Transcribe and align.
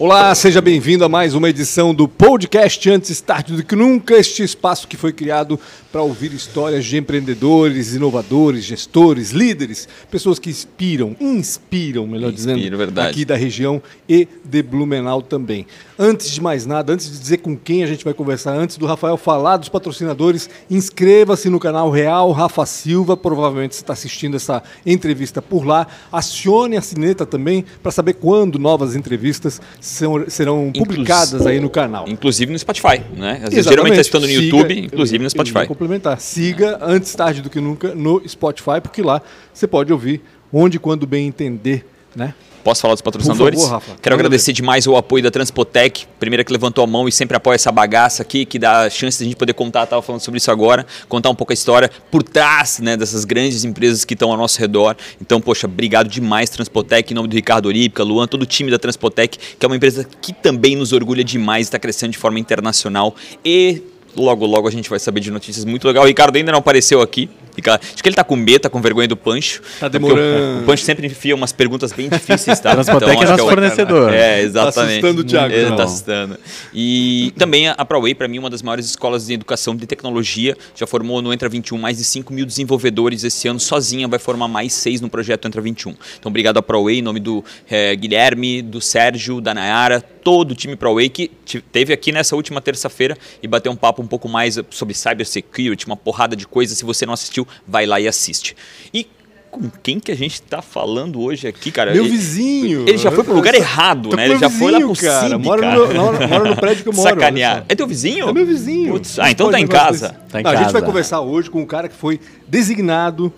Olá, 0.00 0.32
seja 0.32 0.60
bem-vindo 0.60 1.04
a 1.04 1.08
mais 1.08 1.34
uma 1.34 1.50
edição 1.50 1.92
do 1.92 2.06
podcast 2.06 2.88
Antes 2.88 3.20
Tarde 3.20 3.56
do 3.56 3.64
que 3.64 3.74
Nunca, 3.74 4.14
este 4.14 4.44
espaço 4.44 4.86
que 4.86 4.96
foi 4.96 5.12
criado 5.12 5.58
para 5.90 6.00
ouvir 6.02 6.32
histórias 6.32 6.84
de 6.84 6.96
empreendedores, 6.96 7.94
inovadores, 7.94 8.62
gestores, 8.62 9.32
líderes, 9.32 9.88
pessoas 10.08 10.38
que 10.38 10.50
inspiram, 10.50 11.16
inspiram, 11.20 12.06
melhor 12.06 12.32
Inspiro, 12.32 12.56
dizendo, 12.56 12.76
verdade. 12.76 13.08
aqui 13.08 13.24
da 13.24 13.34
região 13.34 13.82
e 14.08 14.28
de 14.44 14.62
Blumenau 14.62 15.20
também. 15.20 15.66
Antes 15.98 16.30
de 16.30 16.40
mais 16.40 16.64
nada, 16.64 16.92
antes 16.92 17.10
de 17.10 17.18
dizer 17.18 17.38
com 17.38 17.56
quem 17.56 17.82
a 17.82 17.86
gente 17.88 18.04
vai 18.04 18.14
conversar, 18.14 18.52
antes 18.52 18.76
do 18.76 18.86
Rafael 18.86 19.16
falar 19.16 19.56
dos 19.56 19.68
patrocinadores, 19.68 20.48
inscreva-se 20.70 21.50
no 21.50 21.58
canal 21.58 21.90
Real 21.90 22.30
Rafa 22.30 22.64
Silva, 22.66 23.16
provavelmente 23.16 23.74
você 23.74 23.80
está 23.80 23.94
assistindo 23.94 24.36
essa 24.36 24.62
entrevista 24.86 25.42
por 25.42 25.66
lá. 25.66 25.88
Acione 26.12 26.76
a 26.76 26.82
sineta 26.82 27.26
também 27.26 27.64
para 27.82 27.90
saber 27.90 28.12
quando 28.12 28.60
novas 28.60 28.94
entrevistas 28.94 29.60
são- 29.88 30.24
serão 30.28 30.68
Inclus- 30.68 30.86
publicadas 30.86 31.46
aí 31.46 31.58
no 31.60 31.70
canal. 31.70 32.04
Inclusive 32.08 32.52
no 32.52 32.58
Spotify, 32.58 33.00
né? 33.16 33.40
Às 33.44 33.50
vezes, 33.54 33.66
geralmente 33.70 33.92
está 33.92 34.02
estando 34.02 34.22
no 34.22 34.28
Siga- 34.28 34.42
YouTube, 34.56 34.78
inclusive 34.86 35.24
no 35.24 35.30
Spotify. 35.30 35.66
complementar. 35.66 36.20
Siga 36.20 36.78
antes 36.82 37.14
tarde 37.14 37.42
do 37.42 37.50
que 37.50 37.60
nunca 37.60 37.94
no 37.94 38.22
Spotify, 38.28 38.80
porque 38.82 39.02
lá 39.02 39.20
você 39.52 39.66
pode 39.66 39.92
ouvir 39.92 40.22
onde 40.52 40.76
e 40.76 40.80
quando 40.80 41.06
bem 41.06 41.26
entender, 41.26 41.86
né? 42.14 42.34
Posso 42.64 42.82
falar 42.82 42.94
dos 42.94 43.02
patrocinadores? 43.02 43.60
Favor, 43.60 43.74
Rafa. 43.74 43.96
Quero 44.00 44.14
agradecer 44.14 44.52
demais 44.52 44.86
o 44.86 44.96
apoio 44.96 45.22
da 45.22 45.30
Transpotec, 45.30 46.06
primeira 46.18 46.44
que 46.44 46.52
levantou 46.52 46.84
a 46.84 46.86
mão 46.86 47.08
e 47.08 47.12
sempre 47.12 47.36
apoia 47.36 47.54
essa 47.54 47.72
bagaça 47.72 48.22
aqui, 48.22 48.44
que 48.44 48.58
dá 48.58 48.82
a 48.82 48.90
chance 48.90 49.18
de 49.18 49.24
a 49.24 49.26
gente 49.26 49.36
poder 49.36 49.54
contar, 49.54 49.84
estava 49.84 50.02
falando 50.02 50.20
sobre 50.20 50.38
isso 50.38 50.50
agora, 50.50 50.86
contar 51.08 51.30
um 51.30 51.34
pouco 51.34 51.52
a 51.52 51.54
história 51.54 51.90
por 52.10 52.22
trás 52.22 52.78
né, 52.78 52.96
dessas 52.96 53.24
grandes 53.24 53.64
empresas 53.64 54.04
que 54.04 54.14
estão 54.14 54.30
ao 54.30 54.36
nosso 54.36 54.58
redor. 54.58 54.96
Então, 55.20 55.40
poxa, 55.40 55.66
obrigado 55.66 56.08
demais, 56.08 56.50
Transpotec, 56.50 57.12
em 57.12 57.14
nome 57.14 57.28
do 57.28 57.34
Ricardo 57.34 57.66
Orípica, 57.66 58.02
Luan, 58.02 58.26
todo 58.26 58.42
o 58.42 58.46
time 58.46 58.70
da 58.70 58.78
Transpotec, 58.78 59.38
que 59.58 59.64
é 59.64 59.66
uma 59.66 59.76
empresa 59.76 60.06
que 60.20 60.32
também 60.32 60.76
nos 60.76 60.92
orgulha 60.92 61.24
demais, 61.24 61.66
está 61.66 61.78
crescendo 61.78 62.12
de 62.12 62.18
forma 62.18 62.38
internacional 62.38 63.14
e 63.44 63.82
logo, 64.16 64.46
logo 64.46 64.68
a 64.68 64.70
gente 64.70 64.90
vai 64.90 64.98
saber 64.98 65.20
de 65.20 65.30
notícias 65.30 65.64
muito 65.64 65.86
legal. 65.86 66.04
O 66.04 66.06
Ricardo 66.06 66.36
ainda 66.36 66.52
não 66.52 66.58
apareceu 66.58 67.00
aqui. 67.00 67.28
Fica- 67.58 67.80
Acho 67.82 68.00
que 68.00 68.08
ele 68.08 68.14
tá 68.14 68.22
com 68.22 68.36
medo, 68.36 68.60
tá 68.60 68.70
com 68.70 68.80
vergonha 68.80 69.08
do 69.08 69.16
Pancho. 69.16 69.60
Tá 69.80 69.88
demorando. 69.88 70.58
O, 70.58 70.62
o 70.62 70.64
Pancho 70.64 70.84
sempre 70.84 71.04
enfia 71.08 71.34
umas 71.34 71.50
perguntas 71.50 71.92
bem 71.92 72.08
difíceis, 72.08 72.60
tá? 72.60 72.70
Transpotec 72.78 73.10
é 73.10 73.14
acho 73.14 73.20
que 73.24 73.30
nosso 73.32 73.44
o- 73.46 73.48
fornecedor. 73.48 74.14
É, 74.14 74.42
exatamente. 74.42 74.90
assustando 74.98 75.20
o 75.22 75.24
Thiago, 75.24 75.52
Ele 75.52 75.70
não. 75.70 75.76
tá 75.76 75.82
assustando. 75.82 76.38
E 76.72 77.32
também 77.36 77.66
a 77.68 77.84
ProWay, 77.84 78.14
para 78.14 78.28
mim, 78.28 78.38
uma 78.38 78.48
das 78.48 78.62
maiores 78.62 78.86
escolas 78.86 79.26
de 79.26 79.32
educação 79.34 79.74
de 79.74 79.86
tecnologia. 79.88 80.56
Já 80.76 80.86
formou 80.86 81.20
no 81.20 81.32
Entra 81.32 81.48
21 81.48 81.78
mais 81.78 81.98
de 81.98 82.04
5 82.04 82.32
mil 82.32 82.46
desenvolvedores 82.46 83.24
esse 83.24 83.48
ano. 83.48 83.58
Sozinha 83.58 84.06
vai 84.06 84.20
formar 84.20 84.46
mais 84.46 84.72
seis 84.72 85.00
no 85.00 85.08
projeto 85.10 85.48
Entra 85.48 85.60
21. 85.60 85.90
Então, 86.18 86.30
obrigado 86.30 86.58
à 86.58 86.62
ProWay, 86.62 86.98
em 87.00 87.02
nome 87.02 87.18
do 87.18 87.44
eh, 87.68 87.96
Guilherme, 87.96 88.62
do 88.62 88.80
Sérgio, 88.80 89.40
da 89.40 89.52
Nayara, 89.52 90.00
todo 90.00 90.52
o 90.52 90.54
time 90.54 90.76
ProWay 90.76 91.08
que 91.08 91.28
te- 91.44 91.60
teve 91.60 91.92
aqui 91.92 92.12
nessa 92.12 92.36
última 92.36 92.60
terça-feira 92.60 93.16
e 93.42 93.48
bateu 93.48 93.72
um 93.72 93.76
papo 93.76 94.02
um 94.02 94.06
pouco 94.06 94.28
mais 94.28 94.60
sobre 94.70 94.94
cybersecurity, 94.94 95.86
uma 95.86 95.96
porrada 95.96 96.36
de 96.36 96.46
coisas. 96.46 96.76
Se 96.76 96.84
você 96.84 97.04
não 97.06 97.14
assistiu, 97.14 97.47
vai 97.66 97.86
lá 97.86 98.00
e 98.00 98.06
assiste. 98.08 98.56
E 98.92 99.06
com 99.50 99.70
quem 99.82 99.98
que 99.98 100.12
a 100.12 100.14
gente 100.14 100.42
tá 100.42 100.60
falando 100.60 101.20
hoje 101.20 101.48
aqui, 101.48 101.70
cara? 101.72 101.92
Meu 101.92 102.04
Ele- 102.04 102.10
vizinho. 102.12 102.86
Ele 102.86 102.98
já 102.98 103.10
foi 103.10 103.24
pro 103.24 103.34
lugar 103.34 103.54
errado, 103.54 104.14
né? 104.14 104.26
Ele 104.26 104.38
já 104.38 104.50
foi 104.50 104.70
lá 104.70 104.78
pro 104.78 104.94
cara. 104.94 105.28
Cine, 105.28 105.42
Mora 105.42 105.62
cara. 105.62 105.76
no, 105.78 105.94
mora, 105.94 106.28
mora 106.28 106.50
no 106.50 106.56
prédio 106.56 106.82
que 106.82 106.88
eu 106.90 106.92
moro. 106.92 107.08
Sacanear. 107.08 107.64
É 107.66 107.74
teu 107.74 107.86
vizinho? 107.86 108.28
É 108.28 108.32
meu 108.32 108.44
vizinho. 108.44 108.92
Putz, 108.92 109.18
ah, 109.18 109.30
então 109.30 109.50
tá 109.50 109.58
em 109.58 109.66
casa. 109.66 110.14
Tá 110.28 110.40
em 110.40 110.44
Não, 110.44 110.50
A 110.50 110.54
gente 110.56 110.64
vai 110.66 110.74
casa. 110.74 110.86
conversar 110.86 111.20
hoje 111.22 111.48
com 111.50 111.62
um 111.62 111.66
cara 111.66 111.88
que 111.88 111.96
foi 111.96 112.20
designado 112.46 113.32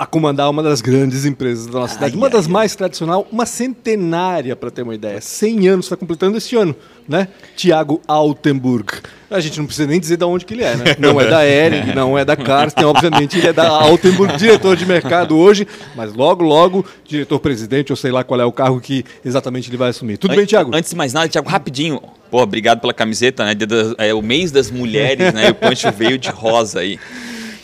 a 0.00 0.06
comandar 0.06 0.48
uma 0.48 0.62
das 0.62 0.80
grandes 0.80 1.26
empresas 1.26 1.66
da 1.66 1.80
nossa 1.80 1.92
cidade. 1.92 2.14
Ai, 2.14 2.16
uma 2.16 2.28
ai, 2.28 2.32
das 2.32 2.46
mais 2.46 2.74
tradicional, 2.74 3.28
uma 3.30 3.44
centenária, 3.44 4.56
para 4.56 4.70
ter 4.70 4.80
uma 4.80 4.94
ideia. 4.94 5.20
100 5.20 5.68
anos, 5.68 5.84
está 5.84 5.94
completando 5.94 6.38
este 6.38 6.56
ano, 6.56 6.74
né? 7.06 7.28
Tiago 7.54 8.00
Altenburg. 8.08 8.94
A 9.30 9.40
gente 9.40 9.58
não 9.58 9.66
precisa 9.66 9.86
nem 9.86 10.00
dizer 10.00 10.16
de 10.16 10.24
onde 10.24 10.46
que 10.46 10.54
ele 10.54 10.64
é, 10.64 10.74
né? 10.74 10.96
Não 10.98 11.20
é 11.20 11.26
da 11.28 11.46
Ering, 11.46 11.92
não 11.94 12.16
é 12.16 12.24
da 12.24 12.34
Karsten, 12.34 12.82
obviamente 12.86 13.36
ele 13.36 13.48
é 13.48 13.52
da 13.52 13.68
Altenburg, 13.68 14.38
diretor 14.38 14.74
de 14.74 14.86
mercado 14.86 15.36
hoje, 15.36 15.68
mas 15.94 16.14
logo, 16.14 16.42
logo, 16.42 16.82
diretor-presidente, 17.06 17.92
ou 17.92 17.96
sei 17.96 18.10
lá 18.10 18.24
qual 18.24 18.40
é 18.40 18.44
o 18.46 18.52
cargo 18.52 18.80
que 18.80 19.04
exatamente 19.22 19.68
ele 19.68 19.76
vai 19.76 19.90
assumir. 19.90 20.16
Tudo 20.16 20.34
bem, 20.34 20.46
Tiago? 20.46 20.74
Antes 20.74 20.88
de 20.88 20.96
mais 20.96 21.12
nada, 21.12 21.28
Thiago, 21.28 21.50
rapidinho. 21.50 22.00
Pô, 22.30 22.40
obrigado 22.40 22.80
pela 22.80 22.94
camiseta, 22.94 23.44
né? 23.44 23.52
É 23.98 24.14
o 24.14 24.22
mês 24.22 24.50
das 24.50 24.70
mulheres, 24.70 25.34
né? 25.34 25.48
E 25.48 25.50
o 25.50 25.54
Pancho 25.54 25.92
veio 25.92 26.16
de 26.16 26.30
rosa 26.30 26.80
aí. 26.80 26.98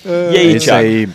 E 0.06 0.36
aí, 0.36 0.36
É 0.36 0.42
isso 0.52 0.66
Thiago? 0.66 0.86
aí. 0.86 1.08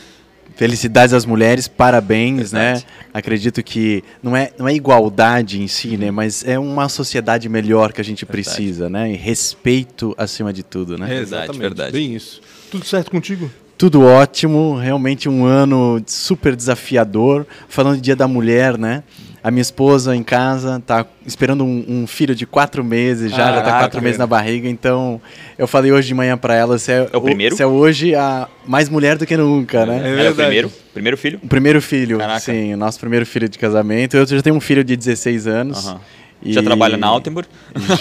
Felicidades 0.56 1.14
às 1.14 1.26
mulheres, 1.26 1.68
parabéns, 1.68 2.52
Verdade. 2.52 2.86
né? 2.86 2.92
Acredito 3.14 3.64
que 3.64 4.04
não 4.22 4.36
é, 4.36 4.52
não 4.58 4.68
é 4.68 4.74
igualdade 4.74 5.62
em 5.62 5.68
si, 5.68 5.98
né? 5.98 6.12
Mas 6.12 6.44
é 6.46 6.60
uma 6.60 6.88
sociedade 6.88 7.50
melhor 7.50 7.92
que 7.94 8.02
a 8.02 8.04
gente 8.04 8.26
Verdade. 8.26 8.44
precisa, 8.56 8.90
né? 8.90 9.12
E 9.12 9.16
respeito 9.16 10.14
acima 10.18 10.54
de 10.54 10.64
tudo, 10.64 10.98
né? 10.98 11.16
É, 11.16 11.20
exatamente, 11.20 11.60
verdade. 11.60 11.92
Bem 11.92 12.14
isso. 12.14 12.42
Tudo 12.70 12.86
certo 12.86 13.10
contigo? 13.10 13.50
Tudo 13.78 14.04
ótimo, 14.04 14.76
realmente 14.76 15.28
um 15.28 15.44
ano 15.44 16.02
super 16.06 16.56
desafiador. 16.56 17.48
Falando 17.68 17.96
de 17.96 18.02
Dia 18.02 18.16
da 18.16 18.28
Mulher, 18.28 18.78
né? 18.78 19.04
A 19.44 19.50
minha 19.50 19.62
esposa 19.62 20.16
em 20.16 20.22
casa 20.22 20.82
tá 20.86 21.04
esperando 21.26 21.64
um, 21.64 21.84
um 21.88 22.08
filho 22.08 22.36
de 22.36 22.46
quatro 22.46 22.84
meses 22.84 23.32
já, 23.32 23.38
já 23.38 23.46
tá 23.54 23.62
Caraca, 23.64 23.80
quatro 23.80 24.02
meses 24.02 24.18
na 24.20 24.28
barriga. 24.28 24.70
Então, 24.70 25.20
eu 25.58 25.68
falei 25.68 25.92
hoje 25.92 26.10
de 26.10 26.14
manhã 26.14 26.38
para 26.38 26.54
ela 26.56 26.78
se 26.78 26.92
é, 26.92 27.10
É 27.12 27.18
o 27.18 27.22
primeiro? 27.22 27.56
se 27.56 27.64
é 27.64 27.66
hoje 27.66 28.14
a 28.14 28.48
mais 28.68 28.88
mulher 28.88 29.18
do 29.18 29.26
que 29.26 29.36
nunca, 29.36 29.84
né? 29.86 29.96
É 29.96 30.00
Era 30.00 30.12
o 30.12 30.16
verdade. 30.16 30.36
primeiro? 30.36 30.72
Primeiro 30.94 31.18
filho? 31.18 31.40
O 31.44 31.48
primeiro 31.48 31.82
filho, 31.82 32.18
Caraca. 32.20 32.40
sim, 32.40 32.74
o 32.74 32.78
nosso 32.78 33.00
primeiro 33.00 33.26
filho 33.26 33.50
de 33.50 33.58
casamento. 33.58 34.16
Eu 34.16 34.28
já 34.28 34.42
tenho 34.44 34.56
um 34.56 34.62
filho 34.62 34.84
de 34.84 34.96
16 34.96 35.48
anos. 35.48 35.88
Aham. 35.88 36.00
E- 36.44 36.54
Já 36.54 36.62
trabalha 36.64 36.98
na 36.98 37.08
Altenburg? 37.08 37.48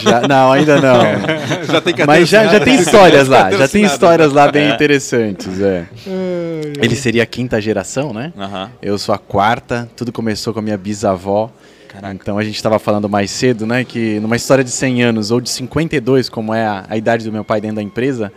Já- 0.02 0.26
não, 0.28 0.52
ainda 0.52 0.80
não. 0.80 1.00
Já 1.70 1.80
tem 1.80 1.94
Mas 2.06 2.28
já, 2.28 2.46
já 2.46 2.60
tem 2.60 2.74
histórias 2.76 3.28
lá, 3.28 3.50
já 3.50 3.68
tem 3.68 3.84
histórias 3.84 4.32
lá 4.32 4.50
bem 4.50 4.64
É. 4.70 4.74
interessantes. 4.74 5.60
É. 5.60 5.86
Ele 6.82 6.96
seria 6.96 7.22
a 7.22 7.26
quinta 7.26 7.60
geração, 7.60 8.12
né? 8.12 8.32
Aham. 8.38 8.70
Eu 8.82 8.98
sou 8.98 9.14
a 9.14 9.18
quarta, 9.18 9.88
tudo 9.96 10.12
começou 10.12 10.52
com 10.52 10.58
a 10.58 10.62
minha 10.62 10.76
bisavó. 10.78 11.50
Caraca. 11.88 12.14
Então 12.14 12.38
a 12.38 12.44
gente 12.44 12.54
estava 12.56 12.78
falando 12.78 13.08
mais 13.08 13.30
cedo, 13.32 13.66
né, 13.66 13.84
que 13.84 14.20
numa 14.20 14.36
história 14.36 14.62
de 14.62 14.70
100 14.70 15.02
anos 15.02 15.30
ou 15.32 15.40
de 15.40 15.50
52, 15.50 16.28
como 16.28 16.54
é 16.54 16.64
a, 16.64 16.84
a 16.88 16.96
idade 16.96 17.24
do 17.24 17.32
meu 17.32 17.44
pai 17.44 17.60
dentro 17.60 17.76
da 17.76 17.82
empresa, 17.82 18.32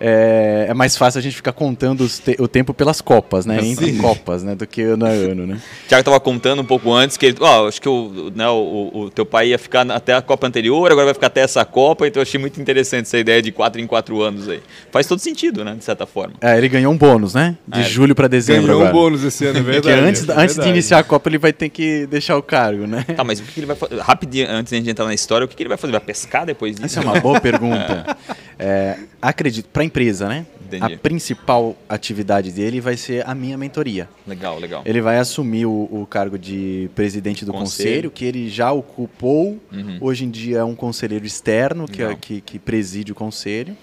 é, 0.00 0.66
é 0.68 0.74
mais 0.74 0.96
fácil 0.96 1.18
a 1.18 1.22
gente 1.22 1.36
ficar 1.36 1.52
contando 1.52 2.08
te- 2.08 2.36
o 2.38 2.46
tempo 2.48 2.74
pelas 2.74 3.00
copas, 3.00 3.46
né, 3.46 3.58
entre 3.64 3.86
Sim. 3.92 3.98
copas, 3.98 4.42
né, 4.42 4.54
do 4.54 4.66
que 4.66 4.82
ano 4.82 5.06
a 5.06 5.08
ano, 5.08 5.46
né. 5.46 5.60
Thiago 5.88 6.04
tava 6.04 6.20
contando 6.20 6.60
um 6.62 6.64
pouco 6.64 6.92
antes 6.92 7.16
que 7.16 7.26
ele, 7.26 7.36
ó, 7.40 7.68
acho 7.68 7.80
que 7.80 7.88
o, 7.88 8.30
né, 8.34 8.48
o, 8.48 8.90
o 8.94 9.10
teu 9.10 9.24
pai 9.24 9.48
ia 9.48 9.58
ficar 9.58 9.90
até 9.90 10.14
a 10.14 10.22
Copa 10.22 10.46
anterior, 10.46 10.90
agora 10.90 11.06
vai 11.06 11.14
ficar 11.14 11.28
até 11.28 11.40
essa 11.40 11.64
Copa, 11.64 12.06
então 12.06 12.20
eu 12.20 12.22
achei 12.22 12.38
muito 12.40 12.60
interessante 12.60 13.06
essa 13.06 13.18
ideia 13.18 13.40
de 13.40 13.52
quatro 13.52 13.80
em 13.80 13.86
quatro 13.86 14.20
anos 14.22 14.48
aí. 14.48 14.60
Faz 14.90 15.06
todo 15.06 15.18
sentido, 15.18 15.64
né, 15.64 15.74
de 15.74 15.84
certa 15.84 16.06
forma. 16.06 16.34
É, 16.40 16.56
ele 16.58 16.68
ganhou 16.68 16.92
um 16.92 16.96
bônus, 16.98 17.34
né, 17.34 17.56
de 17.66 17.80
É, 17.80 17.84
julho 17.84 18.14
para 18.14 18.28
dezembro 18.28 18.66
Ganhou 18.66 18.80
um 18.80 18.86
agora. 18.86 18.92
bônus 18.92 19.24
esse 19.24 19.44
ano, 19.46 19.58
é 19.58 19.62
Porque 19.64 19.80
verdade. 19.88 20.08
antes, 20.08 20.28
é 20.28 20.32
antes 20.36 20.56
de 20.56 20.68
iniciar 20.68 20.98
a 20.98 21.04
Copa 21.04 21.28
ele 21.28 21.38
vai 21.38 21.52
ter 21.52 21.68
que 21.68 22.06
deixar 22.06 22.36
o 22.36 22.42
cargo, 22.42 22.86
né. 22.86 23.04
Tá, 23.16 23.24
mas 23.24 23.40
o 23.40 23.42
que, 23.42 23.52
que 23.52 23.60
ele 23.60 23.66
vai 23.66 23.76
fazer? 23.76 23.98
Rapidinho, 24.00 24.46
antes 24.50 24.70
de 24.70 24.76
a 24.76 24.78
gente 24.78 24.90
entrar 24.90 25.04
na 25.04 25.14
história, 25.14 25.44
o 25.44 25.48
que, 25.48 25.56
que 25.56 25.62
ele 25.62 25.68
vai 25.68 25.78
fazer? 25.78 25.92
Vai 25.92 26.00
pescar 26.00 26.44
depois 26.46 26.74
disso? 26.76 26.84
Essa 26.86 27.00
é 27.00 27.02
uma 27.02 27.20
boa 27.20 27.40
pergunta. 27.40 28.16
É, 28.58 28.98
acredito, 29.20 29.68
para 29.68 29.82
a 29.82 29.84
empresa, 29.84 30.28
né? 30.28 30.46
Entendi. 30.66 30.94
A 30.94 30.98
principal 30.98 31.76
atividade 31.88 32.50
dele 32.50 32.80
vai 32.80 32.96
ser 32.96 33.24
a 33.28 33.34
minha 33.34 33.56
mentoria. 33.56 34.08
Legal, 34.26 34.58
legal. 34.58 34.82
Ele 34.84 35.00
vai 35.00 35.18
assumir 35.18 35.64
o, 35.66 35.88
o 35.90 36.06
cargo 36.10 36.36
de 36.38 36.90
presidente 36.94 37.44
do 37.44 37.52
Conselho. 37.52 37.88
conselho, 37.88 38.10
que 38.10 38.24
ele 38.24 38.48
já 38.48 38.72
ocupou. 38.72 39.60
Uhum. 39.72 39.98
Hoje 40.00 40.24
em 40.24 40.30
dia 40.30 40.58
é 40.58 40.64
um 40.64 40.74
conselheiro 40.74 41.24
externo 41.24 41.86
que, 41.86 42.02
é- 42.02 42.14
que, 42.16 42.40
que 42.40 42.58
preside 42.58 43.12
o 43.12 43.14
conselho. 43.14 43.76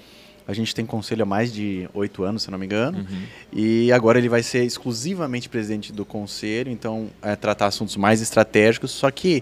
A 0.45 0.53
gente 0.53 0.75
tem 0.75 0.85
conselho 0.85 1.23
há 1.23 1.25
mais 1.25 1.53
de 1.53 1.87
oito 1.93 2.21
anos, 2.21 2.43
se 2.43 2.51
não 2.51 2.57
me 2.57 2.65
engano. 2.65 2.97
Uhum. 2.97 3.21
E 3.53 3.89
agora 3.93 4.17
ele 4.19 4.27
vai 4.27 4.43
ser 4.43 4.65
exclusivamente 4.65 5.47
presidente 5.47 5.93
do 5.93 6.03
conselho, 6.03 6.69
então 6.69 7.07
é 7.21 7.33
tratar 7.33 7.67
assuntos 7.67 7.95
mais 7.95 8.21
estratégicos. 8.21 8.91
Só 8.91 9.09
que, 9.09 9.41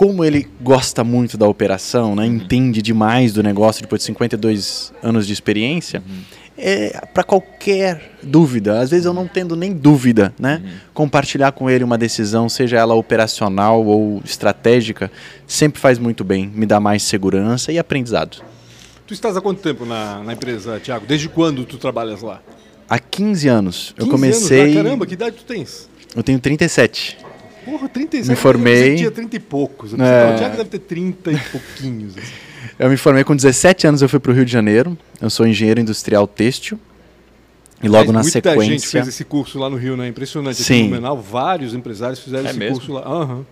como 0.00 0.24
ele 0.24 0.48
gosta 0.62 1.04
muito 1.04 1.36
da 1.36 1.46
operação, 1.46 2.16
né, 2.16 2.24
entende 2.24 2.80
demais 2.80 3.34
do 3.34 3.42
negócio 3.42 3.82
depois 3.82 4.00
de 4.00 4.06
52 4.06 4.94
anos 5.02 5.26
de 5.26 5.34
experiência, 5.34 6.02
é 6.56 7.06
para 7.12 7.22
qualquer 7.22 8.16
dúvida, 8.22 8.80
às 8.80 8.88
vezes 8.88 9.04
eu 9.04 9.12
não 9.12 9.28
tendo 9.28 9.54
nem 9.54 9.74
dúvida, 9.74 10.32
né, 10.40 10.62
compartilhar 10.94 11.52
com 11.52 11.68
ele 11.68 11.84
uma 11.84 11.98
decisão, 11.98 12.48
seja 12.48 12.78
ela 12.78 12.94
operacional 12.94 13.84
ou 13.84 14.22
estratégica, 14.24 15.12
sempre 15.46 15.78
faz 15.78 15.98
muito 15.98 16.24
bem, 16.24 16.46
me 16.46 16.64
dá 16.64 16.80
mais 16.80 17.02
segurança 17.02 17.70
e 17.70 17.78
aprendizado. 17.78 18.42
Tu 19.06 19.12
estás 19.12 19.36
há 19.36 19.40
quanto 19.42 19.60
tempo 19.60 19.84
na, 19.84 20.22
na 20.22 20.32
empresa, 20.32 20.80
Thiago? 20.80 21.04
Desde 21.04 21.28
quando 21.28 21.66
tu 21.66 21.76
trabalhas 21.76 22.22
lá? 22.22 22.40
Há 22.88 22.98
15 22.98 23.48
anos, 23.48 23.76
15 23.76 23.94
eu 23.98 24.04
anos 24.04 24.12
comecei. 24.12 24.72
já? 24.72 24.82
Caramba, 24.82 25.04
que 25.04 25.12
idade 25.12 25.36
tu 25.36 25.44
tens? 25.44 25.90
Eu 26.16 26.22
tenho 26.22 26.40
37. 26.40 27.18
Porra, 27.64 27.88
37. 27.88 28.28
Me 28.30 28.36
formei. 28.36 28.92
Eu 28.92 28.96
tinha 28.96 29.10
30 29.10 29.36
e 29.36 29.38
poucos. 29.40 29.92
Eu 29.92 30.02
É. 30.04 30.34
O 30.34 30.38
Thiago 30.38 30.56
deve 30.56 30.70
ter 30.70 30.78
30 30.78 31.32
e 31.32 31.38
pouquinhos. 31.38 32.16
assim. 32.16 32.32
Eu 32.78 32.88
me 32.88 32.96
formei 32.96 33.24
com 33.24 33.36
17 33.36 33.86
anos, 33.86 34.00
eu 34.02 34.08
fui 34.08 34.18
para 34.18 34.32
o 34.32 34.34
Rio 34.34 34.44
de 34.44 34.52
Janeiro. 34.52 34.96
Eu 35.20 35.28
sou 35.30 35.46
engenheiro 35.46 35.80
industrial 35.80 36.26
têxtil. 36.26 36.78
E 37.82 37.88
logo 37.88 38.12
Mas 38.12 38.14
na 38.14 38.22
muita 38.22 38.50
gente 38.50 38.60
sequência. 38.82 38.90
fez 38.90 39.08
esse 39.08 39.24
curso 39.24 39.58
lá 39.58 39.68
no 39.70 39.76
Rio, 39.76 39.96
né? 39.96 40.06
Impressionante. 40.08 40.54
Aqui 40.56 40.64
Sim. 40.64 40.82
no 40.84 40.88
Blumenau, 40.90 41.18
vários 41.20 41.74
empresários 41.74 42.18
fizeram 42.18 42.46
É 42.46 42.50
esse 42.50 42.58
mesmo? 42.58 42.76
curso 42.76 42.92
lá. 42.92 43.00
Aham. 43.02 43.44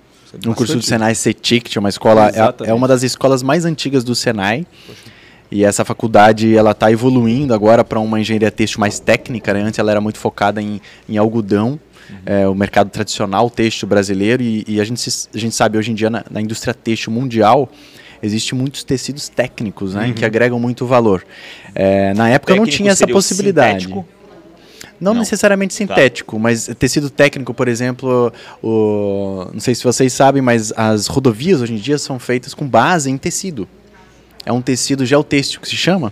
no 0.45 0.55
curso 0.55 0.77
do. 0.77 0.83
Senai 0.83 1.15
CETIC, 1.15 1.77
é 1.77 1.81
uma 1.81 1.89
escola, 1.89 2.31
é, 2.31 2.69
é 2.71 2.75
uma 2.75 2.87
das 2.87 3.03
escolas 3.03 3.43
mais 3.43 3.65
antigas 3.65 4.05
do 4.05 4.15
Senai. 4.15 4.67
E 5.51 5.65
essa 5.65 5.83
faculdade 5.83 6.55
ela 6.55 6.73
está 6.73 6.93
evoluindo 6.93 7.55
agora 7.55 7.83
para 7.83 7.99
uma 7.99 8.21
engenharia 8.21 8.51
têxtil 8.51 8.81
mais 8.81 8.99
técnica. 9.01 9.55
Né? 9.55 9.63
Antes 9.63 9.79
ela 9.79 9.91
era 9.91 10.01
muito 10.01 10.19
focada 10.19 10.61
em, 10.61 10.79
em 11.09 11.17
algodão, 11.17 11.81
é, 12.27 12.47
o 12.49 12.55
mercado 12.55 12.91
tradicional 12.91 13.49
têxtil 13.51 13.89
brasileiro. 13.89 14.43
E, 14.43 14.65
e 14.67 14.81
a, 14.81 14.85
gente 14.85 15.01
se- 15.01 15.29
a 15.35 15.39
gente 15.39 15.55
sabe 15.55 15.79
hoje 15.79 15.91
em 15.91 15.95
dia 15.95 16.11
na, 16.11 16.25
na 16.31 16.41
indústria 16.41 16.73
têxtil 16.75 17.13
mundial 17.13 17.69
existe 18.23 18.55
muitos 18.55 18.83
tecidos 18.83 19.29
técnicos 19.29 19.95
né, 19.95 20.13
que 20.13 20.25
agregam 20.25 20.59
muito 20.59 20.85
valor. 20.87 21.25
É, 21.75 22.13
na 22.15 22.29
época 22.29 22.55
não 22.57 22.67
tinha 22.67 22.91
essa 22.91 23.07
possibilidade. 23.07 23.85
sintético? 23.85 24.09
Não, 25.01 25.15
Não. 25.15 25.21
necessariamente 25.21 25.73
sintético, 25.75 26.37
mas 26.41 26.67
tecido 26.77 27.09
técnico, 27.09 27.55
por 27.55 27.69
exemplo, 27.69 28.33
o, 28.61 29.47
não 29.53 29.61
sei 29.61 29.73
se 29.73 29.85
vocês 29.85 30.13
sabem, 30.13 30.43
mas 30.43 30.73
as 30.77 31.07
rodovias 31.07 31.61
hoje 31.63 31.75
em 31.75 31.77
dia 31.77 31.97
são 31.99 32.19
feitas 32.19 32.53
com 32.53 32.67
base 32.67 33.09
em 33.09 33.17
tecido. 33.17 33.69
É 34.47 34.53
um 34.53 34.63
tecido 34.63 35.05
geotêxtil 35.05 35.61
que 35.61 35.69
se 35.69 35.77
chama. 35.77 36.11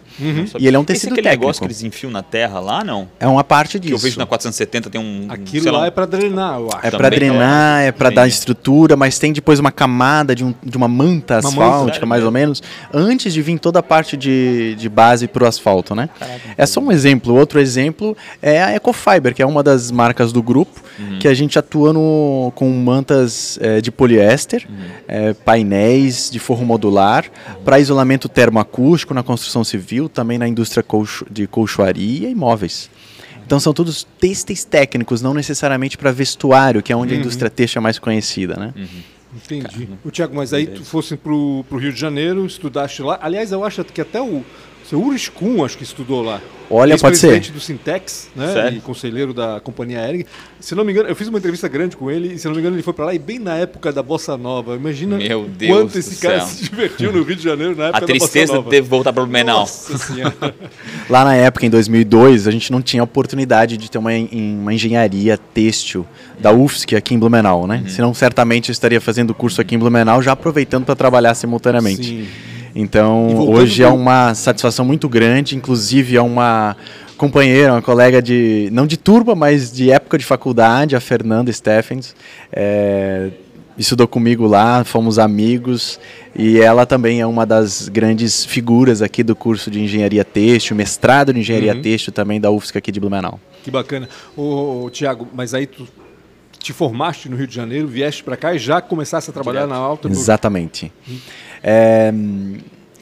E 0.59 0.67
ele 0.67 0.77
é 0.77 0.79
um 0.79 0.83
Esse 0.83 0.87
tecido 0.93 1.13
aquele 1.13 1.23
técnico. 1.23 1.43
negócio 1.45 1.61
que 1.63 1.67
eles 1.67 1.83
enfiam 1.83 2.11
na 2.11 2.23
terra 2.23 2.61
lá, 2.61 2.85
não? 2.85 3.09
É 3.19 3.27
uma 3.27 3.43
parte 3.43 3.79
Que 3.79 3.89
disso. 3.89 3.95
eu 3.95 3.99
vejo 3.99 4.19
na 4.19 4.27
470 4.27 4.91
tem 4.91 5.01
um... 5.01 5.27
Aquilo 5.31 5.63
sei 5.63 5.73
lá, 5.73 5.79
lá 5.81 5.87
é 5.87 5.91
pra 5.91 6.05
drenar, 6.05 6.59
eu 6.61 6.69
acho. 6.73 6.87
É 6.87 6.91
para 6.91 7.09
drenar, 7.09 7.83
é 7.83 7.93
para 7.93 8.11
dar 8.11 8.27
estrutura, 8.29 8.95
mas 8.95 9.19
tem 9.19 9.33
depois 9.33 9.59
uma 9.59 9.73
camada 9.73 10.35
de, 10.35 10.45
um- 10.45 10.55
de 10.63 10.77
uma 10.77 10.89
manta 10.89 11.39
Uma 11.41 11.49
asfáltica, 11.49 11.95
manta. 12.01 12.07
mais 12.07 12.25
ou 12.25 12.31
menos, 12.31 12.63
antes 12.93 13.33
de 13.33 13.41
vir 13.41 13.59
toda 13.59 13.79
a 13.79 13.83
parte 13.83 14.17
de, 14.19 14.75
de 14.75 14.89
base 14.89 15.27
para 15.27 15.45
o 15.45 15.47
asfalto, 15.47 15.95
né? 15.95 16.11
é 16.59 16.67
só 16.67 16.81
um 16.81 16.93
exemplo. 16.93 17.35
Outro 17.35 17.59
exemplo 17.59 18.15
é 18.43 18.63
a 18.63 18.75
Ecofiber, 18.77 19.35
que 19.35 19.43
é 19.43 19.47
uma 19.47 19.63
das 19.63 19.91
marcas 19.91 20.33
do 20.33 20.43
grupo, 20.43 20.85
Uhum. 20.99 21.19
que 21.19 21.29
a 21.29 21.35
gente 21.35 21.59
atua 21.59 21.93
no, 21.93 22.51
com 22.55 22.71
mantas 22.71 23.59
eh, 23.61 23.83
de 23.83 23.91
poliéster, 23.91 24.67
Uhum. 24.67 24.77
eh, 25.07 25.35
painéis 25.45 26.31
de 26.31 26.39
forro 26.39 26.65
modular, 26.65 27.27
para 27.67 27.79
isolamento 27.79 28.16
termoacústico 28.19 29.13
na 29.13 29.23
construção 29.23 29.63
civil, 29.63 30.09
também 30.09 30.39
na 30.39 30.49
indústria 30.49 30.85
de 31.31 31.47
colchoaria 31.47 32.29
e 32.29 32.35
móveis. 32.35 32.91
Então 33.45 33.61
são 33.61 33.73
todos 33.73 34.07
têxteis 34.19 34.65
técnicos, 34.65 35.23
não 35.23 35.33
necessariamente 35.33 35.97
para 35.97 36.11
vestuário, 36.11 36.83
que 36.83 36.93
é 36.93 36.97
onde 36.97 37.15
a 37.15 37.17
indústria 37.17 37.49
têxtil 37.49 37.79
é 37.79 37.83
mais 37.83 37.99
conhecida, 37.99 38.57
né? 38.57 38.75
Entendi. 39.35 39.89
O 40.05 40.11
Tiago, 40.11 40.35
mas 40.35 40.53
aí 40.53 40.67
tu 40.67 40.85
fosse 40.85 41.17
pro, 41.17 41.65
pro 41.69 41.79
Rio 41.79 41.93
de 41.93 42.01
Janeiro, 42.01 42.45
estudaste 42.47 43.03
lá. 43.03 43.19
Aliás, 43.23 43.53
eu 43.53 43.63
acho 43.65 43.85
que 43.85 44.01
até 44.01 44.21
o 44.21 44.45
seu 44.89 45.03
Urish 45.03 45.31
Kuhn, 45.31 45.65
acho 45.65 45.77
que 45.77 45.83
estudou 45.83 46.23
lá. 46.23 46.41
Olha, 46.71 46.97
pode 46.99 47.19
ser. 47.19 47.29
Ex-presidente 47.29 47.53
do 47.53 47.61
Sintex, 47.61 48.29
né? 48.35 48.53
Sério? 48.53 48.79
E 48.79 48.81
conselheiro 48.81 49.33
da 49.33 49.61
companhia 49.61 50.01
aérea. 50.01 50.27
Se 50.61 50.75
não 50.75 50.85
me 50.85 50.93
engano, 50.93 51.09
eu 51.09 51.17
fiz 51.17 51.29
uma 51.29 51.39
entrevista 51.39 51.69
grande 51.69 51.97
com 51.97 52.11
ele 52.11 52.35
e 52.35 52.39
se 52.39 52.47
não 52.47 52.55
me 52.55 52.61
engano 52.61 52.77
ele 52.77 52.83
foi 52.83 52.93
pra 52.93 53.07
lá 53.07 53.15
e 53.15 53.19
bem 53.19 53.39
na 53.39 53.57
época 53.57 53.93
da 53.93 54.03
Bossa 54.03 54.37
Nova. 54.37 54.75
Imagina 54.77 55.17
Meu 55.17 55.45
Deus 55.45 55.73
quanto 55.73 55.99
esse 55.99 56.17
cara 56.17 56.41
céu. 56.41 56.47
se 56.47 56.65
divertiu 56.65 57.13
no 57.13 57.23
Rio 57.23 57.37
de 57.37 57.43
Janeiro 57.43 57.77
na 57.77 57.87
época 57.87 58.05
A 58.05 58.07
tristeza 58.07 58.63
de 58.63 58.81
voltar 58.81 59.13
para 59.13 59.23
Blumenau. 59.23 59.61
Nossa 59.61 59.99
senhora. 59.99 60.55
Lá 61.11 61.25
na 61.25 61.35
época, 61.35 61.67
em 61.67 61.71
2002, 61.71 62.47
a 62.47 62.51
gente 62.51 62.71
não 62.71 62.83
tinha 62.83 63.03
oportunidade 63.03 63.77
de 63.77 63.91
ter 63.91 63.99
uma, 63.99 64.11
uma 64.11 64.75
engenharia 64.75 65.37
têxtil 65.37 66.07
da 66.39 66.53
UFSC 66.53 66.95
aqui 66.97 67.15
em 67.15 67.19
Blumenau, 67.19 67.67
né? 67.67 67.85
Senão, 67.89 68.13
certamente, 68.13 68.71
eu 68.71 68.73
estaria 68.73 69.01
fazendo 69.01 69.31
o 69.31 69.35
curso 69.35 69.61
aqui 69.61 69.75
em 69.75 69.79
Blumenau, 69.79 70.21
já 70.23 70.33
aproveitando 70.33 70.85
para 70.85 70.95
trabalhar 70.95 71.35
simultaneamente. 71.35 72.05
Sim. 72.05 72.56
Então, 72.79 73.49
hoje 73.49 73.83
é 73.83 73.89
uma 73.89 74.35
satisfação 74.35 74.85
muito 74.85 75.09
grande, 75.09 75.57
inclusive 75.57 76.15
é 76.15 76.21
uma 76.21 76.77
companheira, 77.17 77.73
uma 77.73 77.81
colega 77.81 78.21
de, 78.21 78.69
não 78.71 78.87
de 78.87 78.99
turma, 78.99 79.35
mas 79.35 79.73
de 79.73 79.91
época 79.91 80.19
de 80.19 80.27
faculdade, 80.27 80.95
a 80.95 81.01
Fernanda 81.01 81.51
Steffens, 81.51 82.15
é, 82.53 83.31
estudou 83.79 84.07
comigo 84.07 84.47
lá, 84.47 84.85
fomos 84.85 85.19
amigos, 85.19 85.99
e 86.35 86.59
ela 86.59 86.85
também 86.85 87.19
é 87.19 87.27
uma 87.27 87.47
das 87.47 87.89
grandes 87.89 88.45
figuras 88.45 89.01
aqui 89.01 89.23
do 89.23 89.35
curso 89.35 89.71
de 89.71 89.81
Engenharia 89.81 90.23
Têxtil, 90.23 90.77
mestrado 90.77 91.33
de 91.33 91.41
Engenharia 91.41 91.75
Uhum. 91.75 91.81
Têxtil 91.81 92.13
também 92.13 92.39
da 92.39 92.51
UFSC 92.51 92.77
aqui 92.77 92.93
de 92.93 93.01
Blumenau. 93.01 93.41
Que 93.65 93.71
bacana. 93.71 94.07
Ô, 94.37 94.91
Tiago, 94.93 95.27
mas 95.35 95.55
aí 95.55 95.67
tu 95.67 95.89
te 96.59 96.73
formaste 96.73 97.29
no 97.29 97.37
Rio 97.37 97.47
de 97.47 97.55
Janeiro, 97.55 97.87
vieste 97.87 98.23
pra 98.25 98.37
cá 98.37 98.53
e 98.53 98.59
já 98.59 98.81
começaste 98.81 99.31
a 99.31 99.33
trabalhar 99.33 99.61
Direto. 99.63 99.79
na 99.79 99.83
Alta. 99.83 100.09
Exatamente. 100.09 100.93
É, 101.63 102.13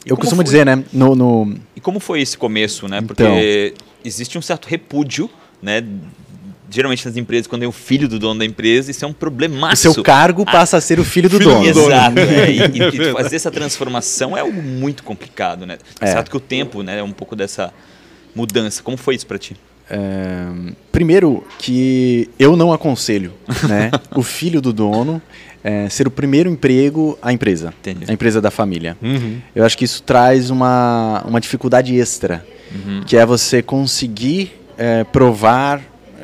eu 0.05 0.15
costumo 0.15 0.37
foi? 0.39 0.43
dizer, 0.45 0.65
né, 0.65 0.83
no- 0.93 1.15
no, 1.15 1.55
E 1.75 1.81
como 1.81 1.99
foi 1.99 2.21
esse 2.21 2.37
começo, 2.37 2.87
né? 2.87 3.01
Porque 3.01 3.23
Então. 3.23 3.37
existe 4.03 4.37
um 4.37 4.41
certo 4.41 4.67
repúdio, 4.67 5.29
né? 5.61 5.83
Geralmente 6.69 7.05
nas 7.05 7.15
empresas, 7.15 7.45
quando 7.47 7.63
é 7.63 7.67
o 7.67 7.71
filho 7.71 8.07
do 8.07 8.17
dono 8.17 8.39
da 8.39 8.45
empresa, 8.45 8.89
isso 8.89 9.05
é 9.05 9.07
um 9.07 9.11
o 9.11 9.13
problemaço. 9.13 9.93
seu 9.93 10.03
cargo 10.03 10.43
passa 10.45 10.77
a 10.77 10.81
ser 10.81 10.99
o 10.99 11.05
filho 11.05 11.29
do 11.29 11.37
Filho 11.37 11.51
do 11.51 11.55
dono. 11.57 11.65
Exato. 11.67 12.17
é, 12.19 12.51
e, 12.51 12.57
e- 12.57 12.61
É 12.61 12.65
e 12.65 12.69
verdade. 12.91 13.11
fazer 13.13 13.35
essa 13.35 13.51
transformação 13.51 14.35
é 14.35 14.41
algo 14.41 14.61
muito 14.61 15.03
complicado, 15.03 15.65
né? 15.65 15.77
É. 16.01 16.07
Certo 16.07 16.29
que 16.31 16.35
o 16.37 16.39
tempo, 16.39 16.81
né, 16.81 16.99
é 16.99 17.03
um 17.03 17.11
pouco 17.11 17.35
dessa 17.35 17.71
mudança. 18.35 18.81
Como 18.83 18.97
foi 18.97 19.15
isso 19.15 19.27
para 19.27 19.37
ti? 19.37 19.55
É, 19.89 20.47
primeiro 20.91 21.45
que 21.59 22.29
eu 22.39 22.55
não 22.57 22.73
aconselho 22.73 23.31
né, 23.69 23.91
o 24.15 24.23
filho 24.23 24.59
do 24.59 24.73
dono 24.73 25.21
é, 25.63 25.87
ser 25.89 26.07
o 26.07 26.11
primeiro 26.11 26.49
emprego 26.49 27.17
à 27.21 27.31
empresa, 27.31 27.73
Entendi. 27.81 28.05
a 28.07 28.13
empresa 28.13 28.41
da 28.41 28.51
família. 28.51 28.97
Uhum. 29.01 29.39
Eu 29.55 29.65
acho 29.65 29.77
que 29.77 29.85
isso 29.85 30.01
traz 30.03 30.49
uma, 30.49 31.23
uma 31.27 31.41
dificuldade 31.41 31.95
extra, 31.95 32.45
que 33.05 33.15
é 33.15 33.25
você 33.25 33.61
conseguir 33.63 34.51
é, 34.77 35.03
provar 35.03 35.81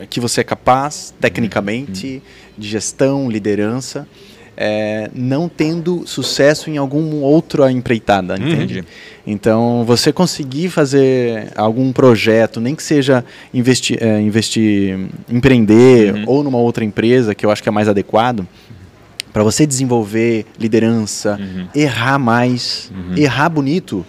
que 0.10 0.19
você 0.19 0.42
é 0.42 0.44
capaz, 0.44 1.13
tecnicamente, 1.19 2.22
de 2.58 2.68
gestão, 2.68 3.30
liderança, 3.30 4.08
é, 4.57 5.09
não 5.15 5.48
tendo 5.50 6.03
sucesso 6.06 6.69
em 6.69 6.77
algum 6.77 7.21
outro 7.21 7.68
empreitada, 7.69 8.36
entende? 8.36 8.56
Entendi. 8.80 8.83
Então, 9.25 9.83
você 9.86 10.12
conseguir 10.12 10.69
fazer 10.69 11.48
algum 11.56 11.92
projeto, 11.92 12.59
nem 12.59 12.75
que 12.75 12.83
seja 12.83 13.24
investir, 13.53 13.98
é, 14.01 14.19
investir 14.19 15.00
empreender 15.30 16.13
Uhum. 16.13 16.24
ou 16.27 16.44
numa 16.44 16.57
outra 16.57 16.83
empresa, 16.83 17.33
que 17.33 17.45
eu 17.45 17.51
acho 17.51 17.62
que 17.63 17.69
é 17.69 17.71
mais 17.71 17.88
adequado, 17.88 18.45
para 19.33 19.44
você 19.44 19.65
desenvolver 19.65 20.45
liderança, 20.59 21.39
Uhum. 21.39 21.68
errar 21.74 22.19
mais, 22.19 22.92
errar 23.15 23.48
bonito 23.50 24.06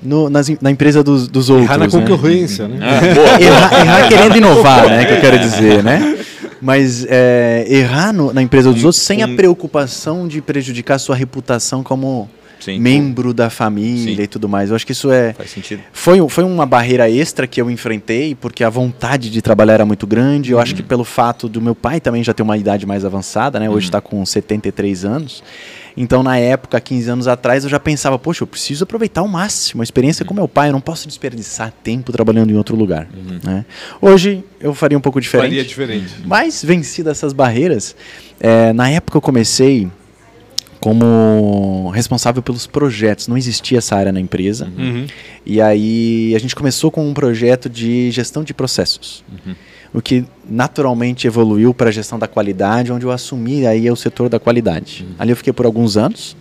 no- 0.00 0.30
nas 0.30 0.48
na 0.60 0.70
empresa 0.70 1.02
dos, 1.02 1.26
dos 1.26 1.50
outros. 1.50 1.66
Errar 1.68 1.78
na 1.78 1.86
né? 1.86 1.90
concorrência, 1.90 2.68
né? 2.68 2.78
Ah, 2.80 3.14
boa. 3.14 3.42
errar, 3.42 3.80
errar 3.80 4.08
querendo 4.08 4.36
inovar, 4.36 4.86
né? 4.88 5.04
Que 5.06 5.12
eu 5.14 5.20
quero 5.20 5.38
dizer, 5.40 5.82
né? 5.82 6.16
Mas 6.64 7.04
é, 7.10 7.66
errar 7.68 8.10
no- 8.12 8.32
na 8.32 8.40
empresa 8.40 8.72
dos 8.72 8.82
outros 8.84 9.02
sem 9.02 9.22
a 9.22 9.26
um- 9.26 9.36
preocupação 9.36 10.26
de 10.26 10.40
prejudicar 10.40 10.98
sua 10.98 11.14
reputação 11.14 11.82
como 11.82 12.26
Sim. 12.58 12.78
membro 12.80 13.34
da 13.34 13.50
família 13.50 14.16
Sim. 14.16 14.22
e 14.22 14.26
tudo 14.26 14.48
mais. 14.48 14.70
Eu 14.70 14.76
acho 14.76 14.86
que 14.86 14.92
isso 14.92 15.10
é. 15.12 15.34
Faz 15.34 15.50
sentido. 15.50 15.82
Foi, 15.92 16.22
um- 16.22 16.28
foi 16.30 16.42
uma 16.42 16.64
barreira 16.64 17.10
extra 17.10 17.46
que 17.46 17.60
eu 17.60 17.70
enfrentei, 17.70 18.34
porque 18.34 18.64
a 18.64 18.70
vontade 18.70 19.28
de 19.28 19.42
trabalhar 19.42 19.74
era 19.74 19.84
muito 19.84 20.06
grande. 20.06 20.52
Eu 20.52 20.58
acho 20.58 20.74
que 20.74 20.82
pelo 20.82 21.04
fato 21.04 21.50
do 21.50 21.60
meu 21.60 21.74
pai 21.74 22.00
também 22.00 22.24
já 22.24 22.32
ter 22.32 22.42
uma 22.42 22.56
idade 22.56 22.86
mais 22.86 23.04
avançada, 23.04 23.60
né? 23.60 23.68
Hoje 23.68 23.88
está 23.88 24.00
com 24.00 24.24
73 24.24 25.04
anos. 25.04 25.42
Então, 25.96 26.22
na 26.22 26.36
época, 26.36 26.80
15 26.80 27.10
anos 27.10 27.28
atrás, 27.28 27.64
eu 27.64 27.70
já 27.70 27.78
pensava, 27.78 28.18
poxa, 28.18 28.42
eu 28.42 28.46
preciso 28.46 28.84
aproveitar 28.84 29.20
ao 29.20 29.28
máximo 29.28 29.80
a 29.82 29.84
experiência 29.84 30.24
com 30.24 30.34
meu 30.34 30.48
pai, 30.48 30.68
eu 30.68 30.72
não 30.72 30.80
posso 30.80 31.06
desperdiçar 31.06 31.72
tempo 31.82 32.10
trabalhando 32.12 32.50
em 32.50 32.56
outro 32.56 32.76
lugar. 32.76 33.08
né? 33.44 33.64
Hoje, 34.00 34.42
eu 34.60 34.74
faria 34.74 34.98
um 34.98 35.00
pouco 35.00 35.20
diferente. 35.20 35.50
Faria 35.50 35.64
diferente. 35.64 36.14
Mas 36.24 36.64
vencidas 36.64 37.18
essas 37.18 37.32
barreiras, 37.32 37.94
é, 38.40 38.72
na 38.72 38.90
época 38.90 39.16
eu 39.16 39.20
comecei 39.22 39.88
como 40.80 41.90
responsável 41.94 42.42
pelos 42.42 42.66
projetos. 42.66 43.26
Não 43.26 43.38
existia 43.38 43.78
essa 43.78 43.96
área 43.96 44.12
na 44.12 44.20
empresa. 44.20 44.70
Uhum. 44.76 45.06
E 45.46 45.58
aí 45.58 46.34
a 46.36 46.38
gente 46.38 46.54
começou 46.54 46.90
com 46.90 47.08
um 47.08 47.14
projeto 47.14 47.70
de 47.70 48.10
gestão 48.10 48.44
de 48.44 48.52
processos. 48.52 49.24
O 49.94 50.02
que 50.02 50.24
naturalmente 50.50 51.26
evoluiu 51.26 51.72
para 51.72 51.88
a 51.88 51.92
gestão 51.92 52.18
da 52.18 52.26
qualidade, 52.26 52.92
onde 52.92 53.06
eu 53.06 53.12
assumi 53.12 53.64
aí 53.64 53.88
o 53.88 53.94
setor 53.94 54.28
da 54.28 54.40
qualidade. 54.40 55.06
Ali 55.16 55.30
eu 55.30 55.36
fiquei 55.36 55.52
por 55.52 55.64
alguns 55.64 55.96
anos. 55.96 56.36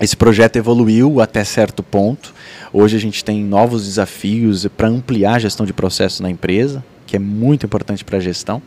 Esse 0.00 0.16
projeto 0.16 0.56
evoluiu 0.56 1.20
até 1.20 1.44
certo 1.44 1.84
ponto. 1.84 2.34
Hoje 2.72 2.96
a 2.96 3.00
gente 3.00 3.24
tem 3.24 3.44
novos 3.44 3.84
desafios 3.84 4.66
para 4.76 4.88
ampliar 4.88 5.36
a 5.36 5.38
gestão 5.38 5.64
de 5.64 5.72
processos 5.72 6.18
na 6.18 6.28
empresa, 6.28 6.84
que 7.06 7.14
é 7.14 7.18
muito 7.18 7.64
importante 7.64 8.04
para 8.04 8.18
a 8.18 8.20
gestão. 8.20 8.60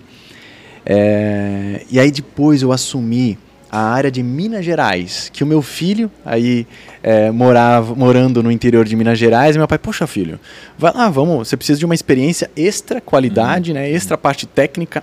É, 0.86 1.86
e 1.92 2.00
aí 2.00 2.12
depois 2.12 2.62
eu 2.62 2.72
assumi 2.72 3.38
a 3.72 3.80
área 3.80 4.12
de 4.12 4.22
Minas 4.22 4.66
Gerais, 4.66 5.30
que 5.32 5.46
o 5.46 5.48
meu 5.48 5.62
filho 5.62 6.12
aí 6.26 6.68
é, 7.02 7.32
morava 7.32 7.96
morando 7.96 8.44
no 8.44 8.52
interior 8.52 8.84
de 8.84 8.98
Minas 8.98 9.18
Gerais, 9.18 9.56
e 9.56 9.58
meu 9.58 9.68
pai, 9.68 9.78
poxa 9.78 10.06
filho, 10.06 10.38
vai 10.78 10.92
lá, 10.94 11.10
vamos, 11.10 11.48
você 11.48 11.56
precisa 11.56 11.80
de 11.80 11.86
uma 11.86 11.96
experiência 11.96 12.52
extra 12.54 13.00
qualidade, 13.00 13.72
né, 13.72 13.90
extra 13.90 14.18
parte 14.18 14.46
técnica 14.46 15.02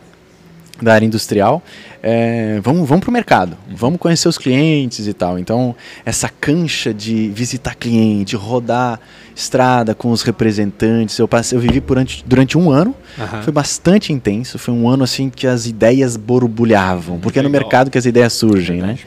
da 0.81 0.95
área 0.95 1.05
industrial, 1.05 1.63
é, 2.03 2.61
vamos, 2.63 2.89
vamos 2.89 3.05
para 3.05 3.11
o 3.11 3.13
mercado, 3.13 3.57
vamos 3.71 3.99
conhecer 3.99 4.29
os 4.29 4.39
clientes 4.39 5.07
e 5.07 5.13
tal. 5.13 5.39
Então, 5.39 5.75
essa 6.05 6.29
cancha 6.29 6.95
de 6.95 7.29
visitar 7.29 7.75
cliente, 7.75 8.37
rodar 8.37 9.01
estrada 9.35 9.95
com 9.95 10.11
os 10.11 10.23
representantes, 10.23 11.19
eu, 11.19 11.29
passei, 11.29 11.57
eu 11.57 11.61
vivi 11.61 11.81
durante, 11.81 12.25
durante 12.27 12.59
um 12.59 12.71
ano, 12.71 12.95
Aham. 13.19 13.43
foi 13.43 13.53
bastante 13.53 14.13
intenso, 14.13 14.59
foi 14.59 14.75
um 14.75 14.89
ano 14.89 15.05
assim 15.05 15.31
que 15.31 15.47
as 15.47 15.67
ideias 15.67 16.17
borbulhavam, 16.17 17.19
porque 17.19 17.39
é 17.39 17.43
no 17.43 17.51
mercado 17.51 17.91
que 17.91 17.99
as 17.99 18.07
ideias 18.07 18.33
surgem, 18.33 18.81
né? 18.81 18.99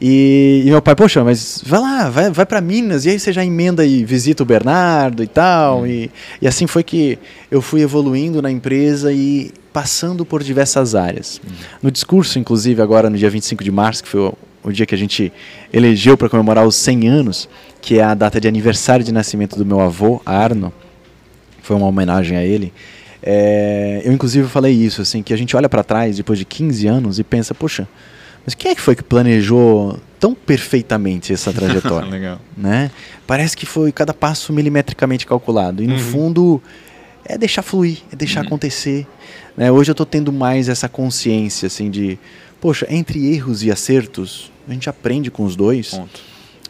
E, 0.00 0.62
e 0.64 0.70
meu 0.70 0.80
pai, 0.80 0.94
poxa, 0.94 1.24
mas 1.24 1.62
vai 1.66 1.80
lá, 1.80 2.08
vai, 2.08 2.30
vai 2.30 2.46
para 2.46 2.60
Minas, 2.60 3.04
e 3.04 3.10
aí 3.10 3.18
você 3.18 3.32
já 3.32 3.44
emenda 3.44 3.84
e 3.84 4.04
visita 4.04 4.42
o 4.42 4.46
Bernardo 4.46 5.24
e 5.24 5.26
tal. 5.26 5.86
E, 5.86 6.10
e 6.40 6.46
assim 6.46 6.66
foi 6.66 6.84
que 6.84 7.18
eu 7.50 7.60
fui 7.60 7.80
evoluindo 7.80 8.40
na 8.40 8.50
empresa 8.50 9.12
e 9.12 9.50
passando 9.72 10.24
por 10.24 10.42
diversas 10.42 10.94
áreas. 10.94 11.40
No 11.82 11.90
discurso, 11.90 12.38
inclusive, 12.38 12.80
agora 12.80 13.10
no 13.10 13.16
dia 13.16 13.28
25 13.28 13.64
de 13.64 13.72
março, 13.72 14.04
que 14.04 14.08
foi 14.08 14.20
o, 14.20 14.34
o 14.62 14.72
dia 14.72 14.86
que 14.86 14.94
a 14.94 14.98
gente 14.98 15.32
elegeu 15.72 16.16
para 16.16 16.28
comemorar 16.28 16.64
os 16.64 16.76
100 16.76 17.08
anos, 17.08 17.48
que 17.80 17.98
é 17.98 18.02
a 18.02 18.14
data 18.14 18.40
de 18.40 18.46
aniversário 18.46 19.04
de 19.04 19.12
nascimento 19.12 19.56
do 19.56 19.66
meu 19.66 19.80
avô, 19.80 20.22
Arno, 20.24 20.72
foi 21.60 21.76
uma 21.76 21.86
homenagem 21.86 22.38
a 22.38 22.44
ele. 22.44 22.72
É, 23.20 24.02
eu 24.04 24.12
inclusive 24.12 24.46
falei 24.48 24.72
isso, 24.72 25.02
assim, 25.02 25.24
que 25.24 25.34
a 25.34 25.36
gente 25.36 25.56
olha 25.56 25.68
para 25.68 25.82
trás 25.82 26.16
depois 26.16 26.38
de 26.38 26.44
15 26.44 26.86
anos 26.86 27.18
e 27.18 27.24
pensa, 27.24 27.52
poxa, 27.52 27.88
mas 28.48 28.54
quem 28.54 28.70
é 28.70 28.74
que 28.74 28.80
foi 28.80 28.96
que 28.96 29.02
planejou 29.02 29.98
tão 30.18 30.34
perfeitamente 30.34 31.34
essa 31.34 31.52
trajetória? 31.52 32.08
Legal. 32.10 32.40
né? 32.56 32.90
Parece 33.26 33.54
que 33.54 33.66
foi 33.66 33.92
cada 33.92 34.14
passo 34.14 34.54
milimetricamente 34.54 35.26
calculado. 35.26 35.82
E 35.82 35.86
no 35.86 35.92
Uhum. 35.96 36.00
fundo 36.00 36.62
é 37.26 37.36
deixar 37.36 37.60
fluir, 37.62 37.98
é 38.10 38.16
deixar 38.16 38.40
acontecer. 38.40 39.06
né? 39.54 39.70
Hoje 39.70 39.90
eu 39.90 39.92
estou 39.92 40.06
tendo 40.06 40.32
mais 40.32 40.66
essa 40.70 40.88
consciência 40.88 41.66
assim 41.66 41.90
de, 41.90 42.18
poxa, 42.58 42.86
entre 42.88 43.34
erros 43.34 43.62
e 43.62 43.70
acertos, 43.70 44.50
a 44.66 44.72
gente 44.72 44.88
aprende 44.88 45.30
com 45.30 45.44
os 45.44 45.54
dois 45.54 45.90
Ponto. 45.90 46.20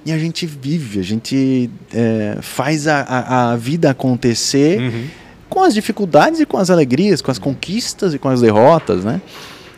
e 0.04 0.10
a 0.10 0.18
gente 0.18 0.44
vive, 0.46 0.98
a 0.98 1.04
gente 1.04 1.70
é, 1.94 2.38
faz 2.42 2.88
a, 2.88 3.02
a, 3.02 3.52
a 3.52 3.56
vida 3.56 3.88
acontecer 3.90 4.80
Uhum. 4.80 5.04
com 5.48 5.62
as 5.62 5.74
dificuldades 5.74 6.40
e 6.40 6.44
com 6.46 6.56
as 6.58 6.70
alegrias, 6.70 7.22
com 7.22 7.30
as 7.30 7.38
conquistas 7.38 8.14
e 8.14 8.18
com 8.18 8.28
as 8.28 8.40
derrotas, 8.40 9.04
né? 9.04 9.20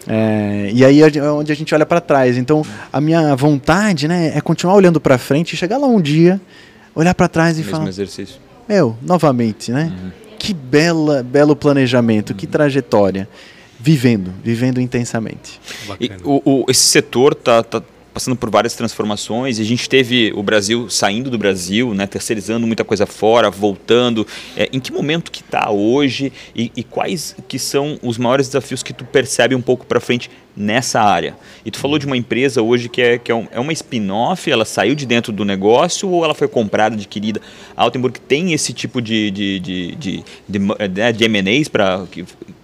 É, 0.06 0.70
e 0.72 0.84
aí 0.84 1.02
é 1.02 1.22
onde 1.30 1.52
a 1.52 1.54
gente 1.54 1.74
olha 1.74 1.84
para 1.86 2.00
trás. 2.00 2.36
Então, 2.38 2.64
a 2.92 3.00
minha 3.00 3.34
vontade, 3.36 4.08
né, 4.08 4.32
é 4.34 4.40
continuar 4.40 4.74
olhando 4.74 5.00
para 5.00 5.18
frente 5.18 5.52
e 5.52 5.56
chegar 5.56 5.76
lá 5.78 5.86
um 5.86 6.00
dia, 6.00 6.40
olhar 6.94 7.14
para 7.14 7.28
trás 7.28 7.56
e 7.56 7.60
Mesmo 7.60 7.72
falar: 7.72 7.88
exercício. 7.88 8.36
Meu, 8.68 8.96
novamente, 9.02 9.70
né? 9.72 9.92
Uhum. 10.02 10.10
Que 10.38 10.54
bela, 10.54 11.22
belo 11.22 11.54
planejamento, 11.54 12.34
que 12.34 12.46
trajetória. 12.46 13.28
Vivendo, 13.82 14.30
vivendo 14.44 14.78
intensamente. 14.80 15.58
E 15.98 16.10
o, 16.22 16.42
o- 16.44 16.64
esse 16.68 16.82
setor 16.82 17.34
tá, 17.34 17.62
tá 17.62 17.82
passando 18.12 18.36
por 18.36 18.50
várias 18.50 18.74
transformações 18.74 19.58
e 19.58 19.62
a 19.62 19.64
gente 19.64 19.88
teve 19.88 20.32
o 20.34 20.42
Brasil 20.42 20.88
saindo 20.90 21.30
do 21.30 21.38
Brasil, 21.38 21.94
né, 21.94 22.06
terceirizando 22.06 22.66
muita 22.66 22.84
coisa 22.84 23.06
fora, 23.06 23.50
voltando. 23.50 24.26
É, 24.56 24.68
em 24.72 24.80
que 24.80 24.92
momento 24.92 25.30
que 25.30 25.40
está 25.40 25.70
hoje 25.70 26.32
e, 26.54 26.70
e 26.76 26.82
quais 26.82 27.36
que 27.48 27.58
são 27.58 27.98
os 28.02 28.18
maiores 28.18 28.48
desafios 28.48 28.82
que 28.82 28.92
tu 28.92 29.04
percebe 29.04 29.54
um 29.54 29.62
pouco 29.62 29.86
para 29.86 30.00
frente 30.00 30.30
nessa 30.56 31.00
área? 31.00 31.36
E 31.64 31.70
tu 31.70 31.78
falou 31.78 31.98
de 31.98 32.06
uma 32.06 32.16
empresa 32.16 32.60
hoje 32.62 32.88
que 32.88 33.00
é, 33.00 33.18
que 33.18 33.30
é, 33.30 33.34
um- 33.34 33.46
é 33.50 33.60
uma 33.60 33.72
spin-off, 33.72 34.50
ela 34.50 34.64
saiu 34.64 34.94
de 34.94 35.06
dentro 35.06 35.32
do 35.32 35.44
negócio 35.44 36.08
ou 36.08 36.24
ela 36.24 36.34
foi 36.34 36.48
comprada, 36.48 36.96
adquirida? 36.96 37.40
A 37.76 37.82
Altenburg 37.84 38.18
tem 38.20 38.52
esse 38.52 38.72
tipo 38.72 39.00
de, 39.00 39.30
de, 39.30 39.60
de, 39.60 39.94
de, 39.96 40.24
de, 40.48 40.58
né, 40.58 41.12
de 41.12 41.24
M&As 41.24 41.68
para 41.68 42.04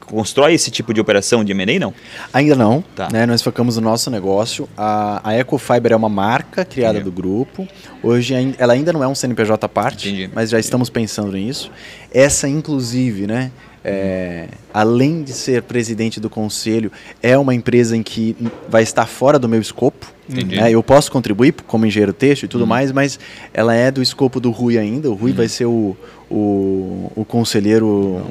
constrói 0.06 0.54
esse 0.54 0.70
tipo 0.70 0.94
de 0.94 1.00
operação 1.00 1.44
de 1.44 1.52
M&A, 1.52 1.78
não? 1.78 1.92
Ainda 2.32 2.54
não, 2.54 2.82
Tá. 2.94 3.08
né? 3.12 3.26
Nós 3.26 3.42
focamos 3.42 3.76
no 3.76 3.82
nosso 3.82 4.10
negócio. 4.10 4.68
A, 4.76 5.20
a 5.22 5.38
Ecofiber 5.38 5.92
é 5.92 5.96
uma 5.96 6.08
marca 6.08 6.64
criada 6.64 6.98
Entendi. 6.98 7.10
do 7.10 7.12
grupo. 7.14 7.66
Hoje 8.02 8.34
ela 8.58 8.72
ainda 8.72 8.92
não 8.92 9.02
é 9.02 9.08
um 9.08 9.14
CNPJ 9.14 9.66
à 9.66 9.68
parte, 9.68 10.08
Entendi. 10.08 10.30
mas 10.34 10.50
já 10.50 10.58
estamos 10.58 10.88
pensando 10.88 11.32
nisso. 11.32 11.70
Essa, 12.12 12.48
inclusive, 12.48 13.26
né? 13.26 13.50
é, 13.88 14.48
além 14.74 15.22
de 15.22 15.32
ser 15.32 15.62
presidente 15.62 16.18
do 16.18 16.28
conselho, 16.28 16.90
é 17.22 17.38
uma 17.38 17.54
empresa 17.54 17.96
em 17.96 18.02
que 18.02 18.36
vai 18.68 18.82
estar 18.82 19.06
fora 19.06 19.38
do 19.38 19.48
meu 19.48 19.60
escopo. 19.60 20.12
Entendi. 20.28 20.56
né? 20.56 20.72
Eu 20.72 20.82
posso 20.82 21.08
contribuir 21.12 21.54
como 21.68 21.86
engenheiro 21.86 22.12
têxtil 22.12 22.46
e 22.46 22.48
tudo 22.48 22.62
Uhum. 22.62 22.66
mais, 22.66 22.90
mas 22.90 23.16
ela 23.54 23.74
é 23.76 23.92
do 23.92 24.02
escopo 24.02 24.40
do 24.40 24.50
Rui 24.50 24.76
ainda. 24.76 25.08
O 25.08 25.14
Rui 25.14 25.32
vai 25.32 25.46
ser 25.46 25.66
o, 25.66 25.96
o, 26.28 27.12
o 27.14 27.24
conselheiro 27.24 28.26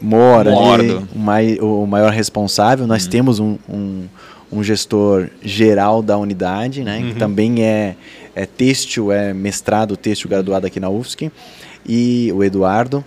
mor 0.00 0.46
ali, 0.46 0.92
o, 1.14 1.18
mai, 1.18 1.58
o 1.60 1.86
maior 1.86 2.12
responsável. 2.12 2.86
Nós 2.86 3.06
temos 3.06 3.38
um, 3.40 3.56
um, 3.68 4.04
um 4.52 4.62
gestor 4.62 5.28
geral 5.42 6.02
da 6.02 6.16
unidade, 6.16 6.82
né? 6.84 7.02
Que 7.12 7.18
também 7.18 7.62
é, 7.64 7.96
é 8.34 8.46
têxtil, 8.46 9.10
é 9.12 9.32
mestrado 9.34 9.96
têxtil 9.96 10.28
graduado 10.30 10.66
aqui 10.66 10.78
na 10.80 10.88
UFSC. 10.88 11.30
E 11.86 12.30
o 12.34 12.42
Eduardo. 12.44 13.04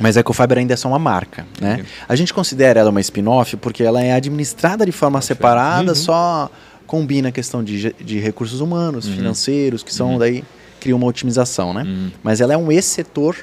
Mas 0.00 0.16
a 0.16 0.20
Ecofiber 0.20 0.58
ainda 0.58 0.74
é 0.74 0.76
só 0.76 0.86
uma 0.88 0.98
marca, 0.98 1.44
né? 1.60 1.84
A 2.08 2.14
gente 2.14 2.32
considera 2.32 2.78
ela 2.78 2.90
uma 2.90 3.00
spin-off 3.00 3.56
porque 3.56 3.82
ela 3.82 4.00
é 4.00 4.12
administrada 4.12 4.86
de 4.86 4.92
forma 4.92 5.20
separada, 5.20 5.92
só 5.96 6.48
combina 6.86 7.30
a 7.30 7.32
questão 7.32 7.64
de, 7.64 7.92
de 8.00 8.20
recursos 8.20 8.60
humanos, 8.60 9.06
Uhum. 9.08 9.14
financeiros, 9.16 9.82
que 9.82 9.92
são 9.92 10.16
daí 10.16 10.44
cria 10.78 10.94
uma 10.94 11.04
otimização, 11.06 11.74
né? 11.74 11.82
Uhum. 11.82 12.10
Mas 12.22 12.40
ela 12.40 12.54
é 12.54 12.56
um 12.56 12.70
ex-setor 12.70 13.34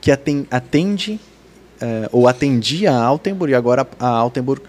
que 0.00 0.12
aten- 0.12 0.46
atende 0.52 1.18
eh, 1.80 2.08
ou 2.12 2.26
atendia 2.28 2.92
a 2.92 3.02
Altenburg 3.04 3.52
e 3.52 3.54
agora 3.54 3.86
a 3.98 4.06
Altenburg 4.08 4.62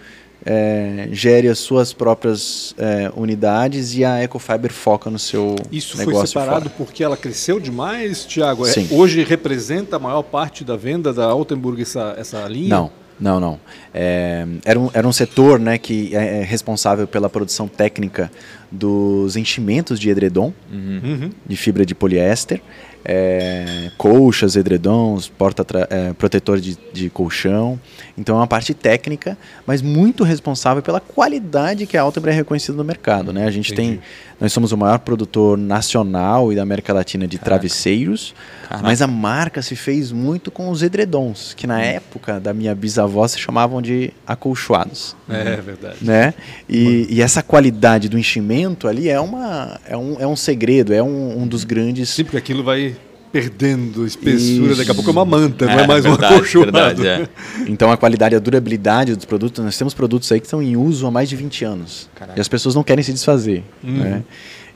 eh, 0.44 1.08
gere 1.12 1.48
as 1.48 1.58
suas 1.58 1.92
próprias 1.92 2.74
eh, 2.78 3.10
unidades 3.16 3.94
e 3.96 4.04
a 4.04 4.22
Ecofiber 4.22 4.72
foca 4.72 5.10
no 5.10 5.18
seu 5.18 5.56
Isso 5.72 5.96
foi 5.96 6.06
negócio 6.06 6.28
separado 6.28 6.64
fora. 6.70 6.74
porque 6.76 7.02
ela 7.02 7.16
cresceu 7.16 7.58
demais, 7.58 8.24
Tiago? 8.24 8.66
É, 8.66 8.70
Sim. 8.70 8.86
hoje 8.90 9.24
representa 9.24 9.96
a 9.96 9.98
maior 9.98 10.22
parte 10.22 10.62
da 10.62 10.76
venda 10.76 11.12
da 11.12 11.24
Altenburg 11.24 11.82
essa, 11.82 12.14
essa 12.16 12.46
linha? 12.46 12.68
Não, 12.68 12.90
não, 13.18 13.40
não. 13.40 13.60
É, 13.92 14.46
era, 14.64 14.78
um, 14.78 14.90
era 14.92 15.08
um 15.08 15.12
setor 15.12 15.58
né, 15.58 15.78
que 15.78 16.14
é, 16.14 16.40
é 16.40 16.44
responsável 16.44 17.06
pela 17.08 17.28
produção 17.28 17.66
técnica 17.66 18.30
dos 18.70 19.36
enchimentos 19.36 19.98
de 19.98 20.10
edredom, 20.10 20.52
Uhum. 20.70 21.30
de 21.46 21.56
fibra 21.56 21.84
de 21.86 21.94
poliéster, 21.94 22.60
é, 23.08 23.90
colchas, 23.96 24.56
edredons, 24.56 25.28
porta 25.28 25.64
é, 25.88 26.12
protetor 26.12 26.60
de, 26.60 26.76
de 26.92 27.08
colchão. 27.08 27.78
Então 28.18 28.34
é 28.34 28.38
uma 28.40 28.46
parte 28.46 28.74
técnica, 28.74 29.38
mas 29.64 29.80
muito 29.80 30.24
responsável 30.24 30.82
pela 30.82 31.00
qualidade 31.00 31.86
que 31.86 31.96
a 31.96 32.02
Altenburg 32.02 32.34
é 32.34 32.36
reconhecida 32.36 32.76
no 32.76 32.82
mercado. 32.82 33.32
Né? 33.32 33.46
A 33.46 33.50
gente 33.50 33.72
Entendi. 33.72 33.98
tem, 33.98 34.00
nós 34.40 34.52
somos 34.52 34.70
o 34.72 34.76
maior 34.76 34.98
produtor 34.98 35.56
nacional 35.56 36.52
e 36.52 36.56
da 36.56 36.62
América 36.62 36.92
Latina 36.92 37.26
de 37.26 37.38
travesseiros, 37.38 38.34
Caraca. 38.68 38.82
mas 38.82 39.00
a 39.00 39.06
marca 39.06 39.62
se 39.62 39.74
fez 39.74 40.12
muito 40.12 40.50
com 40.50 40.68
os 40.70 40.82
edredons, 40.82 41.54
que 41.54 41.66
na 41.66 41.80
época 41.82 42.38
da 42.38 42.52
minha 42.52 42.74
bisavó 42.74 43.26
se 43.26 43.38
chamavam 43.38 43.80
de 43.80 44.12
acolchoados 44.26 45.16
É 45.28 45.56
verdade. 45.56 45.96
né? 46.02 46.34
E, 46.68 47.06
e 47.08 47.22
essa 47.22 47.42
qualidade 47.42 48.08
do 48.08 48.18
enchimento 48.18 48.86
ali 48.88 49.08
é, 49.08 49.18
uma, 49.18 49.80
é, 49.86 49.96
um, 49.96 50.16
é 50.20 50.26
um 50.26 50.36
segredo, 50.36 50.92
é 50.92 51.02
um, 51.02 51.42
um 51.42 51.46
dos 51.46 51.64
grandes. 51.64 52.10
Sim, 52.10 52.24
porque 52.24 52.36
aquilo 52.36 52.62
vai 52.62 52.94
perdendo 53.40 54.06
espessura, 54.06 54.68
Isso. 54.72 54.76
daqui 54.78 54.90
a 54.90 54.94
pouco 54.94 55.10
é 55.10 55.12
uma 55.12 55.24
manta, 55.24 55.66
não 55.66 55.72
é, 55.72 55.82
É, 55.82 55.86
mais 55.86 56.04
verdade, 56.04 56.32
um 56.32 56.36
acolchoado. 56.36 56.72
verdade, 56.72 57.06
é. 57.06 57.28
Então 57.66 57.90
a 57.90 57.96
qualidade 57.96 58.34
e 58.34 58.36
a 58.36 58.40
durabilidade 58.40 59.14
dos 59.14 59.24
produtos, 59.24 59.62
nós 59.64 59.76
temos 59.76 59.92
produtos 59.94 60.30
aí 60.32 60.40
que 60.40 60.46
estão 60.46 60.62
em 60.62 60.76
uso 60.76 61.06
há 61.06 61.10
mais 61.10 61.28
de 61.28 61.36
20 61.36 61.64
anos. 61.64 62.08
Caraca. 62.14 62.38
E 62.38 62.40
as 62.40 62.48
pessoas 62.48 62.74
não 62.74 62.82
querem 62.82 63.02
se 63.04 63.12
desfazer. 63.12 63.62
Uhum. 63.84 63.92
Né? 63.98 64.22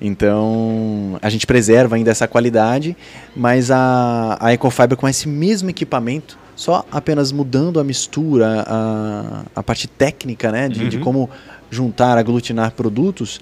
Então 0.01 1.19
a 1.21 1.29
gente 1.31 1.47
preserva 1.47 1.97
ainda 1.97 2.11
essa 2.11 2.27
qualidade, 2.27 2.97
mas 3.37 3.71
a, 3.71 4.37
a 4.41 4.53
Ecofiber 4.53 4.97
com 4.97 5.09
esse 5.09 5.29
mesmo 5.29 5.71
equipamento, 5.71 6.39
só 6.57 6.85
apenas 6.91 7.33
mudando 7.33 7.79
a 7.81 7.85
mistura, 7.85 8.65
a, 8.67 9.43
a 9.55 9.63
parte 9.63 9.87
técnica 9.87 10.51
né, 10.51 10.69
de, 10.69 10.89
de 10.89 10.97
Uhum. 10.97 11.03
como 11.03 11.31
juntar, 11.71 12.19
aglutinar 12.19 12.73
produtos, 12.73 13.41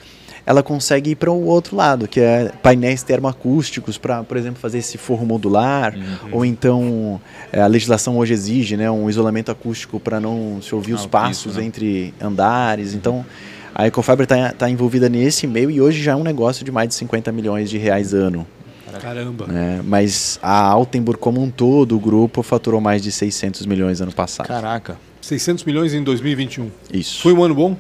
ela 0.49 0.63
consegue 0.63 1.11
ir 1.11 1.17
para 1.17 1.31
o 1.31 1.45
outro 1.45 1.77
lado, 1.77 2.09
que 2.09 2.19
é 2.21 2.51
painéis 2.63 3.03
termoacústicos 3.03 3.99
para, 3.99 4.25
por 4.25 4.35
exemplo, 4.39 4.59
fazer 4.59 4.79
esse 4.79 4.97
forro 4.97 5.27
modular, 5.27 5.95
Uhum. 5.95 6.29
ou 6.33 6.45
então 6.45 7.21
é, 7.53 7.61
a 7.61 7.67
legislação 7.67 8.17
hoje 8.17 8.33
exige 8.33 8.75
né, 8.75 8.91
um 8.91 9.11
isolamento 9.11 9.51
acústico 9.51 10.01
para 10.01 10.19
não 10.19 10.59
se 10.63 10.75
ouvir 10.75 10.93
Ah, 10.93 10.95
os 10.95 11.01
piso, 11.03 11.09
passos 11.11 11.57
né? 11.57 11.65
entre 11.65 12.15
andares. 12.19 12.95
Então, 12.95 13.27
a 13.75 13.87
Ecofiber 13.87 14.25
está 14.25 14.51
tá 14.53 14.71
envolvida 14.71 15.07
nesse 15.11 15.47
meio 15.47 15.71
e 15.71 15.83
hoje 15.83 16.03
já 16.03 16.13
é 16.13 16.17
um 16.17 16.25
negócio 16.25 16.65
de 16.65 16.71
mais 16.73 16.89
de 16.89 16.95
50 16.95 17.31
milhões 17.31 17.69
de 17.69 17.77
reais 17.77 18.15
ano. 18.15 18.47
Caramba. 19.03 19.47
né? 19.47 19.81
Mas 19.85 20.39
a 20.43 20.61
Altenburg 20.63 21.21
como 21.21 21.43
um 21.43 21.51
todo, 21.51 21.95
o 21.95 22.01
grupo, 22.01 22.43
faturou 22.43 22.81
mais 22.81 23.03
de 23.03 23.13
600 23.13 23.67
milhões 23.67 24.01
ano 24.01 24.13
passado. 24.13 24.47
Caraca. 24.47 24.97
600 25.21 25.63
milhões 25.65 25.93
em 25.93 26.03
2021. 26.03 26.71
Isso. 26.93 27.21
Foi 27.23 27.33
um 27.35 27.43
ano 27.45 27.55
bom? 27.55 27.77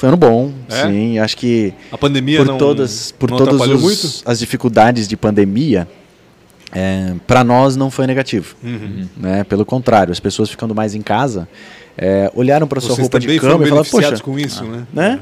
Foi 0.00 0.08
ano 0.08 0.16
bom, 0.16 0.50
É? 0.66 0.86
sim. 0.86 1.18
Acho 1.18 1.36
que 1.36 1.74
A 1.92 1.98
pandemia 1.98 2.38
por 2.38 2.46
não, 2.46 2.56
todas, 2.56 3.12
por 3.12 3.30
não 3.30 3.36
todas 3.36 3.60
os- 3.60 3.82
muito? 3.82 4.22
as 4.24 4.38
dificuldades 4.38 5.06
de 5.06 5.14
pandemia, 5.14 5.86
para 7.26 7.44
nós 7.44 7.76
não 7.76 7.90
foi 7.90 8.06
negativo. 8.06 8.54
Uhum. 8.64 9.06
né? 9.14 9.44
Pelo 9.44 9.62
contrário, 9.66 10.10
as 10.10 10.18
pessoas 10.18 10.48
ficando 10.48 10.74
mais 10.74 10.94
em 10.94 11.02
casa 11.02 11.46
é, 12.00 12.30
olharam 12.34 12.66
para 12.66 12.80
sua 12.80 12.90
Vocês 12.96 13.00
roupa 13.02 13.20
de 13.20 13.26
cama 13.38 13.64
e 13.64 13.68
falaram, 13.68 13.88
poxa, 13.90 14.18
com 14.20 14.38
isso, 14.38 14.64
né? 14.64 14.86
né? 14.92 15.20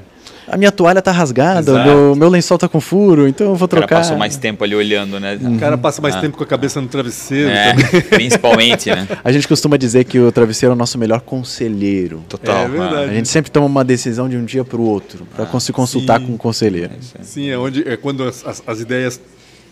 A 0.50 0.56
minha 0.56 0.72
toalha 0.72 1.02
tá 1.02 1.12
rasgada, 1.12 1.72
Exato. 1.72 1.86
meu, 1.86 2.16
meu 2.16 2.28
lençol 2.30 2.56
tá 2.56 2.66
com 2.66 2.80
furo, 2.80 3.28
então 3.28 3.48
eu 3.48 3.54
vou 3.54 3.66
O 3.66 3.68
cara 3.68 3.82
trocar. 3.82 3.96
passou 3.96 4.16
mais 4.16 4.38
tempo 4.38 4.64
ali 4.64 4.74
olhando, 4.74 5.20
né? 5.20 5.38
O 5.42 5.58
cara 5.58 5.76
passa 5.76 6.00
mais 6.00 6.14
Ah. 6.14 6.20
tempo 6.22 6.38
com 6.38 6.42
a 6.42 6.46
cabeça 6.46 6.80
no 6.80 6.88
travesseiro 6.88 7.50
É, 7.50 7.74
também. 7.74 8.00
principalmente, 8.08 8.88
né? 8.88 9.06
A 9.22 9.30
gente 9.30 9.46
costuma 9.46 9.76
dizer 9.76 10.04
que 10.04 10.18
o 10.18 10.32
travesseiro 10.32 10.72
é 10.72 10.74
o 10.74 10.78
nosso 10.78 10.96
melhor 10.96 11.20
conselheiro. 11.20 12.22
Total. 12.30 12.64
É 12.64 12.68
verdade. 12.68 13.10
A 13.10 13.14
gente 13.14 13.28
sempre 13.28 13.50
toma 13.50 13.66
uma 13.66 13.84
decisão 13.84 14.26
de 14.26 14.38
um 14.38 14.44
dia 14.46 14.64
para 14.64 14.78
o 14.78 14.84
outro, 14.84 15.26
para 15.36 15.60
se 15.60 15.70
consultar 15.70 16.18
sim. 16.18 16.26
com 16.28 16.34
o 16.34 16.38
conselheiro. 16.38 16.92
Sim, 17.20 17.50
é 17.50 17.58
onde 17.58 17.86
é 17.86 17.98
quando 17.98 18.22
as, 18.24 18.46
as- 18.46 18.62
as 18.66 18.80
ideias 18.80 19.20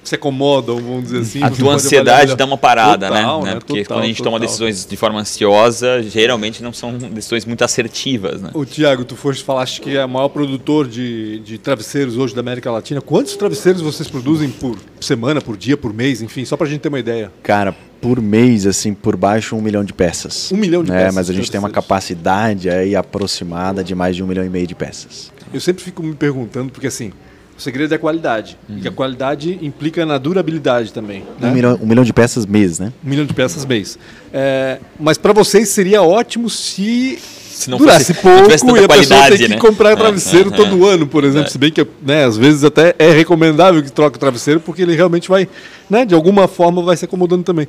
se 0.08 0.14
acomodam, 0.14 0.76
vamos 0.76 1.04
dizer 1.04 1.18
assim. 1.20 1.42
A 1.42 1.50
tua 1.50 1.74
ansiedade 1.74 2.36
dá 2.36 2.44
uma 2.44 2.58
parada, 2.58 3.08
Total, 3.08 3.42
né? 3.42 3.54
né? 3.54 3.60
Porque 3.60 3.82
Total, 3.82 3.96
quando 3.96 4.04
a 4.04 4.06
gente 4.06 4.22
toma 4.22 4.36
total. 4.36 4.46
decisões 4.46 4.86
de 4.86 4.96
forma 4.96 5.20
ansiosa, 5.20 6.02
geralmente 6.02 6.62
não 6.62 6.72
são 6.72 6.96
decisões 6.96 7.44
muito 7.44 7.62
assertivas, 7.64 8.40
né? 8.42 8.50
Ô, 8.54 8.64
Tiago, 8.64 9.04
tu 9.04 9.16
foste 9.16 9.42
falaste 9.44 9.80
que 9.80 9.96
é 9.96 10.04
o 10.04 10.08
maior 10.08 10.28
produtor 10.28 10.86
de, 10.86 11.40
de 11.40 11.58
travesseiros 11.58 12.16
hoje 12.16 12.34
da 12.34 12.40
América 12.40 12.70
Latina. 12.70 13.00
Quantos 13.00 13.36
travesseiros 13.36 13.82
vocês 13.82 14.08
produzem 14.08 14.50
por 14.50 14.78
semana, 15.00 15.40
por 15.40 15.56
dia, 15.56 15.76
por 15.76 15.92
mês, 15.92 16.22
enfim, 16.22 16.44
só 16.44 16.56
pra 16.56 16.66
gente 16.66 16.80
ter 16.80 16.88
uma 16.88 16.98
ideia? 16.98 17.32
Cara, 17.42 17.74
por 18.00 18.20
mês, 18.20 18.66
assim, 18.66 18.94
por 18.94 19.16
baixo, 19.16 19.56
um 19.56 19.60
milhão 19.60 19.84
de 19.84 19.92
peças. 19.92 20.52
Um 20.52 20.56
milhão 20.56 20.84
de 20.84 20.92
é, 20.92 20.98
peças 20.98 21.14
Mas 21.14 21.30
a 21.30 21.32
gente 21.32 21.50
tem 21.50 21.58
uma 21.58 21.70
capacidade 21.70 22.68
aí 22.68 22.94
aproximada 22.94 23.82
de 23.82 23.94
mais 23.94 24.14
de 24.14 24.22
um 24.22 24.26
milhão 24.26 24.44
e 24.44 24.50
meio 24.50 24.66
de 24.66 24.74
peças. 24.74 25.32
Eu 25.52 25.60
sempre 25.60 25.82
fico 25.82 26.02
me 26.02 26.14
perguntando, 26.14 26.70
porque 26.70 26.86
assim, 26.86 27.12
o 27.56 27.60
segredo 27.60 27.92
é 27.92 27.96
a 27.96 27.98
qualidade. 27.98 28.58
E 28.68 28.86
a 28.86 28.90
qualidade 28.90 29.58
implica 29.62 30.04
na 30.04 30.18
durabilidade 30.18 30.92
também. 30.92 31.24
Né? 31.40 31.48
Um, 31.48 31.52
milhão, 31.52 31.78
um 31.82 31.86
milhão 31.86 32.04
de 32.04 32.12
peças 32.12 32.44
mês, 32.44 32.78
né? 32.78 32.92
Um 33.04 33.08
milhão 33.08 33.24
de 33.24 33.32
peças 33.32 33.64
mês. 33.64 33.98
É, 34.32 34.78
mas 35.00 35.16
para 35.16 35.32
vocês 35.32 35.68
seria 35.70 36.02
ótimo 36.02 36.50
se, 36.50 37.18
Se 37.50 37.70
não 37.70 37.78
durasse 37.78 38.12
fosse- 38.12 38.26
não 38.26 38.34
pouco 38.36 38.48
tanta 38.50 38.80
e 38.80 38.84
a 38.84 38.88
pessoa 38.88 39.28
tem 39.28 39.38
que 39.38 39.48
né? 39.48 39.56
comprar 39.58 39.92
É, 39.92 39.96
travesseiro 39.96 40.52
é, 40.52 40.56
todo 40.56 40.86
ano, 40.86 41.06
por 41.06 41.24
exemplo. 41.24 41.46
É. 41.46 41.50
Se 41.50 41.56
bem 41.58 41.72
que, 41.72 41.86
né, 42.02 42.24
às 42.24 42.36
vezes 42.36 42.62
até 42.64 42.94
é 42.98 43.10
recomendável 43.10 43.82
que 43.82 43.90
troque 43.90 44.16
o 44.16 44.20
travesseiro, 44.20 44.60
porque 44.60 44.82
ele 44.82 44.94
realmente 44.94 45.28
vai, 45.28 45.48
né, 45.88 46.04
de 46.04 46.14
alguma 46.14 46.46
forma 46.46 46.82
vai 46.82 46.96
se 46.96 47.04
acomodando 47.06 47.42
também. 47.42 47.66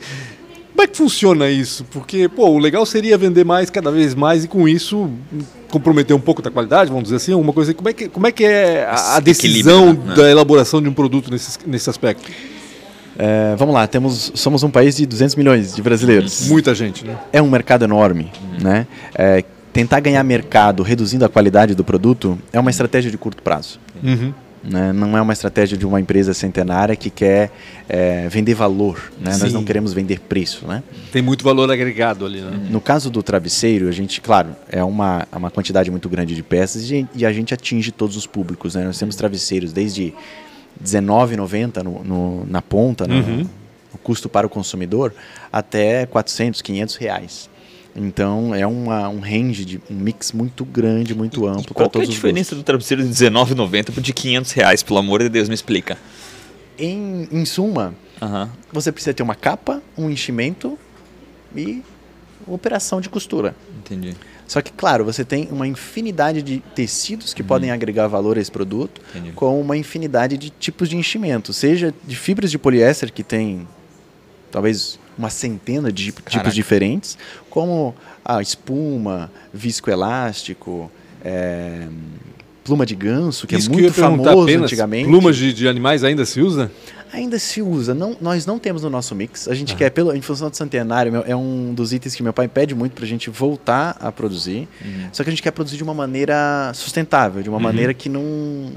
Como 0.77 0.85
é 0.85 0.87
que 0.87 0.95
funciona 0.95 1.49
isso? 1.49 1.83
Porque, 1.85 2.29
pô, 2.29 2.49
o 2.49 2.59
legal 2.59 2.85
seria 2.85 3.17
vender 3.17 3.43
mais, 3.43 3.67
cada 3.67 3.89
vez 3.89 4.13
mais, 4.13 4.43
e 4.43 4.47
com 4.47 4.67
isso 4.67 5.09
comprometer 5.71 6.15
um 6.15 6.19
pouco 6.19 6.39
da 6.39 6.51
qualidade, 6.51 6.91
vamos 6.91 7.05
dizer 7.05 7.15
assim, 7.15 7.33
alguma 7.33 7.51
coisa. 7.51 7.73
Como 7.73 7.89
é 7.89 7.93
que, 7.93 8.07
como 8.07 8.27
é, 8.27 8.31
que 8.31 8.45
é 8.45 8.87
a, 8.87 9.19
decisão 9.19 9.93
né? 9.93 10.13
da 10.13 10.29
elaboração 10.29 10.79
de 10.79 10.87
um 10.87 10.93
produto 10.93 11.31
nesse, 11.31 11.57
nesse 11.65 11.89
aspecto? 11.89 12.31
É, 13.17 13.55
vamos 13.57 13.73
lá, 13.73 13.87
temos, 13.87 14.31
somos 14.35 14.61
um 14.61 14.69
país 14.69 14.95
de 14.95 15.07
200 15.07 15.35
milhões 15.35 15.73
de 15.73 15.81
brasileiros. 15.81 16.47
Muita 16.47 16.75
gente, 16.75 17.03
né? 17.03 17.17
É 17.33 17.41
um 17.41 17.49
mercado 17.49 17.83
enorme, 17.83 18.31
né? 18.61 18.85
É, 19.15 19.43
tentar 19.73 19.99
ganhar 19.99 20.23
mercado 20.23 20.83
reduzindo 20.83 21.25
a 21.25 21.29
qualidade 21.29 21.73
do 21.73 21.83
produto 21.83 22.37
é 22.53 22.59
uma 22.59 22.69
estratégia 22.69 23.09
de 23.09 23.17
curto 23.17 23.41
prazo. 23.41 23.79
Uhum. 24.03 24.31
Né? 24.63 24.91
Não 24.93 25.17
é 25.17 25.21
uma 25.21 25.33
estratégia 25.33 25.77
de 25.77 25.85
uma 25.85 25.99
empresa 25.99 26.33
centenária 26.33 26.95
que 26.95 27.09
quer 27.09 27.51
é, 27.87 28.27
vender 28.29 28.53
valor. 28.53 29.11
Né? 29.19 29.35
Nós 29.37 29.53
não 29.53 29.63
queremos 29.63 29.93
vender 29.93 30.19
preço. 30.19 30.67
Né? 30.67 30.83
Tem 31.11 31.21
muito 31.21 31.43
valor 31.43 31.71
agregado 31.71 32.25
ali, 32.25 32.41
né? 32.41 32.67
No 32.69 32.81
caso 32.81 33.09
do 33.09 33.21
travesseiro, 33.23 33.87
a 33.87 33.91
gente, 33.91 34.19
claro, 34.21 34.49
é 34.69 34.83
uma, 34.83 35.27
é 35.31 35.37
uma 35.37 35.49
quantidade 35.51 35.89
muito 35.91 36.09
grande 36.09 36.35
de 36.35 36.43
peças 36.43 36.89
e, 36.91 37.07
e 37.15 37.25
a 37.25 37.31
gente 37.31 37.53
atinge 37.53 37.91
todos 37.91 38.17
os 38.17 38.25
públicos. 38.27 38.75
Né? 38.75 38.83
Nós 38.85 38.97
temos 38.97 39.15
travesseiros 39.15 39.71
desde 39.71 40.13
R$19,90 40.83 41.83
no, 41.83 42.03
no- 42.03 42.45
na 42.49 42.61
ponta, 42.61 43.07
no, 43.07 43.15
Uhum. 43.15 43.47
o 43.93 43.97
custo 43.97 44.27
para 44.29 44.45
o 44.45 44.49
consumidor, 44.49 45.13
até 45.51 46.05
400, 46.05 46.61
500 46.61 46.95
reais. 46.95 47.49
Então 47.97 48.53
é 48.53 48.65
uma, 48.67 49.09
um 49.09 49.19
range, 49.19 49.65
de, 49.65 49.81
um 49.89 49.95
mix 49.95 50.31
muito 50.31 50.63
grande, 50.63 51.15
muito 51.15 51.47
amplo 51.47 51.63
para 51.63 51.73
Qual 51.73 51.85
é 51.85 51.87
a 51.87 51.89
todos 51.89 52.07
os 52.09 52.13
diferença 52.13 52.51
gostos. 52.51 52.57
do 52.59 52.63
travesseiro 52.63 53.03
de 53.03 53.09
R$19,90 53.25 53.91
pro 53.91 54.01
de 54.01 54.13
500 54.13 54.51
reais? 54.51 54.83
Pelo 54.83 54.99
amor 54.99 55.23
de 55.23 55.29
Deus, 55.29 55.49
me 55.49 55.55
explica. 55.55 55.97
Em, 56.77 57.27
em 57.31 57.43
suma, 57.43 57.95
você 58.71 58.91
precisa 58.91 59.15
ter 59.15 59.23
uma 59.23 59.33
capa, 59.33 59.81
um 59.97 60.09
enchimento 60.11 60.77
e 61.55 61.81
operação 62.45 63.01
de 63.01 63.09
costura. 63.09 63.55
Entendi. 63.79 64.15
Só 64.47 64.61
que, 64.61 64.71
claro, 64.71 65.03
você 65.03 65.25
tem 65.25 65.49
uma 65.51 65.67
infinidade 65.67 66.41
de 66.41 66.59
tecidos 66.73 67.33
que 67.33 67.43
podem 67.43 67.71
agregar 67.71 68.07
valor 68.07 68.37
a 68.37 68.41
esse 68.41 68.51
produto, 68.51 69.01
Entendi. 69.09 69.31
com 69.33 69.59
uma 69.59 69.75
infinidade 69.75 70.37
de 70.37 70.49
tipos 70.51 70.87
de 70.87 70.95
enchimento, 70.95 71.51
seja 71.51 71.93
de 72.05 72.15
fibras 72.15 72.49
de 72.49 72.57
poliéster, 72.57 73.11
que 73.11 73.23
tem 73.23 73.67
talvez 74.51 74.99
uma 75.17 75.29
centena 75.29 75.91
de 75.91 76.11
Caraca. 76.11 76.29
tipos 76.31 76.53
diferentes, 76.55 77.17
como 77.49 77.95
a 78.23 78.41
espuma, 78.41 79.31
viscoelástico, 79.53 80.91
é, 81.23 81.87
pluma 82.63 82.85
de 82.85 82.95
ganso, 82.95 83.47
que 83.47 83.55
Isso 83.55 83.67
é 83.67 83.69
que 83.73 83.75
eu 83.75 83.79
ia 83.79 83.83
muito 83.89 83.95
perguntar 83.95 84.23
famoso 84.29 84.43
apenas, 84.43 84.63
antigamente. 84.65 85.07
Plumas 85.09 85.35
de, 85.37 85.53
de 85.53 85.67
animais 85.67 86.03
ainda 86.03 86.25
se 86.25 86.41
usa? 86.41 86.71
Ainda 87.13 87.39
se 87.39 87.61
usa. 87.61 87.93
Não, 87.93 88.17
nós 88.19 88.45
não 88.45 88.59
temos 88.59 88.83
no 88.83 88.89
nosso 88.89 89.15
mix. 89.15 89.47
A 89.47 89.51
Ah. 89.51 89.55
gente 89.55 89.75
quer, 89.75 89.89
pelo, 89.89 90.13
em 90.13 90.21
função 90.21 90.49
do 90.49 90.57
centenário, 90.57 91.09
meu- 91.11 91.23
é 91.25 91.33
um 91.35 91.73
dos 91.73 91.93
itens 91.93 92.13
que 92.13 92.21
meu 92.21 92.33
pai 92.33 92.47
pede 92.49 92.75
muito 92.75 92.91
para 92.93 93.05
a 93.05 93.07
gente 93.07 93.29
voltar 93.29 93.95
a 93.99 94.11
produzir. 94.11 94.67
Uhum. 94.83 95.07
Só 95.13 95.23
que 95.23 95.29
a 95.29 95.31
gente 95.31 95.41
quer 95.41 95.51
produzir 95.51 95.77
de 95.77 95.83
uma 95.83 95.93
maneira 95.93 96.71
sustentável, 96.75 97.41
de 97.41 97.49
uma 97.49 97.59
maneira 97.59 97.93
que 97.93 98.09
não, 98.09 98.73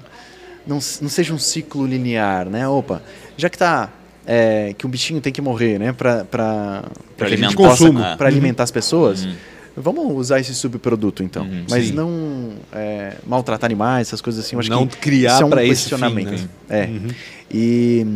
não, 0.64 0.76
não 0.76 1.08
seja 1.08 1.34
um 1.34 1.38
ciclo 1.38 1.84
linear, 1.84 2.48
né? 2.48 2.68
Opa, 2.68 3.02
já 3.36 3.50
que 3.50 3.58
tá 3.58 3.90
é, 4.26 4.74
que 4.76 4.86
um 4.86 4.90
bichinho 4.90 5.20
tem 5.20 5.32
que 5.32 5.40
morrer, 5.42 5.78
né? 5.78 5.92
Para 5.92 6.24
Pra 7.16 7.28
gente 7.28 7.54
Consumo. 7.54 8.00
para 8.16 8.26
alimentar 8.28 8.62
as 8.64 8.70
pessoas. 8.70 9.24
Uhum. 9.24 9.34
Vamos 9.76 10.12
usar 10.16 10.40
esse 10.40 10.54
subproduto 10.54 11.22
então, 11.22 11.44
Uhum, 11.44 11.64
mas 11.70 11.86
sim. 11.86 11.92
não 11.92 12.50
é, 12.72 13.14
maltratar 13.26 13.66
animais, 13.68 14.08
essas 14.08 14.20
coisas 14.20 14.44
assim. 14.44 14.56
Eu 14.56 14.60
acho 14.60 14.68
Não 14.70 14.86
que 14.86 14.96
criar 14.98 15.34
isso 15.34 15.42
é 15.42 15.46
um 15.46 15.50
pra 15.50 15.64
esse 15.64 15.84
fim, 15.84 15.90
questionamento. 15.90 16.30
né? 16.32 16.48
É. 16.68 16.84
Uhum. 16.86 17.08
E 17.52 18.06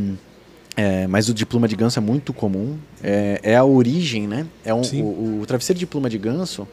é, 0.77 1.07
mas 1.07 1.29
o 1.29 1.35
de 1.35 1.47
pluma 1.47 1.69
de 1.69 1.77
ganso 1.77 1.99
é 1.99 2.03
muito 2.03 2.33
comum. 2.33 2.77
É, 3.03 3.41
é 3.43 3.57
a 3.57 3.65
origem, 3.65 4.27
né? 4.27 4.47
É 4.65 4.75
um, 4.75 4.81
o, 5.01 5.41
o 5.43 5.47
travesseiro 5.47 5.79
de 5.79 5.87
pluma 5.87 6.11
de 6.11 6.19
ganso 6.19 6.67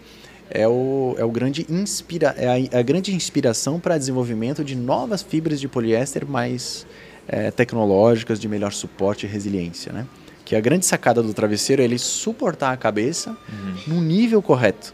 é 0.49 0.67
o, 0.67 1.15
é 1.17 1.23
o 1.23 1.29
grande 1.31 1.65
inspira, 1.69 2.35
é 2.37 2.47
a, 2.47 2.59
é 2.59 2.79
a 2.79 2.81
grande 2.81 3.13
inspiração 3.15 3.79
para 3.79 3.97
desenvolvimento 3.97 4.63
de 4.63 4.75
novas 4.75 5.21
fibras 5.21 5.59
de 5.59 5.67
poliéster 5.67 6.25
mais 6.27 6.85
é, 7.27 7.51
tecnológicas, 7.51 8.39
de 8.39 8.47
melhor 8.47 8.71
suporte 8.73 9.25
e 9.25 9.29
resiliência, 9.29 9.91
né? 9.93 10.05
Que 10.45 10.55
a 10.55 10.59
grande 10.59 10.85
sacada 10.85 11.21
do 11.23 11.33
travesseiro 11.33 11.81
é 11.81 11.85
ele 11.85 11.97
suportar 11.97 12.71
a 12.73 12.77
cabeça 12.77 13.37
no 13.87 14.01
nível 14.01 14.41
correto, 14.41 14.93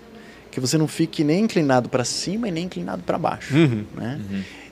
que 0.51 0.59
você 0.59 0.77
não 0.77 0.87
fique 0.87 1.23
nem 1.23 1.45
inclinado 1.45 1.89
para 1.89 2.03
cima 2.03 2.47
e 2.47 2.51
nem 2.51 2.65
inclinado 2.65 3.01
para 3.03 3.17
baixo, 3.17 3.55
Uhum. 3.55 3.85
né? 3.95 4.19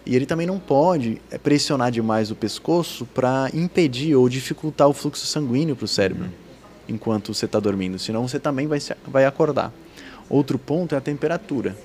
E 0.05 0.15
ele 0.15 0.27
também 0.27 0.45
não 0.45 0.59
pode 0.59 1.19
eh, 1.31 1.37
pressionar 1.39 1.89
demais 1.91 2.29
o 2.29 2.35
pescoço 2.35 3.07
para 3.07 3.49
impedir 3.55 4.15
ou 4.15 4.29
dificultar 4.29 4.87
o 4.87 4.93
fluxo 4.93 5.25
sanguíneo 5.25 5.75
para 5.75 5.85
o 5.85 5.87
cérebro 5.87 6.29
enquanto 6.87 7.33
você 7.33 7.45
está 7.45 7.59
dormindo, 7.59 7.97
senão 7.97 8.27
você 8.27 8.39
também 8.39 8.67
vai, 8.67 8.79
se- 8.79 8.93
vai 9.07 9.25
acordar. 9.25 9.73
Outro 10.29 10.59
ponto 10.59 10.93
é 10.93 10.97
a 10.99 11.01
temperatura. 11.01 11.75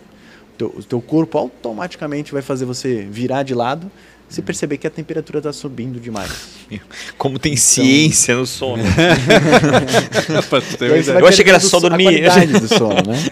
O 0.53 0.57
teu, 0.59 0.69
o 0.77 0.83
teu 0.83 1.01
corpo 1.01 1.39
automaticamente 1.39 2.33
vai 2.33 2.43
fazer 2.43 2.67
você 2.67 3.07
virar 3.11 3.43
de 3.43 3.55
lado 3.55 3.91
se 4.31 4.41
perceber 4.41 4.79
que 4.79 4.87
a 4.87 4.91
temperatura 4.91 5.39
está 5.41 5.53
subindo 5.53 6.01
demais. 6.01 6.31
Como 7.19 7.39
tem 7.39 7.53
Então- 7.53 7.63
ciência 7.63 8.35
no 8.37 8.47
sono. 8.47 8.83
E 8.83 10.43
você 10.49 10.75
ideia. 10.77 11.03
vai 11.15 11.23
Eu 11.23 11.27
achei 11.27 11.45
que 11.45 11.51
era 11.51 11.61
só 11.61 11.77
a 11.79 11.81
dormir. 11.81 12.05
qualidade 12.05 12.53
do 12.61 12.69
sono, 12.69 12.95
né? 13.07 13.25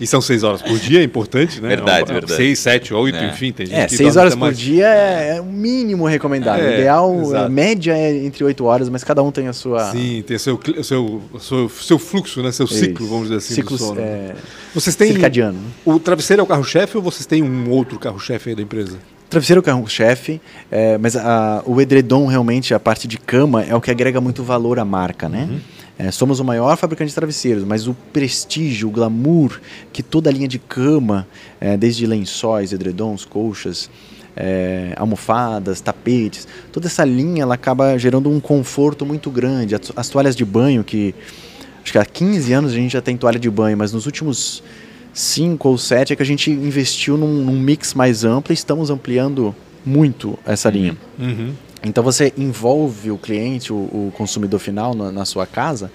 E 0.00 0.06
são 0.06 0.20
seis 0.20 0.42
horas 0.42 0.60
por 0.62 0.78
dia, 0.78 1.00
é 1.00 1.04
importante, 1.04 1.60
né? 1.60 1.68
Verdade, 1.68 2.00
É 2.00 2.10
um- 2.10 2.14
verdade. 2.14 2.34
Seis, 2.36 2.58
sete, 2.58 2.92
oito, 2.94 3.16
É. 3.18 3.28
enfim, 3.28 3.52
tem 3.52 3.66
gente 3.66 3.78
É, 3.78 3.86
que 3.86 3.96
seis 3.96 4.16
horas 4.16 4.34
por 4.34 4.40
mais. 4.40 4.58
dia 4.58 4.86
é, 4.88 5.36
é 5.36 5.40
o 5.40 5.44
mínimo 5.44 6.06
recomendável. 6.06 6.64
É, 6.64 6.70
o 6.70 6.74
ideal, 6.74 7.36
a 7.36 7.48
média 7.48 7.96
é 7.96 8.16
entre 8.24 8.42
oito 8.42 8.64
horas, 8.64 8.88
mas 8.88 9.04
cada 9.04 9.22
um 9.22 9.30
tem 9.30 9.46
a 9.46 9.52
sua... 9.52 9.92
Sim, 9.92 10.24
tem 10.26 10.36
seu, 10.38 10.56
cli- 10.58 10.82
seu, 10.82 11.22
seu, 11.38 11.68
seu 11.68 11.98
fluxo, 11.98 12.42
né? 12.42 12.50
Seu 12.50 12.66
ciclo, 12.66 13.04
Isso. 13.04 13.08
vamos 13.08 13.24
dizer 13.28 13.36
assim, 13.36 13.54
Ciclo 13.54 13.76
do 13.76 13.84
sono. 13.84 14.00
é, 14.00 14.34
Vocês 14.74 14.96
têm. 14.96 15.12
circadiano. 15.12 15.58
né? 15.58 15.68
O 15.84 15.98
travesseiro 16.00 16.40
é 16.40 16.42
o 16.42 16.46
carro-chefe 16.46 16.96
ou 16.96 17.02
vocês 17.02 17.26
têm 17.26 17.42
um 17.42 17.68
outro 17.70 17.98
carro-chefe 17.98 18.50
aí 18.50 18.56
da 18.56 18.62
empresa? 18.62 18.98
Travesseiro 19.30 19.60
é 19.60 19.62
o 19.62 19.64
carro-chefe, 19.64 20.40
é, 20.70 20.98
mas 20.98 21.14
a- 21.16 21.62
o 21.64 21.80
edredom 21.80 22.26
realmente, 22.26 22.74
a 22.74 22.80
parte 22.80 23.06
de 23.06 23.16
cama, 23.16 23.62
é 23.62 23.72
o 23.74 23.80
que 23.80 23.88
agrega 23.90 24.20
muito 24.20 24.42
valor 24.42 24.78
à 24.80 24.84
marca, 24.84 25.28
né? 25.28 25.48
É, 25.96 26.10
somos 26.10 26.40
o 26.40 26.44
maior 26.44 26.76
fabricante 26.76 27.10
de 27.10 27.14
travesseiros, 27.14 27.62
mas 27.62 27.86
o 27.86 27.94
prestígio, 28.12 28.88
o 28.88 28.90
glamour 28.90 29.60
que 29.92 30.02
toda 30.02 30.28
a 30.30 30.32
linha 30.32 30.48
de 30.48 30.58
cama, 30.58 31.28
é, 31.60 31.76
desde 31.76 32.06
lençóis, 32.06 32.72
edredons, 32.72 33.24
colchas, 33.24 33.88
é, 34.34 34.94
almofadas, 34.96 35.80
tapetes, 35.80 36.48
toda 36.72 36.86
essa 36.88 37.04
linha 37.04 37.42
ela 37.42 37.54
acaba 37.54 37.96
gerando 37.98 38.28
um 38.30 38.40
conforto 38.40 39.04
muito 39.06 39.30
grande. 39.30 39.74
As, 39.76 39.92
as 39.94 40.08
toalhas 40.08 40.34
de 40.34 40.44
banho, 40.44 40.82
que 40.82 41.14
acho 41.84 41.92
que 41.92 41.98
há 41.98 42.04
15 42.04 42.52
anos 42.52 42.72
a 42.72 42.74
gente 42.76 42.92
já 42.92 43.02
tem 43.02 43.16
toalha 43.16 43.38
de 43.38 43.50
banho, 43.50 43.76
mas 43.76 43.92
nos 43.92 44.06
últimos 44.06 44.62
5 45.12 45.68
ou 45.68 45.78
7 45.78 46.12
é 46.12 46.16
que 46.16 46.22
a 46.22 46.26
gente 46.26 46.50
investiu 46.50 47.16
num, 47.16 47.44
num 47.44 47.58
mix 47.58 47.94
mais 47.94 48.24
amplo 48.24 48.52
e 48.52 48.54
estamos 48.54 48.90
ampliando 48.90 49.54
muito 49.84 50.38
essa 50.46 50.70
linha. 50.70 50.96
Então 51.82 52.04
você 52.04 52.32
envolve 52.36 53.10
o 53.10 53.18
cliente, 53.18 53.72
o, 53.72 53.76
o 53.76 54.12
consumidor 54.16 54.60
final 54.60 54.94
na, 54.94 55.10
na 55.10 55.24
sua 55.24 55.46
casa, 55.46 55.90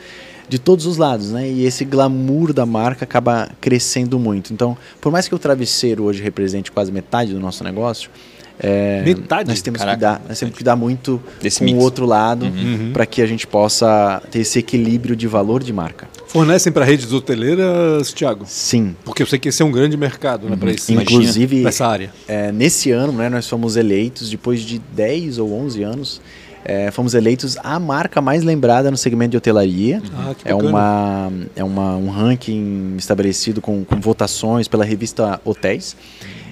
de 0.48 0.60
todos 0.60 0.86
os 0.86 0.98
lados, 0.98 1.32
né? 1.32 1.50
E 1.50 1.66
esse 1.66 1.86
glamour 1.86 2.54
da 2.54 2.66
marca 2.66 3.04
acaba 3.04 3.50
crescendo 3.60 4.20
muito. 4.20 4.54
Então, 4.54 4.78
por 5.02 5.12
mais 5.12 5.28
que 5.28 5.36
o 5.36 5.40
travesseiro 5.40 6.04
hoje 6.04 6.22
represente 6.22 6.72
quase 6.72 6.92
metade 6.92 7.34
do 7.34 7.40
nosso 7.40 7.64
negócio, 7.64 8.10
é, 8.60 9.02
Metade? 9.04 9.50
nós 9.50 9.62
temos 9.62 9.80
Caraca, 9.80 9.98
que 9.98 10.02
dar, 10.02 10.22
nós 10.28 10.40
temos 10.40 10.52
que 10.54 10.58
cuidar 10.60 10.76
muito 10.76 11.22
Desse 11.42 11.60
com 11.60 11.66
mix. 11.66 11.78
o 11.78 11.82
outro 11.82 12.06
lado 12.06 12.46
Uhum. 12.46 12.92
para 12.94 13.06
que 13.06 13.22
a 13.22 13.26
gente 13.26 13.46
possa 13.46 14.22
ter 14.32 14.40
esse 14.40 14.60
equilíbrio 14.60 15.16
de 15.16 15.28
valor 15.28 15.64
de 15.64 15.74
marca. 15.74 16.08
Fornecem 16.28 16.72
para 16.72 16.84
redes 16.84 17.12
hoteleiras, 17.14 18.12
Thiago? 18.14 18.44
Sim. 18.48 18.96
Porque 19.06 19.22
eu 19.24 19.28
sei 19.28 19.40
que 19.40 19.50
esse 19.50 19.62
é 19.62 19.66
um 19.66 19.72
grande 19.72 19.96
mercado 19.96 20.50
né, 20.50 20.56
para 20.56 20.72
isso. 20.72 20.92
Inclusive, 20.92 21.62
Nessa 21.64 21.88
área. 21.88 22.12
é, 22.28 22.52
nesse 22.52 22.92
ano, 22.92 23.14
né, 23.14 23.30
nós 23.30 23.48
fomos 23.48 23.76
eleitos, 23.78 24.30
depois 24.30 24.62
de 24.62 24.80
10 24.94 25.38
ou 25.38 25.54
11 25.54 25.84
anos, 25.84 26.22
é, 26.66 26.90
fomos 26.92 27.14
eleitos 27.14 27.58
a 27.64 27.80
marca 27.80 28.20
mais 28.22 28.44
lembrada 28.44 28.90
no 28.90 28.98
segmento 28.98 29.32
de 29.32 29.38
hotelaria. 29.38 30.02
Ah, 30.18 30.34
que 30.34 30.50
É, 30.50 30.56
uma, 30.56 31.32
é 31.56 31.64
uma, 31.64 31.96
um 31.96 32.10
ranking 32.10 32.96
estabelecido 32.98 33.62
com, 33.62 33.86
com 33.86 34.00
votações 34.02 34.68
pela 34.68 34.84
revista 34.84 35.40
Hotéis. 35.46 35.96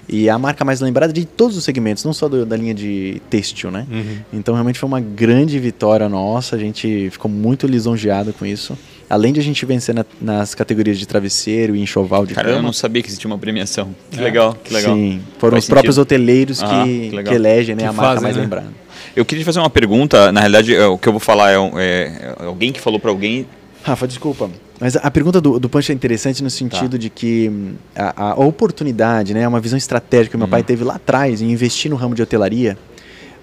E 0.07 0.27
é 0.27 0.31
a 0.31 0.37
marca 0.37 0.65
mais 0.65 0.81
lembrada 0.81 1.13
de 1.13 1.25
todos 1.25 1.55
os 1.55 1.63
segmentos, 1.63 2.03
não 2.03 2.11
só 2.13 2.27
do- 2.27 2.45
da 2.45 2.57
linha 2.57 2.73
de 2.73 3.21
têxtil, 3.29 3.71
né? 3.71 3.87
Uhum. 3.89 4.17
Então 4.33 4.53
realmente 4.53 4.77
foi 4.77 4.87
uma 4.87 4.99
grande 4.99 5.57
vitória 5.59 6.09
nossa, 6.09 6.55
a 6.55 6.59
gente 6.59 7.09
ficou 7.09 7.31
muito 7.31 7.65
lisonjeado 7.65 8.33
com 8.33 8.45
isso. 8.45 8.77
Além 9.09 9.31
de 9.31 9.39
a 9.39 9.43
gente 9.43 9.65
vencer 9.65 9.93
na- 9.95 10.05
nas 10.19 10.53
categorias 10.55 10.97
de 10.99 11.05
travesseiro 11.07 11.75
e 11.75 11.81
enxoval 11.81 12.25
de 12.25 12.33
Cara, 12.33 12.49
eu 12.49 12.55
cama. 12.55 12.65
não 12.65 12.73
sabia 12.73 13.01
que 13.01 13.07
existia 13.09 13.29
uma 13.29 13.37
premiação. 13.37 13.95
Que 14.11 14.19
É. 14.19 14.23
legal, 14.23 14.57
que 14.61 14.73
legal. 14.73 14.93
Sim, 14.95 15.21
foram 15.37 15.53
Faz 15.53 15.63
os 15.65 15.69
próprios 15.69 15.95
sentido. 15.95 16.01
hoteleiros 16.03 16.61
Ah, 16.63 16.83
que, 16.85 17.09
que 17.09 17.23
que 17.23 17.33
elegem 17.33 17.75
né, 17.75 17.83
Que 17.83 17.87
a 17.89 17.93
marca 17.93 18.07
fazem, 18.09 18.23
mais 18.23 18.35
né? 18.35 18.41
lembrada. 18.41 18.67
Eu 19.15 19.23
queria 19.23 19.43
te 19.43 19.45
fazer 19.45 19.59
uma 19.59 19.69
pergunta. 19.69 20.31
Na 20.31 20.39
realidade, 20.41 20.73
é, 20.75 20.85
o 20.85 20.97
que 20.97 21.07
eu 21.07 21.13
vou 21.13 21.19
falar 21.19 21.51
é, 21.51 21.55
é- 21.55 22.35
é 22.41 22.45
alguém 22.45 22.71
que 22.71 22.81
falou 22.81 22.99
para 22.99 23.11
alguém. 23.11 23.45
Rafa, 23.83 24.07
desculpa. 24.07 24.49
Mas 24.79 24.95
a 24.95 25.09
pergunta 25.11 25.39
do, 25.39 25.59
do 25.59 25.69
Punch 25.69 25.91
é 25.91 25.95
interessante 25.95 26.43
no 26.43 26.49
sentido 26.49 26.97
de 26.97 27.09
que 27.09 27.49
hum, 27.49 27.73
a, 27.95 28.31
a 28.31 28.35
oportunidade, 28.35 29.33
né, 29.33 29.47
uma 29.47 29.59
visão 29.59 29.77
estratégica 29.77 30.31
que 30.31 30.37
meu 30.37 30.47
pai 30.47 30.63
teve 30.63 30.83
lá 30.83 30.95
atrás 30.95 31.41
em 31.41 31.51
investir 31.51 31.89
no 31.89 31.95
ramo 31.95 32.15
de 32.15 32.21
hotelaria, 32.21 32.77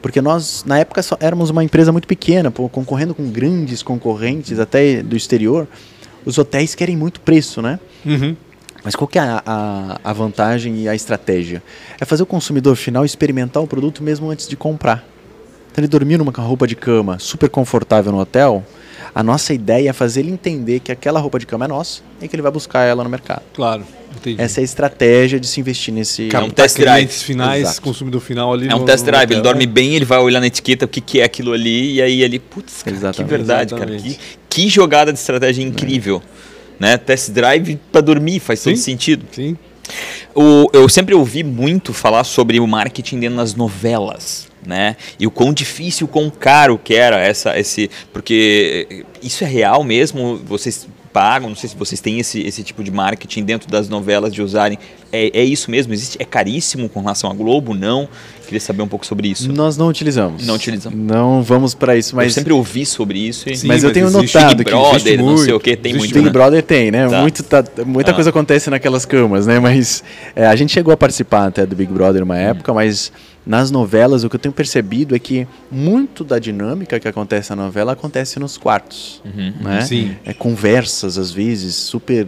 porque 0.02 0.20
nós, 0.20 0.64
na 0.66 0.78
época, 0.78 1.02
só 1.02 1.16
éramos 1.20 1.50
uma 1.50 1.62
empresa 1.62 1.92
muito 1.92 2.08
pequena, 2.08 2.50
pô, 2.50 2.68
concorrendo 2.68 3.14
com 3.14 3.28
grandes 3.30 3.82
concorrentes 3.82 4.58
até 4.58 5.02
do 5.02 5.16
exterior. 5.16 5.68
Os 6.24 6.38
hotéis 6.38 6.74
querem 6.74 6.96
muito 6.96 7.20
preço, 7.20 7.60
né? 7.60 7.78
Uhum. 8.04 8.34
Mas 8.82 8.96
qual 8.96 9.06
que 9.06 9.18
é 9.18 9.22
a, 9.22 9.42
a, 9.44 10.00
a 10.02 10.12
vantagem 10.12 10.82
e 10.82 10.88
a 10.88 10.94
estratégia? 10.94 11.62
É 12.00 12.04
fazer 12.04 12.22
o 12.22 12.26
consumidor 12.26 12.76
final 12.76 13.04
experimentar 13.04 13.62
o 13.62 13.66
produto 13.66 14.02
mesmo 14.02 14.30
antes 14.30 14.48
de 14.48 14.56
comprar. 14.56 15.04
Então 15.70 15.82
ele 15.84 15.88
dormir 15.88 16.16
numa 16.16 16.32
roupa 16.32 16.66
de 16.66 16.74
cama 16.74 17.18
super 17.18 17.48
confortável 17.48 18.10
no 18.10 18.18
hotel, 18.18 18.64
a 19.14 19.22
nossa 19.22 19.52
ideia 19.54 19.90
é 19.90 19.92
fazer 19.92 20.20
ele 20.20 20.30
entender 20.30 20.80
que 20.80 20.92
aquela 20.92 21.18
roupa 21.20 21.38
de 21.38 21.46
cama 21.46 21.64
é 21.64 21.68
nossa 21.68 22.02
e 22.20 22.28
que 22.28 22.34
ele 22.36 22.42
vai 22.42 22.52
buscar 22.52 22.84
ela 22.84 23.02
no 23.02 23.10
mercado. 23.10 23.42
Claro, 23.52 23.84
entendi. 24.16 24.40
Essa 24.40 24.60
é 24.60 24.62
a 24.62 24.64
estratégia 24.64 25.40
de 25.40 25.46
se 25.46 25.58
investir 25.60 25.92
nesse... 25.92 26.28
Cara, 26.28 26.44
um 26.44 26.48
Captar 26.48 26.64
test 26.66 26.78
drive. 26.78 26.96
clientes 26.98 27.22
finais, 27.22 27.62
Exato. 27.62 27.82
consumidor 27.82 28.20
final 28.20 28.52
ali 28.52 28.68
É 28.68 28.74
um 28.74 28.80
no- 28.80 28.84
test 28.84 29.00
no 29.04 29.10
drive, 29.10 29.30
ele 29.30 29.40
hotel. 29.40 29.52
dorme 29.52 29.66
bem, 29.66 29.94
ele 29.94 30.04
vai 30.04 30.18
olhar 30.18 30.40
na 30.40 30.46
etiqueta 30.46 30.84
o 30.84 30.88
que, 30.88 31.00
que 31.00 31.20
é 31.20 31.24
aquilo 31.24 31.52
ali, 31.52 31.94
e 31.94 32.02
aí 32.02 32.22
ele, 32.22 32.38
putz, 32.38 32.82
cara, 32.82 32.96
que 32.96 33.00
Exatamente. 33.02 33.30
verdade, 33.30 33.74
cara. 33.74 33.90
Exatamente. 33.94 34.18
Que, 34.48 34.62
que 34.62 34.68
jogada 34.68 35.12
de 35.12 35.18
estratégia 35.18 35.62
incrível. 35.62 36.22
Né? 36.78 36.96
Test 36.96 37.30
drive 37.30 37.78
para 37.92 38.00
dormir, 38.00 38.40
faz 38.40 38.62
todo 38.62 38.74
Sim. 38.76 38.82
sentido. 38.82 39.24
Sim. 39.32 39.56
O- 40.34 40.68
eu 40.72 40.88
sempre 40.88 41.14
ouvi 41.14 41.42
muito 41.42 41.92
falar 41.92 42.22
sobre 42.24 42.60
o 42.60 42.66
marketing 42.66 43.18
dentro 43.18 43.36
das 43.38 43.54
novelas, 43.56 44.46
né? 44.66 44.96
E 45.18 45.26
o 45.26 45.30
quão 45.30 45.52
difícil, 45.52 46.06
o 46.06 46.08
quão 46.08 46.30
caro 46.30 46.78
que 46.82 46.94
era 46.94 47.18
essa, 47.18 47.58
esse, 47.58 47.90
porque 48.12 49.04
isso 49.22 49.44
é 49.44 49.46
real 49.46 49.82
mesmo. 49.84 50.36
Vocês 50.46 50.86
pagam, 51.12 51.48
não 51.48 51.56
sei 51.56 51.68
se 51.68 51.76
vocês 51.76 52.00
têm 52.00 52.20
esse, 52.20 52.40
esse 52.40 52.62
tipo 52.62 52.84
de 52.84 52.90
marketing 52.90 53.42
dentro 53.42 53.68
das 53.68 53.88
novelas 53.88 54.32
de 54.32 54.42
usarem. 54.42 54.78
É, 55.12 55.40
é 55.40 55.44
isso 55.44 55.68
mesmo? 55.68 55.92
Existe? 55.92 56.16
É 56.20 56.24
caríssimo 56.24 56.88
com 56.88 57.00
relação 57.00 57.28
à 57.30 57.34
Globo? 57.34 57.74
Não? 57.74 58.08
Queria 58.44 58.60
saber 58.60 58.82
um 58.82 58.88
pouco 58.88 59.04
sobre 59.04 59.28
isso. 59.28 59.52
Nós 59.52 59.76
não 59.76 59.88
utilizamos. 59.88 60.46
Não 60.46 60.54
utilizamos. 60.54 60.96
Não 60.98 61.42
vamos 61.42 61.74
para 61.74 61.96
isso, 61.96 62.12
eu 62.12 62.16
mas... 62.16 62.32
sempre 62.32 62.52
ouvi 62.52 62.86
sobre 62.86 63.18
isso. 63.18 63.48
E... 63.50 63.56
Sim, 63.56 63.66
Mas 63.66 63.82
eu 63.82 63.92
tenho 63.92 64.08
notado 64.10 64.56
Big 64.56 64.64
que 64.64 64.70
Brother, 64.70 64.94
existe 64.96 65.16
não 65.16 65.36
sei 65.36 65.46
muito, 65.46 65.56
o 65.56 65.60
que, 65.60 65.76
tem 65.76 65.94
muito. 65.94 66.14
Big 66.14 66.26
né? 66.26 66.30
Brother 66.30 66.62
tem, 66.62 66.90
né? 66.92 67.08
Tá. 67.08 67.20
Muito, 67.22 67.42
tá- 67.42 67.64
muita 67.84 68.10
Ah. 68.12 68.14
coisa 68.14 68.30
acontece 68.30 68.70
naquelas 68.70 69.04
camas, 69.04 69.46
né? 69.46 69.58
Mas 69.58 70.04
é, 70.36 70.46
a 70.46 70.54
gente 70.54 70.72
chegou 70.72 70.92
a 70.94 70.96
participar 70.96 71.46
até 71.48 71.66
do 71.66 71.74
Big 71.74 71.92
Brother 71.92 72.22
Hum. 72.22 72.26
uma 72.26 72.38
época, 72.38 72.72
mas 72.72 73.12
nas 73.46 73.70
novelas 73.70 74.22
o 74.22 74.29
que 74.31 74.37
eu 74.37 74.40
tenho 74.40 74.53
percebido 74.53 75.14
é 75.14 75.18
que 75.18 75.46
muito 75.70 76.22
da 76.22 76.38
dinâmica 76.38 77.00
que 77.00 77.09
acontece 77.09 77.50
na 77.50 77.57
novela 77.64 77.92
acontece 77.92 78.38
nos 78.38 78.57
quartos, 78.59 79.22
Uhum. 79.24 79.53
né? 79.61 79.81
Sim. 79.83 80.16
É, 80.24 80.33
conversas 80.35 81.16
às 81.18 81.31
vezes 81.31 81.74
super 81.74 82.26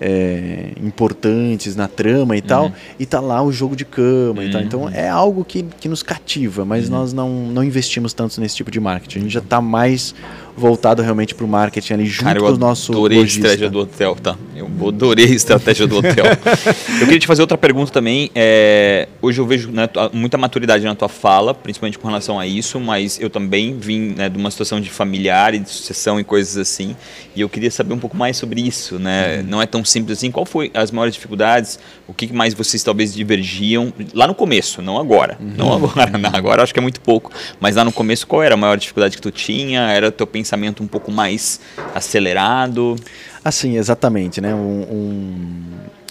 é, 0.00 0.72
importantes 0.82 1.76
na 1.76 1.88
trama 1.88 2.36
e 2.36 2.42
tal, 2.42 2.72
e 2.98 3.06
tá 3.06 3.20
lá 3.20 3.42
o 3.42 3.52
jogo 3.52 3.76
de 3.76 3.84
cama 3.84 4.44
e 4.44 4.50
tal. 4.50 4.60
Uhum. 4.60 4.66
Então 4.66 4.88
é 4.88 5.08
algo 5.08 5.44
que, 5.44 5.64
que 5.80 5.88
nos 5.88 6.02
cativa, 6.02 6.64
mas 6.64 6.88
nós 6.88 7.12
não, 7.12 7.28
não 7.46 7.64
investimos 7.64 8.12
tanto 8.12 8.40
nesse 8.40 8.56
tipo 8.56 8.70
de 8.70 8.80
marketing. 8.80 9.18
A 9.18 9.22
gente 9.22 9.32
já 9.32 9.40
tá 9.40 9.60
mais 9.60 10.14
voltado 10.56 11.02
realmente 11.02 11.34
pro 11.34 11.48
marketing 11.48 11.94
ali 11.94 12.06
junto 12.06 12.24
Cara, 12.24 12.38
eu 12.38 12.44
com 12.44 12.52
o 12.52 12.56
nosso 12.56 12.92
adorei 12.92 13.18
a 13.18 13.20
lojista. 13.22 13.40
estratégia 13.40 13.70
do 13.70 13.78
hotel, 13.80 14.14
tá? 14.14 14.36
Eu 14.54 14.70
adorei 14.88 15.26
a 15.26 15.34
estratégia 15.34 15.86
do 15.86 15.96
hotel. 15.96 16.24
eu 17.00 17.06
queria 17.06 17.18
te 17.18 17.26
fazer 17.26 17.42
outra 17.42 17.58
pergunta 17.58 17.90
também. 17.90 18.30
é, 18.34 19.08
hoje 19.20 19.40
eu 19.40 19.46
vejo 19.46 19.70
né, 19.70 19.88
muita 20.12 20.38
maturidade 20.38 20.84
na 20.84 20.94
tua 20.94 21.08
fala, 21.08 21.52
principalmente 21.52 21.98
com 21.98 22.06
relação 22.06 22.38
a 22.38 22.46
isso, 22.46 22.78
mas 22.78 23.18
eu 23.20 23.28
também 23.28 23.76
vim 23.76 24.14
né, 24.16 24.28
de 24.28 24.38
uma 24.38 24.50
situação 24.50 24.80
de 24.80 24.90
familiar 24.90 25.54
e 25.54 25.58
de 25.58 25.68
sucessão 25.68 26.20
e 26.20 26.24
coisas 26.24 26.56
assim, 26.56 26.96
e 27.34 27.40
eu 27.40 27.48
queria 27.48 27.70
saber 27.70 27.94
um 27.94 27.98
pouco 27.98 28.16
mais 28.16 28.36
sobre 28.36 28.60
isso, 28.60 28.98
né? 28.98 29.42
Não 29.42 29.60
é 29.60 29.66
tão 29.66 29.83
simples 29.84 30.18
assim. 30.18 30.30
Qual 30.30 30.44
foi 30.46 30.70
as 30.74 30.90
maiores 30.90 31.14
dificuldades? 31.14 31.78
O 32.06 32.12
que 32.14 32.32
mais 32.32 32.54
vocês 32.54 32.82
talvez 32.82 33.12
divergiam 33.14 33.92
lá 34.12 34.26
no 34.26 34.34
começo, 34.34 34.80
não 34.82 34.98
agora. 34.98 35.36
Não 35.40 35.72
agora, 35.72 36.10
não, 36.18 36.30
agora 36.32 36.62
acho 36.62 36.72
que 36.72 36.78
é 36.78 36.82
muito 36.82 37.00
pouco. 37.00 37.30
Mas 37.60 37.76
lá 37.76 37.84
no 37.84 37.92
começo, 37.92 38.26
qual 38.26 38.42
era 38.42 38.54
a 38.54 38.56
maior 38.56 38.76
dificuldade 38.76 39.16
que 39.16 39.22
tu 39.22 39.30
tinha? 39.30 39.82
Era 39.90 40.10
teu 40.12 40.26
pensamento 40.26 40.82
um 40.82 40.86
pouco 40.86 41.10
mais 41.12 41.60
acelerado? 41.94 42.96
Assim, 43.44 43.76
exatamente, 43.76 44.40
né? 44.40 44.54
Um, 44.54 44.58
um- 44.90 45.62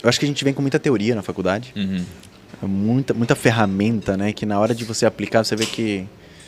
Eu 0.04 0.10
acho 0.10 0.20
que 0.20 0.26
a 0.26 0.28
gente 0.28 0.44
vem 0.44 0.54
com 0.54 0.62
muita 0.62 0.78
teoria 0.80 1.16
na 1.16 1.22
faculdade, 1.22 1.74
Uhum, 1.76 2.04
muita, 2.62 3.14
muita 3.14 3.36
ferramenta, 3.36 4.16
né? 4.18 4.34
Que 4.34 4.46
na 4.46 4.60
hora 4.60 4.76
de 4.76 4.84
você 4.84 5.06
aplicar, 5.06 5.44
você 5.44 5.56
vê 5.56 5.66
que 5.66 6.06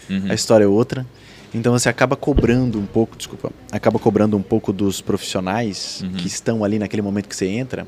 uhum. 0.10 0.26
a 0.30 0.34
história 0.34 0.66
é 0.66 0.68
outra. 0.68 1.06
Então 1.54 1.72
você 1.72 1.88
acaba 1.90 2.16
cobrando 2.16 2.80
um 2.80 2.86
pouco, 2.86 3.16
desculpa, 3.18 3.52
acaba 3.72 3.98
cobrando 4.00 4.36
um 4.38 4.42
pouco 4.42 4.74
dos 4.74 5.02
profissionais 5.02 6.02
Uhum. 6.04 6.12
que 6.14 6.28
estão 6.28 6.64
ali 6.64 6.78
naquele 6.80 7.02
momento 7.02 7.30
que 7.30 7.36
você 7.36 7.48
entra 7.48 7.88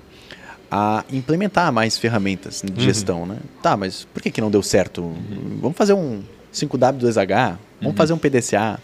a 0.72 1.04
implementar 1.12 1.72
mais 1.72 1.98
ferramentas 1.98 2.62
de 2.64 2.72
Uhum. 2.72 2.80
gestão, 2.80 3.26
né? 3.26 3.38
Tá, 3.62 3.76
mas 3.78 4.06
por 4.14 4.22
que, 4.22 4.30
que 4.32 4.42
não 4.42 4.52
deu 4.52 4.62
certo? 4.64 5.14
Vamos 5.62 5.78
fazer 5.78 5.94
um 5.94 6.22
5W2H, 6.54 7.58
vamos 7.80 7.92
Uhum. 7.92 7.94
fazer 7.94 8.14
um 8.14 8.18
PDCA. 8.18 8.80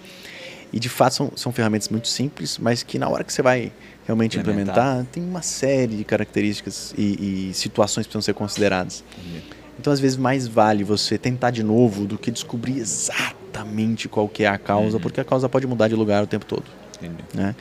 E 0.72 0.80
de 0.80 0.90
fato 0.90 1.14
são, 1.14 1.32
são 1.36 1.52
ferramentas 1.52 1.88
muito 1.90 2.08
simples, 2.08 2.58
mas 2.58 2.82
que 2.84 2.98
na 2.98 3.08
hora 3.08 3.24
que 3.24 3.32
você 3.32 3.42
vai 3.44 3.72
realmente 4.06 4.38
Implementar. 4.40 4.76
implementar, 4.76 5.06
tem 5.12 5.24
uma 5.24 5.42
série 5.42 5.96
de 5.98 6.04
características 6.04 6.94
e, 6.98 7.50
e 7.50 7.54
situações 7.54 8.06
que 8.08 8.10
precisam 8.12 8.22
ser 8.22 8.34
consideradas. 8.34 9.04
Então, 9.80 9.94
às 9.94 10.00
vezes, 10.00 10.18
mais 10.18 10.48
vale 10.48 10.84
você 10.84 11.18
tentar 11.18 11.52
de 11.52 11.64
novo 11.64 12.06
do 12.06 12.18
que 12.18 12.32
descobrir 12.32 12.78
exatamente 12.80 13.43
qual 14.10 14.28
que 14.28 14.44
é 14.44 14.48
a 14.48 14.58
causa, 14.58 14.98
Uhum. 14.98 15.02
porque 15.02 15.20
a 15.22 15.24
causa 15.24 15.48
pode 15.50 15.68
mudar 15.68 15.88
de 15.88 15.96
lugar 15.96 16.24
o 16.24 16.28
tempo 16.28 16.46
todo. 16.46 16.64
Né? 17.34 17.54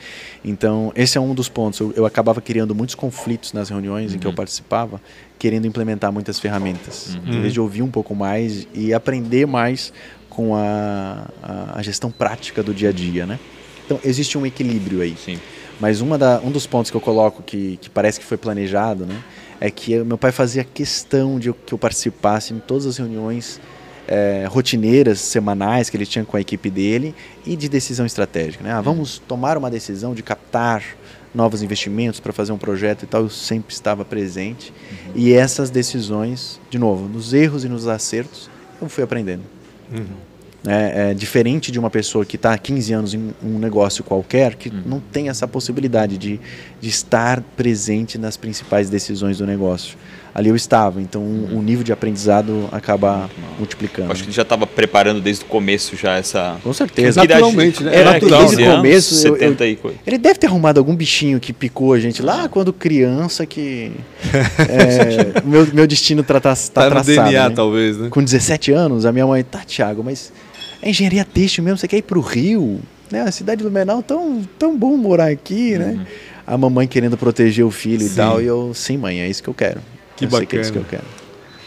Então, 0.43 0.93
esse 0.95 1.17
é 1.17 1.21
um 1.21 1.33
dos 1.35 1.49
pontos. 1.49 1.77
Eu, 1.79 1.93
eu 1.97 2.05
acabava 2.05 2.39
criando 2.39 2.73
muitos 2.73 2.95
conflitos 2.95 3.51
nas 3.51 3.69
reuniões 3.69 4.13
em 4.13 4.17
que 4.17 4.25
eu 4.25 4.29
Uhum. 4.29 4.35
participava, 4.35 5.01
querendo 5.37 5.67
implementar 5.67 6.13
muitas 6.13 6.39
ferramentas, 6.39 7.15
Uhum. 7.25 7.33
em 7.33 7.41
vez 7.41 7.51
de 7.51 7.59
ouvir 7.59 7.81
um 7.81 7.91
pouco 7.91 8.15
mais 8.15 8.65
e 8.73 8.93
aprender 8.93 9.45
mais 9.45 9.91
com 10.29 10.55
a, 10.55 11.27
a, 11.43 11.77
a 11.79 11.81
gestão 11.83 12.09
prática 12.09 12.63
do 12.63 12.73
dia 12.73 12.89
a 12.89 12.91
dia. 12.93 13.25
Né? 13.25 13.37
Então, 13.85 13.99
existe 14.05 14.37
um 14.37 14.45
equilíbrio 14.45 15.01
aí. 15.01 15.15
Sim. 15.17 15.37
Mas 15.79 15.99
uma 15.99 16.17
da, 16.17 16.39
um 16.41 16.49
dos 16.49 16.65
pontos 16.65 16.89
que 16.89 16.95
eu 16.95 17.01
coloco 17.01 17.43
que, 17.43 17.77
que 17.81 17.89
parece 17.89 18.19
que 18.21 18.25
foi 18.25 18.37
planejado, 18.37 19.05
né, 19.05 19.21
é 19.59 19.69
que 19.69 19.91
eu- 19.91 20.05
meu 20.05 20.17
pai 20.17 20.31
fazia 20.31 20.63
questão 20.63 21.37
de 21.37 21.51
que 21.51 21.73
eu 21.73 21.77
participasse 21.77 22.53
em 22.53 22.59
todas 22.59 22.85
as 22.85 22.95
reuniões 22.97 23.59
eh, 24.07 24.45
rotineiras, 24.49 25.19
semanais 25.19 25.89
que 25.89 25.97
ele 25.97 26.05
tinha 26.05 26.25
com 26.25 26.35
a 26.35 26.41
equipe 26.41 26.69
dele 26.69 27.15
e 27.45 27.55
de 27.55 27.69
decisão 27.69 28.05
estratégica. 28.05 28.63
Né? 28.63 28.71
Ah, 28.71 28.81
vamos 28.81 29.19
tomar 29.19 29.57
uma 29.57 29.69
decisão 29.69 30.13
de 30.13 30.21
captar 30.21 30.83
novos 31.33 31.63
investimentos 31.63 32.19
para 32.19 32.31
fazer 32.31 32.51
um 32.51 32.57
projeto 32.57 33.03
e 33.03 33.07
tal. 33.07 33.21
Eu 33.21 33.29
sempre 33.29 33.73
estava 33.73 34.05
presente 34.05 34.73
e 35.15 35.33
essas 35.33 35.69
decisões, 35.69 36.59
de 36.69 36.77
novo, 36.77 37.07
nos 37.07 37.33
erros 37.33 37.63
e 37.63 37.69
nos 37.69 37.87
acertos, 37.87 38.49
eu 38.81 38.89
fui 38.89 39.03
aprendendo. 39.03 39.43
Uhum. 39.91 40.05
É, 40.65 41.11
é 41.11 41.13
diferente 41.13 41.71
de 41.71 41.79
uma 41.79 41.89
pessoa 41.89 42.25
que 42.25 42.37
está 42.37 42.53
há 42.53 42.57
15 42.57 42.93
anos 42.93 43.13
em 43.13 43.33
um 43.43 43.59
negócio 43.59 44.01
qualquer, 44.01 44.55
que 44.55 44.69
não 44.69 44.99
tem 44.99 45.27
essa 45.27 45.45
possibilidade 45.45 46.17
de, 46.17 46.39
de 46.79 46.89
estar 46.89 47.41
presente 47.57 48.17
nas 48.17 48.37
principais 48.37 48.89
decisões 48.89 49.39
do 49.39 49.45
negócio 49.45 49.97
ali 50.33 50.49
eu 50.49 50.55
estava. 50.55 51.01
Então 51.01 51.21
o 51.21 51.61
nível 51.61 51.83
de 51.83 51.91
aprendizado 51.91 52.67
acaba 52.71 53.29
multiplicando. 53.57 54.11
Acho 54.11 54.23
que 54.23 54.29
ele 54.29 54.35
já 54.35 54.41
estava 54.41 54.65
preparando 54.65 55.21
desde 55.21 55.43
o 55.43 55.47
começo 55.47 55.95
já 55.95 56.17
essa. 56.17 56.57
Com 56.63 56.73
certeza. 56.73 57.21
Naturalmente, 57.21 57.83
né? 57.83 58.01
É, 58.01 58.03
natural. 58.03 58.45
Desde 58.45 58.63
o 58.63 58.75
começo. 58.75 59.15
70 59.15 59.65
eu, 59.65 59.77
eu, 59.83 59.95
ele 60.05 60.17
deve 60.17 60.39
ter 60.39 60.47
arrumado 60.47 60.79
algum 60.79 60.95
bichinho 60.95 61.39
que 61.39 61.53
picou 61.53 61.93
a 61.93 61.99
gente 61.99 62.21
lá 62.21 62.49
quando 62.49 62.73
criança 62.73 63.45
que. 63.45 63.91
é, 64.69 65.41
meu, 65.45 65.67
meu 65.73 65.87
destino 65.87 66.23
tá, 66.23 66.39
tá, 66.39 66.55
tá, 66.55 66.55
tá 66.55 66.89
traçado. 66.89 67.29
DNA, 67.29 67.49
né? 67.49 67.55
talvez, 67.55 67.97
né? 67.97 68.09
Com 68.09 68.23
17 68.23 68.71
anos, 68.71 69.05
a 69.05 69.11
minha 69.11 69.27
mãe, 69.27 69.43
tá, 69.43 69.59
Thiago, 69.59 70.03
mas 70.03 70.31
é 70.81 70.89
engenharia 70.89 71.23
têxtil 71.23 71.63
mesmo, 71.63 71.77
você 71.77 71.87
quer 71.87 71.97
ir 71.97 72.01
pro 72.01 72.19
Rio? 72.19 72.79
Né? 73.11 73.21
A 73.21 73.31
cidade 73.31 73.63
do 73.63 73.69
Menal, 73.69 74.01
tão, 74.01 74.41
tão 74.57 74.77
bom 74.77 74.97
morar 74.97 75.29
aqui, 75.29 75.77
né? 75.77 75.85
uhum. 75.85 75.97
né? 75.97 76.07
A 76.45 76.57
mamãe 76.57 76.87
querendo 76.87 77.17
proteger 77.17 77.63
o 77.63 77.71
filho 77.71 78.01
sim. 78.01 78.13
e 78.13 78.15
tal, 78.15 78.41
e 78.41 78.45
eu, 78.45 78.73
sim, 78.73 78.97
mãe, 78.97 79.21
é 79.21 79.29
isso 79.29 79.41
que 79.41 79.47
eu 79.47 79.53
quero. 79.53 79.79
Que 80.15 80.25
eu 80.25 80.29
bacana. 80.29 80.45
que 80.47 80.57
é 80.57 80.61
isso 80.61 80.71
que 80.71 80.77
eu 80.77 80.85
quero. 80.85 81.03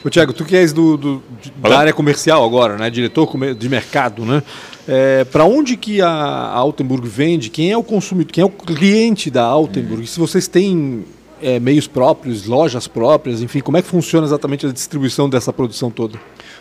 Ô, 0.05 0.11
Tiago, 0.11 0.33
tu 0.33 0.45
que 0.45 0.55
és 0.55 0.73
do, 0.73 0.97
do 0.97 1.23
da 1.57 1.79
área 1.79 1.93
comercial 1.93 2.45
agora, 2.45 2.77
né? 2.77 2.89
Diretor 2.89 3.29
de 3.55 3.69
mercado, 3.69 4.25
né? 4.25 4.43
É, 4.87 5.25
para 5.25 5.45
onde 5.45 5.77
que 5.77 6.01
a 6.01 6.09
Altenburg 6.09 7.09
vende? 7.09 7.51
Quem 7.51 7.73
é 7.73 7.77
o 7.77 7.83
consumidor? 7.83 8.33
Quem 8.33 8.43
é 8.43 8.45
o 8.45 8.51
cliente 8.51 9.31
da 9.31 9.43
Altenburg? 9.43 10.05
Hum. 10.05 10.07
Se 10.07 10.21
vocês 10.21 10.47
têm 10.47 11.05
é, 11.43 11.59
meios 11.59 11.89
próprios, 11.89 12.47
lojas 12.47 12.87
próprias, 12.87 13.43
enfim, 13.43 13.61
como 13.61 13.79
é 13.79 13.83
que 13.83 13.89
funciona 13.89 14.27
exatamente 14.27 14.67
a 14.67 14.73
distribuição 14.73 15.29
dessa 15.29 15.53
produção 15.53 15.91
toda? 15.91 16.21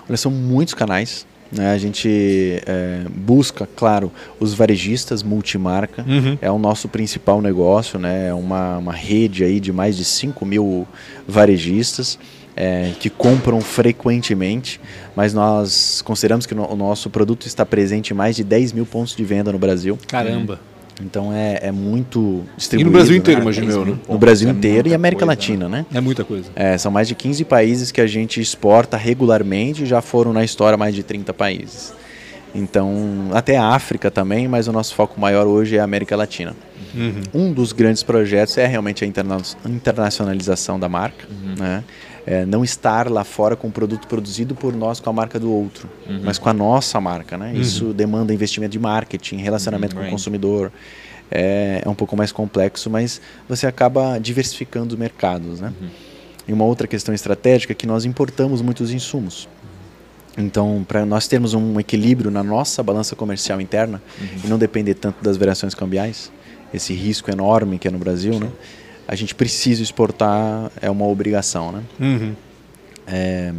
Olha, 0.10 0.17
são 0.17 0.32
muitos 0.32 0.74
canais. 0.74 1.28
Né? 1.55 1.71
A 1.71 1.77
gente 1.77 2.61
é, 2.65 3.01
busca, 3.09 3.67
claro, 3.75 4.11
os 4.39 4.53
varejistas 4.53 5.23
multimarca. 5.23 6.03
Uhum. 6.07 6.37
É 6.41 6.51
o 6.51 6.59
nosso 6.59 6.87
principal 6.87 7.41
negócio, 7.41 7.97
né? 7.97 8.27
É 8.27 8.33
uma, 8.33 8.77
uma 8.77 8.93
rede 8.93 9.43
aí 9.43 9.59
de 9.59 9.71
mais 9.71 9.95
de 9.95 10.03
5 10.03 10.45
mil 10.45 10.87
varejistas 11.27 12.19
é, 12.55 12.91
que 12.99 13.09
compram 13.09 13.59
frequentemente, 13.59 14.79
mas 15.15 15.33
nós 15.33 16.01
consideramos 16.03 16.45
que 16.45 16.53
o 16.53 16.75
nosso 16.75 17.09
produto 17.09 17.45
está 17.45 17.65
presente 17.65 18.11
em 18.11 18.13
mais 18.13 18.35
de 18.35 18.43
10 18.43 18.73
mil 18.73 18.85
pontos 18.85 19.15
de 19.15 19.23
venda 19.23 19.51
no 19.51 19.59
Brasil. 19.59 19.97
Caramba! 20.07 20.59
Então 21.01 21.34
é, 21.34 21.60
é 21.62 21.71
muito 21.71 22.43
distribuído. 22.55 22.89
E 22.89 22.91
no 22.91 22.97
Brasil 22.97 23.17
inteiro, 23.17 23.39
né? 23.39 23.43
imagino 23.43 23.71
eu, 23.71 23.86
né? 23.86 23.99
No 24.08 24.17
Brasil 24.17 24.47
é 24.47 24.51
inteiro 24.51 24.88
e 24.88 24.93
América 24.93 25.25
coisa, 25.25 25.31
Latina, 25.31 25.69
né? 25.69 25.86
É 25.93 25.99
muita 25.99 26.23
coisa. 26.23 26.49
É, 26.55 26.77
são 26.77 26.91
mais 26.91 27.08
de 27.08 27.15
15 27.15 27.43
países 27.45 27.91
que 27.91 27.99
a 27.99 28.08
gente 28.08 28.39
exporta 28.39 28.95
regularmente 28.95 29.84
e 29.84 29.86
já 29.86 30.01
foram 30.01 30.31
na 30.31 30.43
história 30.43 30.77
mais 30.77 30.95
de 30.95 31.03
30 31.03 31.34
países. 31.34 31.93
Então, 32.53 33.29
até 33.34 33.58
a 33.58 33.67
África 33.67 34.10
também, 34.10 34.47
mas 34.47 34.69
o 34.69 34.71
nosso 34.71 34.95
foco 34.95 35.19
maior 35.19 35.45
hoje 35.45 35.75
é 35.75 35.79
a 35.81 35.84
América 35.84 36.15
Latina. 36.15 36.55
Uhum. 36.95 37.21
Um 37.34 37.53
dos 37.53 37.73
grandes 37.73 38.01
projetos 38.01 38.58
é 38.58 38.65
realmente 38.65 39.03
a 39.03 39.08
interna 39.08 39.38
internacionalização 39.65 40.79
da 40.79 40.88
marca, 40.88 41.27
uhum. 41.29 41.55
né? 41.60 41.84
É, 42.27 42.43
não 42.43 42.63
estar 42.63 43.09
lá 43.09 43.23
fora 43.23 43.55
com 43.55 43.67
um 43.67 43.71
produto 43.71 44.07
produzido 44.07 44.55
por 44.55 44.73
nós 44.73 44.99
com 44.99 45.09
a 45.09 45.13
marca 45.13 45.39
do 45.39 45.51
outro, 45.51 45.88
uhum. 46.09 46.21
mas 46.23 46.39
com 46.39 46.49
a 46.49 46.53
nossa 46.53 46.99
marca. 46.99 47.38
Né? 47.38 47.51
Uhum. 47.51 47.61
Isso 47.61 47.93
demanda 47.93 48.33
investimento 48.33 48.71
de 48.71 48.79
marketing, 48.79 49.38
relacionamento 49.38 49.95
uhum. 49.95 50.01
com 50.01 50.07
o 50.07 50.11
consumidor. 50.11 50.71
É, 51.29 51.81
é, 51.83 51.89
um 51.89 51.95
pouco 51.95 52.15
mais 52.15 52.31
complexo, 52.31 52.89
mas 52.89 53.19
você 53.47 53.65
acaba 53.65 54.19
diversificando 54.19 54.93
os 54.93 54.99
mercados. 54.99 55.59
Né? 55.59 55.73
Uhum. 55.79 55.88
E 56.47 56.53
uma 56.53 56.65
outra 56.65 56.88
questão 56.88 57.13
estratégica 57.13 57.73
é 57.73 57.75
que 57.75 57.88
nós 57.88 58.05
importamos 58.05 58.61
muitos 58.61 58.91
insumos. 58.91 59.47
Então, 60.38 60.85
para 60.88 61.05
nós 61.05 61.27
termos 61.27 61.53
um 61.53 61.79
equilíbrio 61.79 62.29
na 62.29 62.43
nossa 62.43 62.83
balança 62.83 63.15
comercial 63.15 63.61
interna 63.61 64.01
uhum. 64.19 64.27
e 64.43 64.47
não 64.47 64.57
depender 64.57 64.93
tanto 64.95 65.23
das 65.23 65.38
variações 65.38 65.73
cambiais, 65.73 66.31
esse 66.73 66.93
risco 66.93 67.31
enorme 67.31 67.79
que 67.79 67.88
é 67.88 67.91
no 67.91 67.97
Brasil, 67.97 68.39
né? 68.39 68.49
A 69.07 69.15
gente 69.15 69.35
precisa 69.35 69.81
exportar, 69.81 70.71
é 70.81 70.89
uma 70.89 71.05
obrigação, 71.05 71.71
né? 71.71 71.83
Uhum. 71.99 72.33
É, 73.07 73.53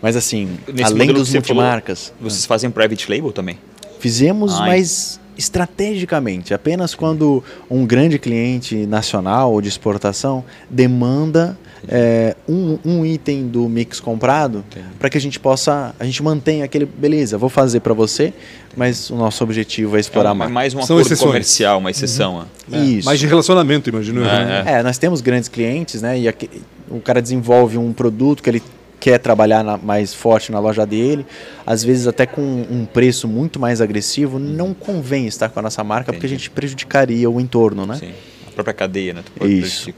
mas 0.00 0.16
assim, 0.16 0.58
Nesse 0.72 0.92
além 0.92 1.12
dos 1.12 1.32
multimarcas... 1.32 2.12
Falou, 2.16 2.30
vocês 2.30 2.46
fazem 2.46 2.70
private 2.70 3.10
label 3.10 3.32
também? 3.32 3.58
Fizemos, 3.98 4.54
Ai. 4.60 4.68
mas 4.68 5.20
estrategicamente. 5.36 6.52
Apenas 6.52 6.94
quando 6.94 7.42
um 7.70 7.86
grande 7.86 8.18
cliente 8.18 8.86
nacional 8.86 9.52
ou 9.52 9.60
de 9.60 9.68
exportação 9.68 10.44
demanda 10.68 11.58
é, 11.86 12.34
um, 12.48 12.78
um, 12.84 13.06
item 13.06 13.46
do 13.46 13.68
mix 13.68 14.00
comprado 14.00 14.64
para 14.98 15.08
que 15.08 15.18
a 15.18 15.20
gente 15.20 15.38
possa, 15.38 15.94
a 15.98 16.04
gente 16.04 16.22
mantenha 16.22 16.64
aquele, 16.64 16.86
beleza, 16.86 17.38
vou 17.38 17.48
fazer 17.48 17.80
para 17.80 17.94
você, 17.94 18.32
mas 18.76 19.10
o 19.10 19.16
nosso 19.16 19.44
objetivo 19.44 19.96
é 19.96 20.00
explorar 20.00 20.30
é 20.30 20.34
mais. 20.34 20.50
É 20.50 20.54
mais 20.54 20.74
um 20.74 20.82
São 20.82 20.96
acordo 20.96 21.06
exceções. 21.06 21.28
comercial, 21.30 21.78
uma 21.78 21.90
exceção. 21.90 22.46
Uhum. 22.70 22.78
É. 22.78 22.84
Isso. 22.84 23.06
Mais 23.06 23.20
de 23.20 23.26
relacionamento, 23.26 23.88
imagino. 23.88 24.24
É, 24.24 24.64
é. 24.66 24.72
é, 24.74 24.82
nós 24.82 24.98
temos 24.98 25.20
grandes 25.20 25.48
clientes, 25.48 26.02
né? 26.02 26.18
E 26.18 26.28
aqui, 26.28 26.48
o 26.90 27.00
cara 27.00 27.20
desenvolve 27.20 27.78
um 27.78 27.92
produto 27.92 28.42
que 28.42 28.50
ele 28.50 28.62
quer 29.00 29.18
trabalhar 29.18 29.62
na, 29.62 29.76
mais 29.76 30.12
forte 30.12 30.50
na 30.50 30.58
loja 30.58 30.84
dele, 30.84 31.24
às 31.64 31.84
vezes 31.84 32.06
até 32.06 32.26
com 32.26 32.42
um 32.42 32.84
preço 32.84 33.28
muito 33.28 33.58
mais 33.60 33.80
agressivo, 33.80 34.38
não 34.38 34.74
convém 34.74 35.26
estar 35.26 35.48
com 35.48 35.58
a 35.60 35.62
nossa 35.62 35.84
marca 35.84 36.10
Entendi. 36.10 36.16
porque 36.16 36.26
a 36.26 36.28
gente 36.28 36.50
prejudicaria 36.50 37.30
o 37.30 37.40
entorno, 37.40 37.86
né? 37.86 37.96
Sim. 37.96 38.12
A 38.58 38.62
própria 38.64 38.74
cadeia, 38.74 39.14
né? 39.14 39.22
Tu 39.24 39.46
Isso. 39.46 39.92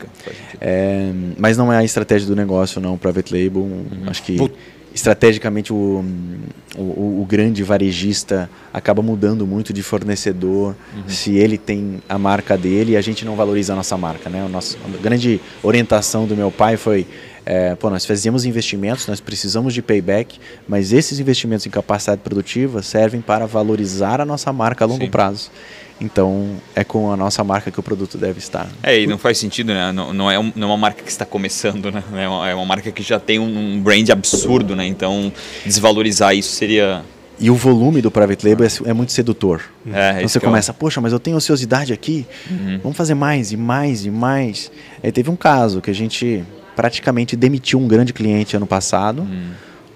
É, 0.60 1.10
mas 1.38 1.56
não 1.56 1.72
é 1.72 1.78
a 1.78 1.84
estratégia 1.84 2.28
do 2.28 2.36
negócio, 2.36 2.80
não, 2.80 2.98
private 2.98 3.32
label. 3.32 3.62
Uhum. 3.62 3.86
Acho 4.06 4.22
que 4.22 4.36
Vou... 4.36 4.50
estrategicamente 4.94 5.72
o, 5.72 6.04
o, 6.76 7.22
o, 7.22 7.26
grande 7.26 7.62
varejista 7.62 8.50
acaba 8.72 9.02
mudando 9.02 9.46
muito 9.46 9.72
de 9.72 9.82
fornecedor 9.82 10.76
uhum. 10.94 11.08
se 11.08 11.36
ele 11.36 11.56
tem 11.56 12.02
a 12.08 12.18
marca 12.18 12.56
dele 12.56 12.92
e 12.92 12.96
a 12.96 13.00
gente 13.00 13.24
não 13.24 13.34
valoriza 13.34 13.72
a 13.72 13.76
nossa 13.76 13.96
marca, 13.96 14.28
né? 14.28 14.44
O 14.44 14.48
nosso, 14.48 14.76
a 14.84 15.02
grande 15.02 15.40
orientação 15.62 16.26
do 16.26 16.36
meu 16.36 16.50
pai 16.50 16.76
foi 16.76 17.06
é, 17.46 17.74
pô, 17.74 17.88
nós 17.88 18.04
fazemos 18.04 18.44
investimentos, 18.44 19.06
nós 19.06 19.20
precisamos 19.20 19.72
de 19.72 19.82
payback, 19.82 20.38
mas 20.68 20.92
esses 20.92 21.18
investimentos 21.18 21.66
em 21.66 21.70
capacidade 21.70 22.20
produtiva 22.20 22.82
servem 22.82 23.20
para 23.20 23.46
valorizar 23.46 24.20
a 24.20 24.24
nossa 24.24 24.52
marca 24.52 24.84
a 24.84 24.86
longo 24.86 25.04
Sim. 25.04 25.10
prazo. 25.10 25.50
Então, 26.00 26.56
é 26.74 26.82
com 26.82 27.12
a 27.12 27.16
nossa 27.16 27.44
marca 27.44 27.70
que 27.70 27.78
o 27.78 27.82
produto 27.82 28.16
deve 28.16 28.38
estar. 28.38 28.66
É, 28.82 28.98
e 28.98 29.06
não 29.06 29.18
faz 29.18 29.36
sentido, 29.36 29.74
né? 29.74 29.92
Não, 29.92 30.14
não, 30.14 30.30
é, 30.30 30.38
um, 30.38 30.50
não 30.56 30.68
é 30.68 30.70
uma 30.70 30.78
marca 30.78 31.02
que 31.02 31.10
está 31.10 31.26
começando, 31.26 31.92
né? 31.92 32.02
É 32.14 32.28
uma, 32.28 32.48
é 32.48 32.54
uma 32.54 32.64
marca 32.64 32.90
que 32.90 33.02
já 33.02 33.20
tem 33.20 33.38
um, 33.38 33.74
um 33.74 33.80
brand 33.82 34.08
absurdo, 34.08 34.74
né? 34.74 34.86
Então, 34.86 35.30
desvalorizar 35.64 36.34
isso 36.34 36.52
seria 36.52 37.04
e 37.40 37.50
o 37.50 37.54
volume 37.54 38.02
do 38.02 38.10
private 38.10 38.46
label 38.46 38.66
é, 38.66 38.90
é 38.90 38.92
muito 38.92 39.12
sedutor. 39.12 39.62
É, 39.90 40.16
então 40.16 40.28
você 40.28 40.38
começa, 40.38 40.72
eu... 40.72 40.74
poxa, 40.74 41.00
mas 41.00 41.10
eu 41.10 41.18
tenho 41.18 41.38
ociosidade 41.38 41.90
aqui, 41.90 42.26
uhum. 42.50 42.78
vamos 42.82 42.98
fazer 42.98 43.14
mais 43.14 43.50
e 43.50 43.56
mais 43.56 44.04
e 44.04 44.10
mais. 44.10 44.70
Aí 45.02 45.10
teve 45.10 45.30
um 45.30 45.36
caso 45.36 45.80
que 45.80 45.90
a 45.90 45.94
gente 45.94 46.44
praticamente 46.76 47.36
demitiu 47.36 47.78
um 47.78 47.88
grande 47.88 48.12
cliente 48.12 48.56
ano 48.56 48.66
passado, 48.66 49.22
hum. 49.22 49.52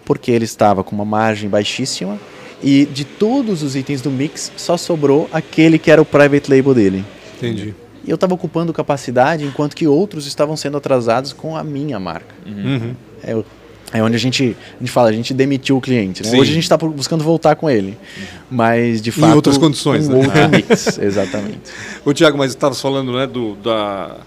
porque 0.07 0.31
ele 0.31 0.47
estava 0.47 0.83
com 0.83 0.97
uma 0.97 1.05
margem 1.05 1.49
baixíssima 1.49 2.19
e 2.63 2.87
de 2.87 3.05
todos 3.05 3.63
os 3.63 3.77
itens 3.77 4.01
do 4.01 4.11
mix 4.11 4.53
só 4.57 4.77
sobrou 4.77 5.29
aquele 5.33 5.79
que 5.79 5.91
era 5.91 6.01
o 6.01 6.05
private 6.05 6.51
label 6.51 6.75
dele. 6.75 7.05
Entendi. 7.37 7.75
E 8.07 8.11
eu 8.11 8.15
estava 8.17 8.35
ocupando 8.35 8.73
capacidade 8.73 9.45
enquanto 9.45 9.75
que 9.75 9.87
outros 9.87 10.27
estavam 10.27 10.57
sendo 10.57 10.77
atrasados 10.77 11.33
com 11.33 11.57
a 11.57 11.65
minha 11.65 11.99
marca. 11.99 12.35
Uhum. 12.47 12.95
É, 13.23 13.43
é, 13.93 14.03
onde 14.03 14.17
a 14.17 14.19
gente, 14.19 14.57
a 14.77 14.79
gente 14.81 14.91
fala, 14.91 15.09
a 15.09 15.13
gente 15.13 15.33
demitiu 15.33 15.77
o 15.77 15.81
cliente. 15.81 16.23
Né? 16.23 16.39
Hoje 16.39 16.51
a 16.51 16.55
gente 16.55 16.65
está 16.65 16.77
buscando 16.77 17.25
voltar 17.25 17.55
com 17.55 17.71
ele. 17.71 17.97
Mas, 18.51 19.01
de 19.01 19.11
fato. 19.11 19.33
Em 19.33 19.35
outras 19.35 19.57
condições. 19.57 20.09
Um 20.09 20.13
né? 20.13 20.27
outro 20.27 20.49
mix, 20.51 20.99
exatamente. 21.01 21.61
O 22.05 22.13
Tiago, 22.13 22.37
mas 22.37 22.51
estava 22.51 22.75
falando 22.75 23.13
né, 23.13 23.27
do, 23.27 23.55
da 23.57 24.19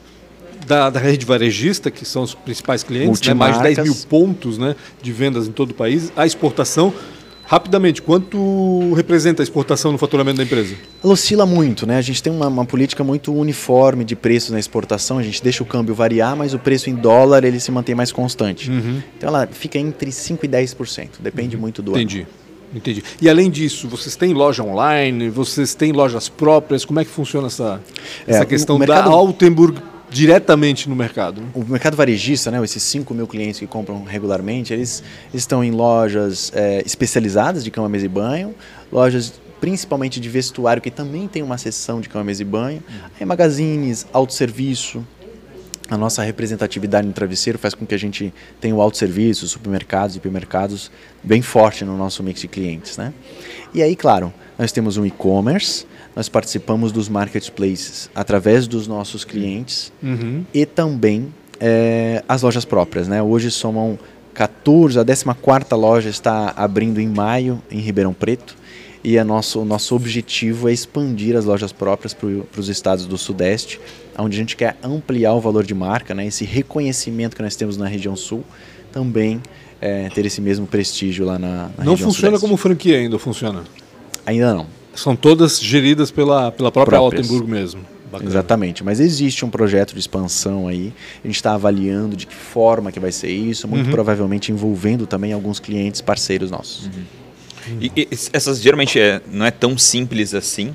da, 0.65 0.89
da 0.89 0.99
rede 0.99 1.25
varejista, 1.25 1.89
que 1.89 2.03
são 2.03 2.23
os 2.23 2.35
principais 2.35 2.83
clientes, 2.83 3.25
né? 3.25 3.33
mais 3.33 3.57
de 3.57 3.63
10 3.63 3.77
mil 3.79 3.95
pontos 4.09 4.57
né? 4.57 4.75
de 5.01 5.11
vendas 5.13 5.47
em 5.47 5.51
todo 5.51 5.71
o 5.71 5.73
país, 5.73 6.11
a 6.15 6.25
exportação. 6.25 6.93
Rapidamente, 7.47 8.01
quanto 8.01 8.93
representa 8.93 9.41
a 9.41 9.43
exportação 9.43 9.93
no 9.93 9.97
faturamento 9.97 10.35
da 10.35 10.43
empresa? 10.43 10.75
Ela 11.01 11.13
oscila 11.13 11.45
muito, 11.45 11.87
né? 11.87 11.97
A 11.97 12.01
gente 12.01 12.21
tem 12.21 12.31
uma, 12.31 12.47
uma, 12.47 12.65
política 12.65 13.05
muito 13.05 13.33
uniforme 13.33 14.03
de 14.03 14.17
preços 14.17 14.51
na 14.51 14.59
exportação. 14.59 15.17
A 15.17 15.23
gente 15.23 15.41
deixa 15.41 15.63
o 15.63 15.65
câmbio 15.65 15.95
variar, 15.95 16.35
mas 16.35 16.53
o 16.53 16.59
preço 16.59 16.89
em 16.89 16.95
dólar 16.95 17.45
ele 17.45 17.57
se 17.61 17.71
mantém 17.71 17.95
mais 17.95 18.11
constante. 18.11 18.69
Uhum. 18.69 19.01
Então 19.17 19.29
ela 19.29 19.47
fica 19.47 19.79
entre 19.79 20.11
5% 20.11 20.43
e 20.43 20.47
10%. 20.47 21.07
Depende 21.21 21.55
uhum. 21.55 21.61
muito 21.61 21.81
do 21.81 21.91
Entendi. 21.91 22.19
ano. 22.19 22.27
Entendi. 22.75 23.01
E 23.21 23.29
além 23.29 23.49
disso, 23.49 23.87
vocês 23.87 24.17
têm 24.17 24.33
loja 24.33 24.61
online? 24.61 25.29
Vocês 25.29 25.73
têm 25.73 25.93
lojas 25.93 26.27
próprias? 26.27 26.83
Como 26.83 26.99
é 26.99 27.05
que 27.05 27.11
funciona 27.11 27.47
essa, 27.47 27.79
é, 28.27 28.31
essa 28.31 28.45
questão 28.45 28.77
mercado... 28.77 29.09
da 29.09 29.15
Altenburg 29.15 29.81
diretamente 30.09 30.87
no 30.87 30.95
mercado. 30.95 31.41
O 31.53 31.63
mercado 31.63 31.97
varejista, 31.97 32.49
né, 32.49 32.63
esses 32.63 32.81
5 32.83 33.13
mil 33.13 33.27
clientes 33.27 33.59
que 33.59 33.67
compram 33.67 34.03
regularmente, 34.03 34.73
eles 34.73 35.03
estão 35.33 35.63
em 35.63 35.71
lojas 35.71 36.51
é, 36.55 36.81
especializadas 36.85 37.63
de 37.63 37.71
cama, 37.71 37.89
mesa 37.89 38.05
e 38.05 38.09
banho, 38.09 38.55
lojas 38.91 39.33
principalmente 39.59 40.19
de 40.19 40.29
vestuário, 40.29 40.81
que 40.81 40.91
também 40.91 41.27
tem 41.27 41.41
uma 41.41 41.57
seção 41.57 41.99
de 41.99 42.07
cama, 42.07 42.25
mesa 42.25 42.41
e 42.41 42.45
banho, 42.45 42.83
aí 43.19 43.25
magazines, 43.25 44.05
autosserviço, 44.13 45.05
a 45.89 45.97
nossa 45.97 46.21
representatividade 46.23 47.07
no 47.07 47.13
travesseiro 47.13 47.57
faz 47.57 47.73
com 47.73 47.85
que 47.85 47.95
a 47.95 47.97
gente 47.97 48.33
tenha 48.59 48.75
o 48.75 48.81
autosserviço, 48.81 49.47
supermercados 49.47 50.15
hipermercados 50.15 50.91
bem 51.23 51.41
forte 51.41 51.85
no 51.85 51.97
nosso 51.97 52.21
mix 52.23 52.41
de 52.41 52.47
clientes. 52.47 52.97
Né? 52.97 53.13
E 53.73 53.81
aí, 53.81 53.95
claro, 53.95 54.33
nós 54.57 54.71
temos 54.71 54.97
um 54.97 55.05
e-commerce, 55.05 55.85
nós 56.15 56.27
participamos 56.27 56.91
dos 56.91 57.07
marketplaces 57.07 58.09
através 58.13 58.67
dos 58.67 58.87
nossos 58.87 59.23
clientes 59.23 59.91
Uhum. 60.01 60.43
e 60.53 60.65
também 60.65 61.33
é, 61.59 62.23
as 62.27 62.41
lojas 62.41 62.65
próprias. 62.65 63.07
Né? 63.07 63.21
Hoje 63.21 63.49
somam 63.51 63.97
14, 64.33 64.99
a 64.99 65.05
14 65.05 65.65
loja 65.73 66.09
está 66.09 66.53
abrindo 66.55 66.99
em 66.99 67.07
maio 67.07 67.61
em 67.71 67.79
Ribeirão 67.79 68.13
Preto 68.13 68.55
e 69.03 69.17
a 69.17 69.23
nosso, 69.23 69.61
o 69.61 69.65
nosso 69.65 69.95
objetivo 69.95 70.69
é 70.69 70.73
expandir 70.73 71.35
as 71.35 71.45
lojas 71.45 71.71
próprias 71.71 72.13
para 72.13 72.59
os 72.59 72.67
estados 72.67 73.05
do 73.05 73.17
Sudeste, 73.17 73.79
onde 74.17 74.35
a 74.35 74.39
gente 74.39 74.55
quer 74.55 74.77
ampliar 74.83 75.33
o 75.33 75.41
valor 75.41 75.63
de 75.63 75.73
marca, 75.73 76.13
né? 76.13 76.25
esse 76.25 76.43
reconhecimento 76.45 77.35
que 77.35 77.41
nós 77.41 77.55
temos 77.55 77.77
na 77.77 77.87
região 77.87 78.15
Sul, 78.15 78.43
também 78.91 79.41
é, 79.79 80.09
ter 80.09 80.25
esse 80.25 80.41
mesmo 80.41 80.65
prestígio 80.65 81.25
lá 81.25 81.37
na, 81.37 81.47
na 81.77 81.83
Não 81.83 81.91
região 81.93 81.97
funciona 82.09 82.13
Sudeste. 82.37 82.41
como 82.41 82.57
franquia 82.57 82.97
ainda, 82.97 83.19
funciona? 83.19 83.63
Ainda 84.25 84.53
não. 84.53 84.67
São 84.95 85.15
todas 85.15 85.59
geridas 85.61 86.09
pela, 86.09 86.51
pela 86.51 86.71
própria 86.71 86.97
Próprias. 86.97 87.27
Altenburg 87.27 87.51
mesmo. 87.51 87.81
Bacana. 88.11 88.29
Exatamente, 88.29 88.83
mas 88.85 89.01
existe 89.01 89.43
um 89.43 89.49
projeto 89.49 89.93
de 89.93 89.99
expansão 89.99 90.67
aí. 90.67 90.93
A 91.23 91.27
gente 91.27 91.35
está 91.35 91.53
avaliando 91.53 92.15
de 92.15 92.25
que 92.25 92.33
forma 92.33 92.89
que 92.89 92.99
vai 93.01 93.11
ser 93.11 93.29
isso, 93.29 93.67
muito 93.67 93.87
Uhum. 93.87 93.91
provavelmente 93.91 94.49
envolvendo 94.49 95.05
também 95.05 95.33
alguns 95.33 95.59
clientes 95.59 95.99
parceiros 95.99 96.49
nossos. 96.49 96.89
E, 97.81 97.91
e 97.97 98.07
essas 98.31 98.61
geralmente 98.61 98.97
é, 98.97 99.21
não 99.29 99.45
é 99.45 99.51
tão 99.51 99.77
simples 99.77 100.33
assim, 100.33 100.73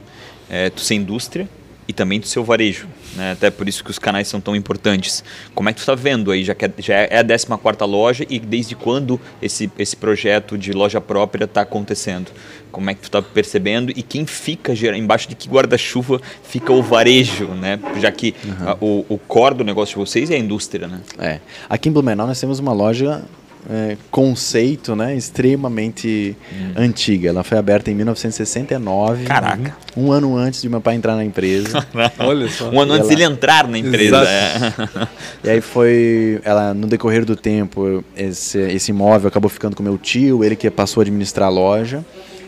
é, 0.51 0.69
tu 0.69 0.83
ser 0.83 0.95
indústria 0.97 1.49
e 1.89 1.93
também 1.95 2.21
do 2.21 2.27
seu 2.27 2.45
varejo. 2.45 2.87
Né? 3.17 3.33
Até 3.33 3.51
por 3.51 3.69
isso 3.69 3.85
que 3.85 3.91
os 3.91 3.99
canais 3.99 4.27
são 4.29 4.41
tão 4.41 4.57
importantes. 4.57 5.23
Como 5.55 5.69
é 5.69 5.73
que 5.73 5.79
tu 5.79 5.83
está 5.83 5.95
vendo 5.95 6.31
aí, 6.31 6.45
já 6.45 6.55
que 6.55 6.65
é, 6.65 6.73
já 6.79 6.95
é 6.95 7.19
a 7.19 7.25
14 7.25 7.77
loja 7.91 8.25
e 8.29 8.39
desde 8.39 8.75
quando 8.75 9.21
esse, 9.41 9.71
esse 9.79 9.97
projeto 9.97 10.57
de 10.57 10.73
loja 10.73 11.01
própria 11.01 11.45
está 11.45 11.61
acontecendo? 11.63 12.31
Como 12.71 12.89
é 12.89 12.95
que 12.95 13.01
tu 13.01 13.05
está 13.07 13.21
percebendo 13.21 13.91
e 13.95 14.03
quem 14.03 14.25
fica 14.25 14.75
embaixo 14.97 15.29
de 15.29 15.35
que 15.35 15.47
guarda-chuva 15.49 16.21
fica 16.43 16.73
o 16.73 16.83
varejo, 16.83 17.49
né? 17.49 17.79
Já 18.01 18.11
que 18.11 18.35
a- 18.67 18.79
o, 18.81 19.05
o 19.11 19.19
core 19.19 19.57
do 19.57 19.65
negócio 19.65 19.95
de 19.99 20.01
vocês 20.11 20.31
é 20.31 20.37
a 20.37 20.39
indústria, 20.39 20.89
né? 20.89 21.01
É. 21.19 21.41
Aqui 21.69 21.91
em 21.91 21.93
Blumenau 21.93 22.27
nós 22.27 22.41
temos 22.41 22.59
uma 22.59 22.73
loja 22.73 23.23
é, 23.71 23.97
conceito, 24.11 24.97
né, 24.97 25.15
extremamente 25.15 26.37
antiga. 26.77 27.29
Ela 27.29 27.43
foi 27.45 27.59
aberta 27.59 27.91
em 27.91 27.95
1969. 27.95 29.25
Caraca. 29.25 29.77
Um 29.97 30.11
ano 30.11 30.37
antes 30.37 30.63
de 30.63 30.69
meu 30.69 30.81
pai 30.81 30.97
entrar 30.97 31.15
na 31.15 31.25
empresa. 31.25 31.87
Olha 32.19 32.49
só. 32.49 32.71
Um 32.71 32.81
ano 32.81 32.93
antes 32.95 33.09
ela- 33.09 33.17
dele 33.19 33.33
entrar 33.35 33.69
na 33.69 33.79
empresa. 33.79 34.23
É. 34.25 35.09
E 35.45 35.51
aí 35.51 35.61
foi, 35.61 36.41
ela 36.45 36.73
no 36.73 36.87
decorrer 36.87 37.25
do 37.25 37.35
tempo, 37.35 38.05
esse, 38.17 38.59
esse 38.59 38.93
imóvel 38.93 39.27
acabou 39.27 39.51
ficando 39.51 39.75
com 39.75 39.83
meu 39.83 39.99
tio, 39.99 40.45
ele 40.45 40.55
que 40.55 40.71
passou 40.71 41.01
a 41.01 41.03
administrar 41.03 41.49
a 41.49 41.51
loja. 41.51 42.05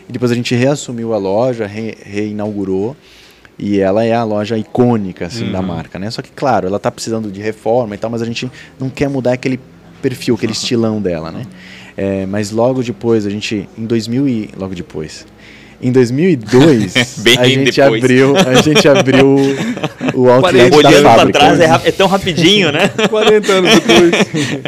E 0.07 0.11
depois 0.13 0.31
a 0.31 0.35
gente 0.35 0.55
reassumiu 0.55 1.13
a 1.13 1.17
loja, 1.17 1.65
re, 1.65 1.97
reinaugurou. 2.03 2.95
E 3.57 3.79
ela 3.79 4.03
é 4.05 4.13
a 4.13 4.23
loja 4.23 4.57
icônica 4.57 5.25
assim, 5.25 5.49
da 5.51 5.61
marca, 5.61 5.97
né? 5.97 6.09
Só 6.11 6.21
que, 6.21 6.29
claro, 6.29 6.67
ela 6.67 6.77
está 6.77 6.91
precisando 6.91 7.31
de 7.31 7.41
reforma 7.41 7.95
e 7.95 7.97
tal, 7.97 8.09
mas 8.09 8.21
a 8.21 8.25
gente 8.25 8.49
não 8.79 8.89
quer 8.89 9.09
mudar 9.09 9.33
aquele 9.33 9.59
perfil, 10.09 10.35
aquele 10.35 10.51
estilão 10.51 11.01
dela, 11.01 11.31
né? 11.31 11.43
É, 11.97 12.25
mas 12.25 12.51
logo 12.51 12.83
depois, 12.83 13.25
a 13.25 13.29
gente, 13.29 13.67
em 13.77 13.85
2000 13.85 14.27
e... 14.27 14.49
Logo 14.57 14.75
depois... 14.75 15.25
Em 15.81 15.91
2002, 15.91 17.19
Bem 17.19 17.37
a 17.37 17.43
gente 17.45 17.75
depois. 17.75 18.01
abriu, 18.01 18.33
a 18.37 18.61
gente 18.61 18.87
abriu 18.87 19.35
o 20.13 20.29
outlet 20.29 20.69
da 20.69 20.77
Olhando 20.77 21.01
para 21.01 21.17
fábrica. 21.17 21.39
trás 21.39 21.59
é, 21.59 21.89
é 21.89 21.91
tão 21.91 22.07
rapidinho, 22.07 22.71
né? 22.71 22.87
40 23.09 23.51
anos 23.51 23.71
depois. 23.73 24.13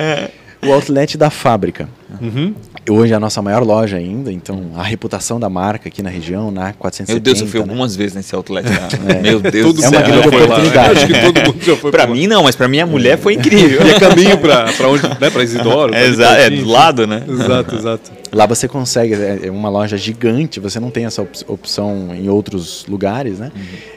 o 0.67 0.73
outlet 0.73 1.17
da 1.17 1.29
fábrica. 1.29 1.87
Uhum. 2.21 2.53
Hoje 2.89 3.11
é 3.13 3.15
a 3.15 3.19
nossa 3.19 3.41
maior 3.41 3.63
loja 3.63 3.97
ainda, 3.97 4.31
então 4.31 4.71
a 4.75 4.83
reputação 4.83 5.39
da 5.39 5.49
marca 5.49 5.89
aqui 5.89 6.01
na 6.01 6.09
região, 6.09 6.49
na 6.51 6.71
470, 6.73 7.11
Meu 7.13 7.19
Deus, 7.19 7.41
eu 7.41 7.47
fui 7.47 7.59
né? 7.59 7.65
algumas 7.65 7.95
vezes 7.95 8.15
nesse 8.15 8.33
outlet. 8.33 8.65
lá. 8.69 9.13
É. 9.13 9.21
Meu 9.21 9.39
Deus 9.39 9.83
É 9.83 9.89
uma 9.89 10.01
grande 10.01 10.27
oportunidade. 10.27 10.97
Acho 10.99 11.07
que 11.07 11.21
todo 11.21 11.41
mundo 11.53 11.63
já 11.65 11.75
foi 11.75 11.91
Pra 11.91 12.07
mim 12.07 12.27
não, 12.27 12.43
mas 12.43 12.55
pra 12.55 12.67
minha 12.67 12.85
mulher 12.85 13.17
foi 13.17 13.33
incrível. 13.33 13.81
E 13.87 13.89
é 13.91 13.99
caminho 13.99 14.37
pra, 14.37 14.71
pra 14.73 14.87
onde? 14.89 15.03
Né? 15.07 15.29
Pra 15.29 15.43
Isidoro? 15.43 15.91
pra 15.91 15.99
É, 15.99 16.07
exa- 16.07 16.37
é 16.37 16.49
do 16.49 16.65
lado, 16.67 17.05
né? 17.07 17.23
Exato, 17.27 17.75
exato. 17.75 18.11
Lá 18.31 18.45
você 18.45 18.67
consegue, 18.67 19.13
é 19.13 19.39
é 19.47 19.51
uma 19.51 19.69
loja 19.69 19.97
gigante, 19.97 20.59
você 20.59 20.79
não 20.79 20.89
tem 20.89 21.05
essa 21.05 21.21
op- 21.21 21.43
opção 21.47 22.09
em 22.13 22.27
outros 22.29 22.85
lugares, 22.87 23.39
né? 23.39 23.51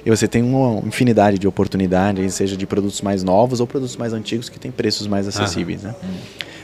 E 0.05 0.11
você 0.11 0.29
tem 0.29 0.42
uma 0.42 0.81
infinidade 0.87 1.38
de 1.38 1.48
oportunidades, 1.48 2.35
seja 2.35 2.57
de 2.57 2.66
produtos 2.66 3.00
mais 3.03 3.22
novos 3.24 3.61
ou 3.61 3.66
produtos 3.66 3.96
mais 3.96 4.12
antigos 4.12 4.48
que 4.48 4.59
têm 4.59 4.70
preços 4.70 5.07
mais 5.07 5.26
acessíveis, 5.26 5.83
né? 5.83 5.94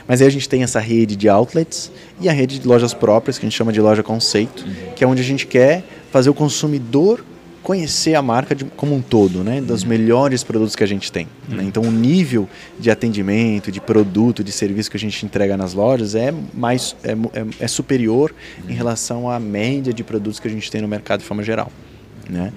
Mas 0.07 0.21
aí 0.21 0.27
a 0.27 0.31
gente 0.31 0.47
tem 0.47 0.63
essa 0.63 0.79
rede 0.79 1.15
de 1.15 1.27
outlets 1.27 1.91
e 2.21 2.29
a 2.29 2.31
rede 2.31 2.59
de 2.59 2.67
lojas 2.67 2.93
próprias, 2.93 3.37
que 3.37 3.45
a 3.45 3.49
gente 3.49 3.57
chama 3.57 3.73
de 3.73 3.81
loja 3.81 4.01
conceito, 4.03 4.65
que 4.95 5.03
é 5.03 5.07
onde 5.07 5.21
a 5.21 5.25
gente 5.25 5.45
quer 5.45 5.83
fazer 6.11 6.29
o 6.29 6.33
consumidor 6.33 7.23
conhecer 7.61 8.15
a 8.15 8.21
marca 8.21 8.55
de- 8.55 8.63
como 8.77 8.95
um 8.95 9.01
todo, 9.01 9.43
né? 9.43 9.59
Dos 9.59 9.83
melhores 9.83 10.41
produtos 10.41 10.73
que 10.73 10.83
a 10.85 10.87
gente 10.87 11.11
tem. 11.11 11.27
né? 11.49 11.63
Então 11.65 11.83
o 11.83 11.91
nível 11.91 12.47
de 12.79 12.89
atendimento, 12.89 13.69
de 13.69 13.81
produto, 13.81 14.41
de 14.41 14.53
serviço 14.53 14.89
que 14.89 14.95
a 14.95 14.99
gente 14.99 15.25
entrega 15.25 15.57
nas 15.57 15.73
lojas 15.73 16.15
é 16.15 16.33
mais 16.53 16.95
é, 17.03 17.11
é- 17.11 17.45
é 17.59 17.67
superior 17.67 18.33
em 18.69 18.73
relação 18.73 19.29
à 19.29 19.37
média 19.37 19.91
de 19.91 20.01
produtos 20.01 20.39
que 20.39 20.47
a 20.47 20.51
gente 20.51 20.71
tem 20.71 20.81
no 20.81 20.87
mercado 20.87 21.19
de 21.19 21.25
forma 21.25 21.43
geral, 21.43 21.69
né? 22.29 22.53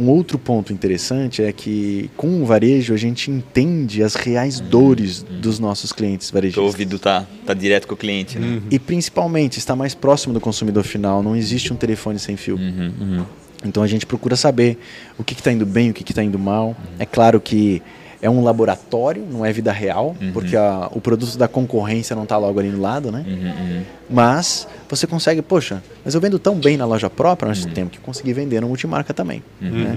Um 0.00 0.08
outro 0.08 0.38
ponto 0.38 0.72
interessante 0.72 1.42
é 1.42 1.52
que 1.52 2.08
com 2.16 2.40
o 2.42 2.46
varejo 2.46 2.94
a 2.94 2.96
gente 2.96 3.30
entende 3.30 4.02
as 4.02 4.14
reais 4.14 4.58
dores 4.58 5.22
dos 5.22 5.58
nossos 5.58 5.92
clientes 5.92 6.30
varejistas. 6.30 6.64
ouvido 6.64 6.98
tá, 6.98 7.26
tá 7.44 7.52
direto 7.52 7.86
com 7.86 7.92
o 7.92 7.96
cliente, 7.98 8.38
né? 8.38 8.62
E 8.70 8.78
principalmente 8.78 9.58
está 9.58 9.76
mais 9.76 9.94
próximo 9.94 10.32
do 10.32 10.40
consumidor 10.40 10.84
final, 10.84 11.22
não 11.22 11.36
existe 11.36 11.70
um 11.70 11.76
telefone 11.76 12.18
sem 12.18 12.34
fio. 12.34 12.56
Uhum, 12.56 12.92
uhum. 12.98 13.24
Então 13.62 13.82
a 13.82 13.86
gente 13.86 14.06
procura 14.06 14.36
saber 14.36 14.78
o 15.18 15.22
que 15.22 15.34
está 15.34 15.52
indo 15.52 15.66
bem, 15.66 15.90
o 15.90 15.92
que 15.92 16.10
está 16.10 16.24
indo 16.24 16.38
mal. 16.38 16.74
É 16.98 17.04
claro 17.04 17.38
que 17.38 17.82
é 18.22 18.28
um 18.28 18.42
laboratório, 18.44 19.24
não 19.30 19.44
é 19.46 19.52
vida 19.52 19.72
real, 19.72 20.14
porque 20.32 20.54
a- 20.56 20.88
o 20.92 21.00
produto 21.00 21.38
da 21.38 21.48
concorrência 21.48 22.14
não 22.14 22.24
está 22.24 22.36
logo 22.36 22.58
ali 22.60 22.68
no 22.68 22.80
lado, 22.80 23.10
né? 23.10 23.24
Uhum, 23.26 23.34
uhum. 23.76 23.82
Mas 24.10 24.68
você 24.88 25.06
consegue, 25.06 25.40
poxa, 25.40 25.82
mas 26.04 26.14
eu 26.14 26.20
vendo 26.20 26.38
tão 26.38 26.56
bem 26.56 26.76
na 26.76 26.84
loja 26.84 27.08
própria, 27.08 27.48
nós 27.48 27.64
temos 27.64 27.92
que 27.92 27.98
conseguir 27.98 28.32
vender 28.34 28.60
no 28.60 28.68
multimarca 28.68 29.14
também. 29.14 29.42
né? 29.60 29.96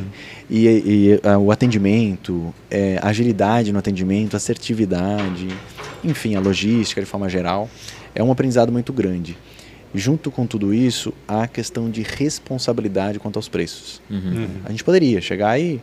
E, 0.49 0.67
e, 0.67 1.19
ah, 1.23 1.37
o 1.37 1.51
atendimento, 1.51 2.53
é, 2.71 2.97
agilidade 3.01 3.73
no 3.73 3.79
atendimento, 3.79 4.35
assertividade, 4.37 5.47
enfim, 6.03 6.35
a 6.35 6.39
logística 6.39 7.01
de 7.01 7.07
forma 7.07 7.27
geral, 7.27 7.69
é 8.15 8.23
um 8.23 8.31
aprendizado 8.31 8.71
muito 8.71 8.93
grande. 8.93 9.37
Junto 9.95 10.31
com 10.31 10.47
tudo 10.47 10.73
isso, 10.73 11.13
há 11.27 11.43
a 11.43 11.47
questão 11.47 11.87
de 11.89 12.01
responsabilidade 12.01 13.19
quanto 13.19 13.37
aos 13.37 13.47
preços. 13.47 14.01
Uhum. 14.09 14.47
A 14.65 14.71
gente 14.71 14.83
poderia 14.83 15.21
chegar 15.21 15.59
e 15.59 15.79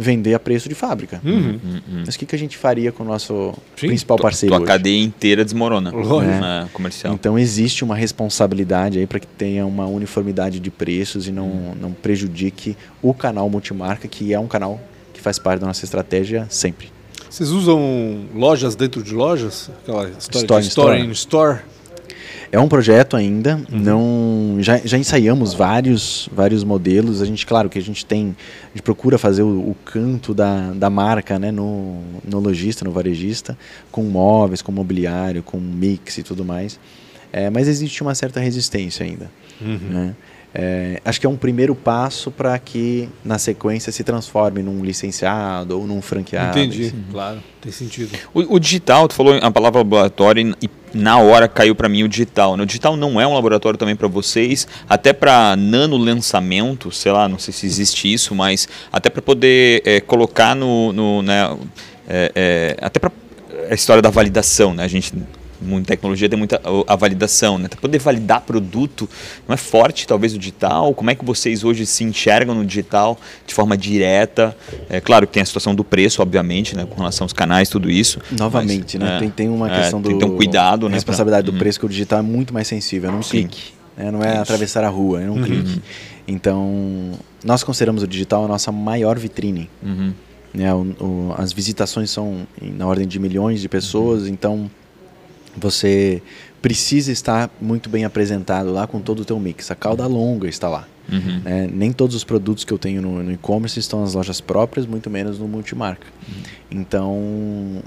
vender 0.00 0.34
a 0.34 0.38
preço 0.38 0.68
de 0.68 0.74
fábrica. 0.74 1.20
Uhum. 1.24 1.60
Uhum. 1.62 2.02
Mas 2.06 2.14
o 2.14 2.18
que, 2.18 2.26
que 2.26 2.34
a 2.34 2.38
gente 2.38 2.56
faria 2.56 2.90
com 2.90 3.02
o 3.02 3.06
nosso 3.06 3.52
Sim, 3.76 3.88
principal 3.88 4.18
parceiro 4.18 4.54
Tua 4.54 4.62
hoje? 4.62 4.66
cadeia 4.66 5.02
inteira 5.02 5.44
desmorona. 5.44 5.92
Né, 5.92 6.68
comercial. 6.72 7.12
Então 7.12 7.38
existe 7.38 7.84
uma 7.84 7.94
responsabilidade 7.94 8.98
aí 8.98 9.06
para 9.06 9.20
que 9.20 9.26
tenha 9.26 9.66
uma 9.66 9.86
uniformidade 9.86 10.58
de 10.58 10.70
preços 10.70 11.28
e 11.28 11.32
não, 11.32 11.74
não 11.80 11.92
prejudique 11.92 12.76
o 13.02 13.12
canal 13.12 13.48
multimarca, 13.50 14.08
que 14.08 14.32
é 14.32 14.38
um 14.38 14.46
canal 14.46 14.80
que 15.12 15.20
faz 15.20 15.38
parte 15.38 15.60
da 15.60 15.66
nossa 15.66 15.84
estratégia 15.84 16.46
sempre. 16.48 16.88
Vocês 17.28 17.50
usam 17.50 18.24
lojas 18.34 18.74
dentro 18.74 19.02
de 19.02 19.14
lojas? 19.14 19.70
Aquela 19.82 20.08
história 20.08 20.60
Store 20.62 20.62
de 20.62 20.66
in 20.66 20.68
store 20.68 20.96
store. 20.96 21.08
in 21.08 21.12
store? 21.12 21.58
É 22.52 22.58
um 22.58 22.68
projeto 22.68 23.16
ainda, 23.16 23.60
não 23.70 24.56
já, 24.58 24.78
já 24.78 24.98
ensaiamos 24.98 25.54
vários 25.54 26.28
vários 26.32 26.64
modelos. 26.64 27.22
A 27.22 27.24
gente, 27.24 27.46
claro 27.46 27.68
que 27.70 27.78
a 27.78 27.82
gente 27.82 28.04
tem, 28.04 28.34
a 28.64 28.68
gente 28.74 28.82
procura 28.82 29.18
fazer 29.18 29.42
o, 29.42 29.70
o 29.70 29.76
canto 29.84 30.34
da, 30.34 30.72
da 30.72 30.90
marca, 30.90 31.38
né, 31.38 31.52
no, 31.52 32.00
no 32.28 32.40
lojista, 32.40 32.84
no 32.84 32.90
varejista, 32.90 33.56
com 33.92 34.02
móveis, 34.02 34.62
com 34.62 34.72
mobiliário, 34.72 35.42
com 35.44 35.58
mix 35.58 36.18
e 36.18 36.22
tudo 36.24 36.44
mais. 36.44 36.78
É, 37.32 37.48
mas 37.50 37.68
existe 37.68 38.02
uma 38.02 38.14
certa 38.16 38.40
resistência 38.40 39.06
ainda. 39.06 39.30
né? 39.60 40.14
É, 40.52 41.00
acho 41.04 41.20
que 41.20 41.26
é 41.26 41.28
um 41.28 41.36
primeiro 41.36 41.76
passo 41.76 42.30
para 42.30 42.58
que 42.58 43.08
na 43.24 43.38
sequência 43.38 43.92
se 43.92 44.02
transforme 44.02 44.62
num 44.62 44.84
licenciado 44.84 45.78
ou 45.78 45.86
num 45.86 46.02
franqueado. 46.02 46.58
Entendi, 46.58 46.92
claro, 47.10 47.40
tem 47.60 47.70
sentido. 47.70 48.18
O, 48.34 48.56
o 48.56 48.58
digital, 48.58 49.06
tu 49.06 49.14
falou 49.14 49.38
a 49.40 49.50
palavra 49.50 49.78
laboratório 49.78 50.56
e 50.60 50.68
na 50.92 51.18
hora 51.18 51.46
caiu 51.46 51.74
para 51.74 51.88
mim 51.88 52.02
o 52.02 52.08
digital. 52.08 52.56
né? 52.56 52.64
O 52.64 52.66
digital 52.66 52.96
não 52.96 53.20
é 53.20 53.26
um 53.26 53.34
laboratório 53.34 53.78
também 53.78 53.94
para 53.94 54.08
vocês, 54.08 54.66
até 54.88 55.12
para 55.12 55.54
nano 55.54 55.96
lançamento, 55.96 56.90
sei 56.90 57.12
lá, 57.12 57.28
não 57.28 57.38
sei 57.38 57.54
se 57.54 57.64
existe 57.66 58.12
isso, 58.12 58.34
mas 58.34 58.68
até 58.92 59.08
para 59.08 59.22
poder 59.22 59.82
é, 59.84 60.00
colocar 60.00 60.56
no, 60.56 60.92
no 60.92 61.22
né, 61.22 61.56
é, 62.08 62.32
é, 62.34 62.76
até 62.80 62.98
para 62.98 63.12
a 63.70 63.74
história 63.74 64.02
da 64.02 64.10
validação, 64.10 64.74
né? 64.74 64.82
A 64.82 64.88
gente 64.88 65.14
muita 65.60 65.88
tecnologia 65.88 66.28
tem 66.28 66.38
muita 66.38 66.60
a, 66.86 66.96
validação, 66.96 67.58
né? 67.58 67.68
Para 67.68 67.80
poder 67.80 67.98
validar 67.98 68.40
produto, 68.42 69.08
não 69.46 69.54
é 69.54 69.56
forte 69.56 70.06
talvez 70.06 70.34
o 70.34 70.38
digital? 70.38 70.94
Como 70.94 71.10
é 71.10 71.14
que 71.14 71.24
vocês 71.24 71.62
hoje 71.64 71.84
se 71.86 72.02
enxergam 72.04 72.54
no 72.54 72.64
digital 72.64 73.18
de 73.46 73.54
forma 73.54 73.76
direta? 73.76 74.56
É 74.88 75.00
claro 75.00 75.26
que 75.26 75.32
tem 75.32 75.42
a 75.42 75.46
situação 75.46 75.74
do 75.74 75.84
preço, 75.84 76.22
obviamente, 76.22 76.76
né? 76.76 76.86
Com 76.88 76.96
relação 76.96 77.24
aos 77.24 77.32
canais, 77.32 77.68
tudo 77.68 77.90
isso. 77.90 78.18
Novamente, 78.38 78.98
mas, 78.98 79.08
né? 79.08 79.16
É, 79.16 79.18
tem, 79.20 79.30
tem 79.30 79.48
uma 79.48 79.70
é, 79.70 79.80
questão 79.80 80.00
tem 80.02 80.12
do 80.12 80.18
que 80.18 80.24
ter 80.24 80.30
um 80.30 80.36
cuidado, 80.36 80.88
né? 80.88 80.94
responsabilidade 80.94 81.44
pra, 81.44 81.52
do 81.52 81.58
preço 81.58 81.78
que 81.78 81.86
o 81.86 81.88
digital 81.88 82.18
é 82.20 82.22
muito 82.22 82.52
mais 82.54 82.66
sensível, 82.68 83.10
é 83.10 83.12
um 83.14 83.22
Sim. 83.22 83.46
clique. 83.46 83.72
né? 83.96 84.10
Não 84.10 84.22
é 84.22 84.32
Isso. 84.32 84.42
atravessar 84.42 84.84
a 84.84 84.88
rua, 84.88 85.22
é 85.22 85.30
um 85.30 85.34
Uhum. 85.36 85.42
clique. 85.42 85.82
Então, 86.26 87.12
nós 87.44 87.62
consideramos 87.62 88.02
o 88.02 88.06
digital 88.06 88.44
a 88.44 88.48
nossa 88.48 88.70
maior 88.72 89.18
vitrine. 89.18 89.68
Uhum. 89.82 90.12
né? 90.52 90.72
O- 90.74 90.78
o- 91.00 91.34
as 91.38 91.52
visitações 91.52 92.10
são 92.10 92.46
na 92.60 92.86
ordem 92.86 93.06
de 93.06 93.18
milhões 93.20 93.60
de 93.60 93.68
pessoas, 93.68 94.26
então 94.26 94.68
você 95.56 96.22
precisa 96.62 97.10
estar 97.10 97.50
muito 97.60 97.88
bem 97.88 98.04
apresentado 98.04 98.70
lá 98.72 98.86
com 98.86 99.00
todo 99.00 99.20
o 99.20 99.24
teu 99.24 99.38
mix. 99.40 99.70
A 99.70 99.74
cauda 99.74 100.06
longa 100.06 100.48
está 100.48 100.68
lá. 100.68 100.86
Uhum. 101.10 101.40
né? 101.42 101.68
Nem 101.72 101.90
todos 101.90 102.14
os 102.14 102.22
produtos 102.22 102.62
que 102.62 102.72
eu 102.72 102.78
tenho 102.78 103.02
no, 103.02 103.20
no 103.22 103.32
e-commerce 103.32 103.80
estão 103.80 104.00
nas 104.02 104.14
lojas 104.14 104.40
próprias, 104.40 104.86
muito 104.86 105.10
menos 105.10 105.40
no 105.40 105.48
multimarca. 105.48 106.06
Então, 106.70 107.12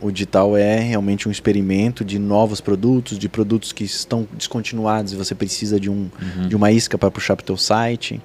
o 0.02 0.12
digital 0.12 0.58
é 0.58 0.80
realmente 0.80 1.28
um 1.28 1.32
experimento 1.32 2.04
de 2.04 2.20
novos 2.20 2.60
produtos, 2.60 3.18
de 3.18 3.30
produtos 3.30 3.72
que 3.72 3.84
estão 3.86 4.28
descontinuados 4.34 5.14
e 5.14 5.16
você 5.16 5.34
precisa 5.34 5.80
de, 5.80 5.90
um, 5.90 6.10
de 6.50 6.56
uma 6.56 6.72
isca 6.72 6.98
para 6.98 7.10
puxar 7.10 7.36
para 7.36 7.44
o 7.44 7.46
teu 7.46 7.58
site. 7.58 8.20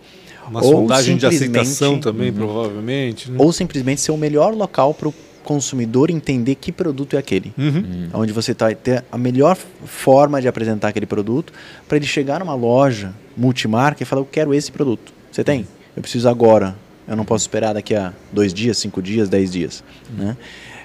Uma 0.48 0.64
Ou 0.64 0.72
sondagem 0.72 1.16
de 1.16 1.20
simplesmente- 1.20 1.58
aceitação 1.58 2.00
também, 2.00 2.32
provavelmente. 2.32 3.30
né? 3.30 3.36
Ou 3.38 3.52
simplesmente 3.52 4.00
ser 4.00 4.10
o 4.12 4.16
melhor 4.16 4.54
local 4.54 4.94
para 4.94 5.08
o 5.08 5.14
consumidor 5.48 6.10
entender 6.10 6.56
que 6.56 6.70
produto 6.70 7.16
é 7.16 7.18
aquele. 7.18 7.54
Uhum. 7.56 8.10
Onde 8.12 8.34
você 8.34 8.52
vai 8.52 8.74
ter 8.74 9.02
a 9.10 9.16
melhor 9.16 9.56
forma 9.56 10.42
de 10.42 10.46
apresentar 10.46 10.88
aquele 10.88 11.06
produto 11.06 11.54
para 11.88 11.96
ele 11.96 12.04
chegar 12.04 12.40
numa 12.40 12.54
loja 12.54 13.14
multimarca 13.34 14.02
e 14.02 14.06
falar: 14.06 14.20
Eu 14.20 14.26
quero 14.26 14.52
esse 14.52 14.70
produto. 14.70 15.10
Você 15.32 15.42
tem? 15.42 15.66
Eu 15.96 16.02
preciso 16.02 16.28
agora. 16.28 16.76
Eu 17.06 17.16
não 17.16 17.24
posso 17.24 17.44
esperar 17.44 17.72
daqui 17.72 17.94
a 17.94 18.12
dois 18.30 18.52
dias, 18.52 18.76
cinco 18.76 19.00
dias, 19.00 19.30
dez 19.30 19.50
dias. 19.50 19.82
Né? 20.10 20.36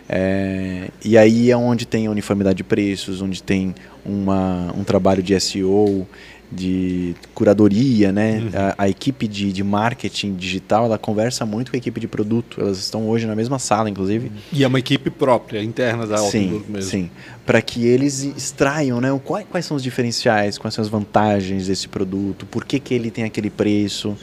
É, 0.08 0.90
e 1.04 1.18
aí 1.18 1.52
é 1.52 1.58
onde 1.58 1.86
tem 1.86 2.08
a 2.08 2.12
uniformidade 2.12 2.56
de 2.56 2.64
preços, 2.64 3.22
onde 3.22 3.44
tem 3.44 3.76
uma, 4.06 4.74
um 4.78 4.86
trabalho 4.86 5.22
de 5.22 5.38
SEO, 5.42 6.08
de 6.54 7.16
curadoria, 7.34 8.12
né? 8.12 8.50
A, 8.54 8.84
a 8.84 8.90
equipe 8.90 9.28
de, 9.28 9.52
de 9.52 9.64
marketing 9.64 10.36
digital, 10.36 10.86
ela 10.86 10.98
conversa 10.98 11.46
muito 11.46 11.72
com 11.72 11.78
a 11.78 11.80
equipe 11.80 12.00
de 12.00 12.08
produto. 12.08 12.62
Elas 12.62 12.78
estão 12.78 13.08
hoje 13.10 13.26
na 13.26 13.36
mesma 13.36 13.60
sala, 13.60 13.90
inclusive. 13.90 14.32
E 14.52 14.64
é 14.64 14.68
uma 14.68 14.80
equipe 14.80 15.10
própria, 15.10 15.62
interna 15.64 16.06
da 16.08 16.20
Altenburg 16.20 16.66
mesmo. 16.70 16.90
sim. 16.90 17.10
Para 17.46 17.62
que 17.62 17.86
eles 17.86 18.24
extraiam, 18.24 19.02
né? 19.02 19.20
Quais, 19.26 19.46
quais 19.50 19.66
são 19.66 19.76
os 19.76 19.84
diferenciais, 19.84 20.58
quais 20.58 20.74
são 20.74 20.82
as 20.82 20.88
vantagens 20.88 21.68
desse 21.68 21.88
produto, 21.88 22.46
por 22.46 22.64
que, 22.64 22.80
que 22.80 22.94
ele 22.94 23.12
tem 23.12 23.24
aquele 23.24 23.50
preço. 23.50 24.16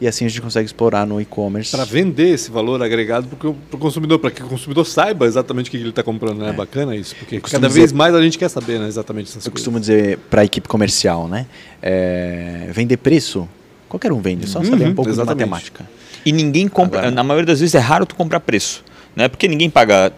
E 0.00 0.06
assim 0.08 0.24
a 0.24 0.28
gente 0.28 0.40
consegue 0.40 0.66
explorar 0.66 1.06
no 1.06 1.20
e-commerce. 1.20 1.70
Para 1.70 1.84
vender 1.84 2.30
esse 2.30 2.50
valor 2.50 2.82
agregado 2.82 3.26
para 3.28 3.48
o 3.48 3.78
consumidor, 3.78 4.18
para 4.18 4.30
que 4.30 4.42
o 4.42 4.46
consumidor 4.46 4.84
saiba 4.86 5.26
exatamente 5.26 5.68
o 5.68 5.70
que 5.70 5.76
ele 5.76 5.88
está 5.88 6.02
comprando. 6.02 6.38
né? 6.38 6.50
É 6.50 6.52
bacana 6.52 6.94
isso, 6.96 7.14
porque 7.16 7.40
cada 7.40 7.68
dizer- 7.68 7.80
vez 7.80 7.92
mais 7.92 8.14
a 8.14 8.20
gente 8.22 8.36
quer 8.38 8.48
saber 8.48 8.78
né, 8.80 8.88
exatamente 8.88 9.26
essas 9.30 9.46
Eu 9.46 9.52
coisas. 9.52 9.64
costumo 9.66 9.78
dizer 9.80 10.18
para 10.30 10.42
a 10.42 10.44
equipe 10.44 10.66
comercial, 10.68 11.28
né? 11.28 11.46
É, 11.82 12.68
vender 12.72 12.96
preço, 12.96 13.48
qualquer 13.88 14.12
um 14.12 14.20
vende, 14.20 14.48
só 14.48 14.62
saber 14.64 14.84
Uhum, 14.84 14.90
um 14.90 14.94
pouco 14.94 15.10
exatamente. 15.10 15.38
de 15.38 15.50
matemática. 15.50 15.88
E 16.26 16.32
ninguém 16.32 16.66
compra, 16.68 16.98
Agora- 17.00 17.14
na 17.14 17.22
maioria 17.22 17.46
das 17.46 17.60
vezes 17.60 17.74
é 17.74 17.78
raro 17.78 18.04
tu 18.06 18.14
comprar 18.14 18.40
preço, 18.40 18.82
né? 19.14 19.28
Porque 19.28 19.46
ninguém 19.46 19.68
paga 19.70 20.12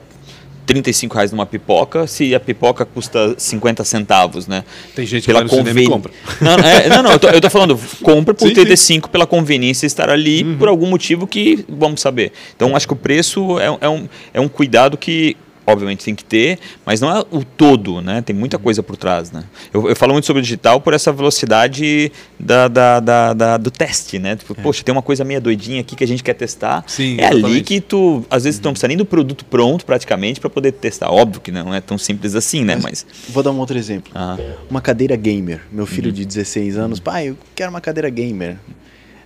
35 0.66 1.14
reais 1.14 1.30
numa 1.32 1.46
pipoca 1.46 2.06
se 2.06 2.34
a 2.34 2.40
pipoca 2.40 2.84
custa 2.84 3.34
50 3.38 3.84
centavos, 3.84 4.46
né? 4.46 4.64
Tem 4.94 5.06
gente 5.06 5.24
que 5.24 5.32
vai 5.32 5.46
compra. 5.86 6.12
Não, 6.40 6.54
é, 6.54 6.88
não, 6.88 7.02
não, 7.02 7.12
eu 7.12 7.18
tô, 7.18 7.28
eu 7.28 7.40
tô 7.40 7.48
falando, 7.48 7.78
compra 8.02 8.34
por 8.34 8.48
Sim, 8.48 8.56
Uhum. 8.56 8.64
35 8.64 9.10
pela 9.10 9.26
conveniência 9.26 9.86
estar 9.86 10.10
ali 10.10 10.44
por 10.56 10.68
algum 10.68 10.86
motivo 10.86 11.26
que 11.26 11.64
vamos 11.68 12.00
saber. 12.00 12.32
Então 12.54 12.74
acho 12.74 12.86
que 12.86 12.92
o 12.92 12.96
preço 12.96 13.58
é, 13.58 13.66
é 13.80 13.88
um, 13.88 14.08
é 14.34 14.40
um 14.40 14.48
cuidado 14.48 14.96
que 14.96 15.36
obviamente 15.66 16.04
tem 16.04 16.14
que 16.14 16.24
ter, 16.24 16.58
mas 16.84 17.00
não 17.00 17.14
é 17.14 17.20
o 17.30 17.44
todo, 17.44 18.00
né? 18.00 18.22
Tem 18.22 18.34
muita 18.34 18.58
coisa 18.58 18.82
por 18.82 18.96
trás, 18.96 19.32
né? 19.32 19.44
Eu, 19.72 19.88
eu 19.88 19.96
falo 19.96 20.12
muito 20.12 20.24
sobre 20.26 20.40
o 20.40 20.42
digital 20.42 20.80
por 20.80 20.94
essa 20.94 21.12
velocidade 21.12 22.12
da, 22.38 22.68
da, 22.68 23.00
da- 23.00 23.32
da- 23.34 23.56
do 23.56 23.70
teste, 23.70 24.18
né? 24.18 24.36
Tipo, 24.36 24.54
Poxa, 24.54 24.82
tem 24.84 24.92
uma 24.92 25.02
coisa 25.02 25.24
meia 25.24 25.40
doidinha 25.40 25.80
aqui 25.80 25.96
que 25.96 26.04
a 26.04 26.06
gente 26.08 26.22
quer 26.22 26.34
testar. 26.34 26.84
Sim, 26.86 27.16
é 27.18 27.26
ali 27.26 27.62
que 27.62 27.80
tu, 27.80 28.24
às 28.30 28.44
vezes, 28.44 28.60
tu 28.60 28.64
não 28.64 28.72
precisa 28.72 28.88
nem 28.88 28.96
do 28.96 29.04
produto 29.06 29.44
pronto 29.44 29.84
praticamente 29.84 30.40
para 30.40 30.48
poder 30.50 30.72
testar. 30.72 31.10
Óbvio 31.10 31.40
que 31.40 31.50
não 31.50 31.74
é 31.74 31.80
tão 31.80 31.98
simples 31.98 32.34
assim, 32.34 32.64
né? 32.64 32.78
Mas... 32.82 33.04
Vou 33.28 33.42
dar 33.42 33.50
um 33.50 33.58
outro 33.58 33.76
exemplo. 33.76 34.12
Ah, 34.14 34.36
Uma 34.70 34.80
cadeira 34.80 35.16
gamer. 35.16 35.60
Meu 35.72 35.86
filho 35.86 36.08
Uhum. 36.08 36.14
de 36.14 36.24
16 36.24 36.76
anos, 36.78 37.00
pai, 37.00 37.28
eu 37.30 37.36
quero 37.54 37.70
uma 37.70 37.80
cadeira 37.80 38.08
gamer. 38.08 38.56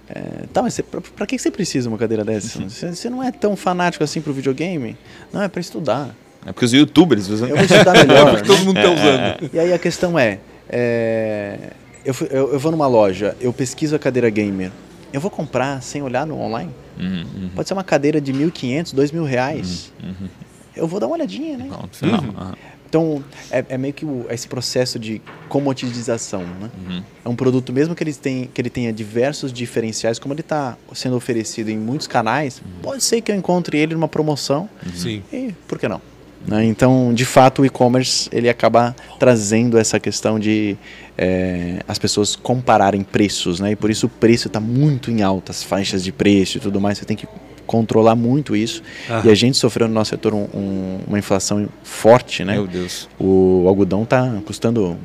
É, 0.08 0.46
tá, 0.52 0.60
mas 0.62 0.80
pra 1.14 1.24
que 1.26 1.38
você 1.38 1.50
precisa 1.52 1.88
uma 1.88 1.96
cadeira 1.98 2.24
dessa? 2.24 2.58
Uhum. 2.58 2.68
Você, 2.68 2.94
você 2.94 3.08
não 3.10 3.22
é 3.22 3.30
tão 3.30 3.54
fanático 3.54 4.02
assim 4.02 4.20
pro 4.20 4.32
videogame? 4.32 4.96
Não, 5.32 5.40
é 5.42 5.48
pra 5.48 5.60
estudar. 5.60 6.14
É 6.46 6.52
porque 6.52 6.64
os 6.64 6.72
youtubers 6.72 7.28
usam... 7.28 7.48
Eu 7.48 7.56
vou 7.56 7.64
estudar 7.64 7.92
melhor. 8.06 8.30
Porque 8.32 8.46
todo 8.46 8.58
né? 8.58 8.64
mundo 8.64 8.78
está 8.78 8.90
usando. 8.90 9.50
E 9.52 9.58
aí 9.58 9.72
a 9.72 9.78
questão 9.78 10.18
é, 10.18 10.38
é, 10.68 11.58
eu, 12.04 12.14
fui- 12.14 12.28
eu- 12.30 12.52
eu 12.52 12.58
vou 12.58 12.72
numa 12.72 12.86
loja, 12.86 13.36
eu 13.40 13.52
pesquiso 13.52 13.94
a 13.94 13.98
cadeira 13.98 14.30
gamer. 14.30 14.70
Eu 15.12 15.20
vou 15.20 15.30
comprar 15.30 15.82
sem 15.82 16.02
olhar 16.02 16.26
no 16.26 16.38
online? 16.40 16.70
Uhum, 16.98 17.24
uhum, 17.34 17.50
Pode 17.54 17.66
ser 17.68 17.74
uma 17.74 17.84
cadeira 17.84 18.20
de 18.20 18.32
1.500, 18.32 18.94
2.000 18.94 19.24
reais. 19.24 19.92
uhum. 20.02 20.28
Eu 20.76 20.86
vou 20.86 21.00
dar 21.00 21.06
uma 21.08 21.16
olhadinha, 21.16 21.58
né? 21.58 21.66
Não, 21.68 22.10
não, 22.10 22.30
aham. 22.40 22.54
Então, 22.88 23.24
é, 23.50 23.64
é 23.70 23.78
meio 23.78 23.92
que 23.94 24.04
o- 24.04 24.26
esse 24.30 24.48
processo 24.48 24.98
de 24.98 25.20
comoditização, 25.48 26.40
né? 26.42 26.70
Uhum. 26.88 27.02
É 27.24 27.28
um 27.28 27.36
produto, 27.36 27.72
mesmo 27.72 27.94
que 27.94 28.02
ele, 28.02 28.12
tenha, 28.14 28.46
que 28.46 28.60
ele 28.60 28.70
tenha 28.70 28.92
diversos 28.92 29.52
diferenciais, 29.52 30.18
como 30.18 30.34
ele 30.34 30.40
está 30.40 30.76
sendo 30.94 31.16
oferecido 31.16 31.70
em 31.70 31.78
muitos 31.78 32.06
canais, 32.06 32.60
pode 32.82 33.02
ser 33.04 33.20
que 33.20 33.30
eu 33.30 33.36
encontre 33.36 33.78
ele 33.78 33.94
numa 33.94 34.08
promoção 34.08 34.68
Sim. 34.94 35.22
e 35.32 35.52
por 35.68 35.78
que 35.78 35.86
não? 35.88 36.00
Né? 36.46 36.64
Então, 36.64 37.12
de 37.12 37.24
fato, 37.24 37.62
o 37.62 37.66
e-commerce 37.66 38.28
ele 38.32 38.48
acaba 38.48 38.96
trazendo 39.18 39.76
essa 39.78 40.00
questão 40.00 40.38
de 40.38 40.76
é, 41.18 41.80
as 41.86 41.98
pessoas 41.98 42.34
compararem 42.34 43.02
preços, 43.02 43.60
né? 43.60 43.72
E 43.72 43.76
por 43.76 43.90
isso 43.90 44.06
o 44.06 44.08
preço 44.08 44.46
está 44.46 44.58
muito 44.58 45.10
em 45.10 45.22
alta, 45.22 45.52
as 45.52 45.62
faixas 45.62 46.02
de 46.02 46.10
preço 46.12 46.56
e 46.56 46.60
tudo 46.60 46.80
mais. 46.80 46.96
Você 46.98 47.04
tem 47.04 47.16
que 47.16 47.28
controlar 47.66 48.16
muito 48.16 48.56
isso. 48.56 48.82
E 49.24 49.28
a 49.30 49.34
gente 49.34 49.56
sofreu 49.58 49.86
no 49.86 49.92
nosso 49.94 50.10
setor 50.10 50.32
um- 50.34 50.48
um- 50.54 51.00
uma 51.06 51.18
inflação 51.18 51.68
forte, 51.84 52.42
né? 52.42 52.54
Meu 52.54 52.66
Deus. 52.66 53.06
O 53.18 53.64
algodão 53.68 54.02
está 54.04 54.40
custando 54.46 54.96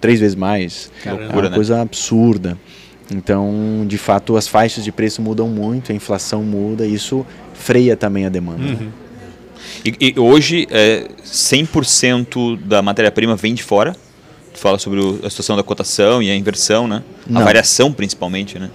três 0.00 0.18
vezes 0.20 0.34
mais. 0.34 0.90
Caramba. 1.04 1.24
é 1.24 1.28
uma 1.36 1.42
né? 1.50 1.54
coisa 1.54 1.80
absurda. 1.82 2.56
Então, 3.10 3.84
de 3.86 3.96
fato, 3.98 4.36
as 4.36 4.48
faixas 4.48 4.84
de 4.84 4.90
preço 4.92 5.20
mudam 5.22 5.48
muito, 5.48 5.92
a 5.92 5.94
inflação 5.94 6.42
muda, 6.42 6.86
e 6.86 6.94
isso 6.94 7.24
freia 7.54 7.96
também 7.96 8.24
a 8.26 8.28
demanda. 8.28 8.62
né? 8.64 8.78
Uhum. 8.80 8.88
E, 9.84 9.94
e 10.16 10.20
hoje, 10.20 10.66
é, 10.70 11.06
100% 11.24 12.56
da 12.64 12.82
matéria-prima 12.82 13.36
vem 13.36 13.54
de 13.54 13.62
fora? 13.62 13.94
Tu 14.52 14.58
fala 14.58 14.78
sobre 14.78 15.00
o- 15.00 15.20
a 15.24 15.30
situação 15.30 15.56
da 15.56 15.62
cotação 15.62 16.22
e 16.22 16.30
a 16.30 16.34
inversão, 16.36 16.88
né? 16.88 17.02
Não. 17.26 17.40
A 17.40 17.44
variação, 17.44 17.92
principalmente, 17.92 18.58
né? 18.58 18.70